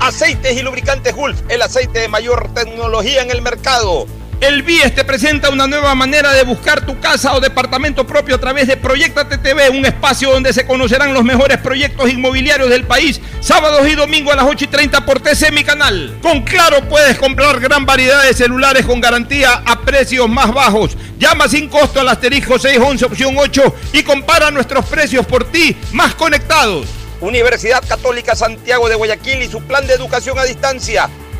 [0.00, 4.06] Aceites y lubricantes Gulf, el aceite de mayor tecnología en el mercado.
[4.42, 8.38] El BIES te presenta una nueva manera de buscar tu casa o departamento propio a
[8.38, 13.20] través de Proyecta TTV, un espacio donde se conocerán los mejores proyectos inmobiliarios del país,
[13.38, 16.18] sábados y domingos a las 8 y 30 por TC Mi Canal.
[16.20, 20.96] Con Claro puedes comprar gran variedad de celulares con garantía a precios más bajos.
[21.20, 26.16] Llama sin costo al asterisco 611 opción 8 y compara nuestros precios por ti más
[26.16, 26.88] conectados.
[27.20, 31.08] Universidad Católica Santiago de Guayaquil y su plan de educación a distancia,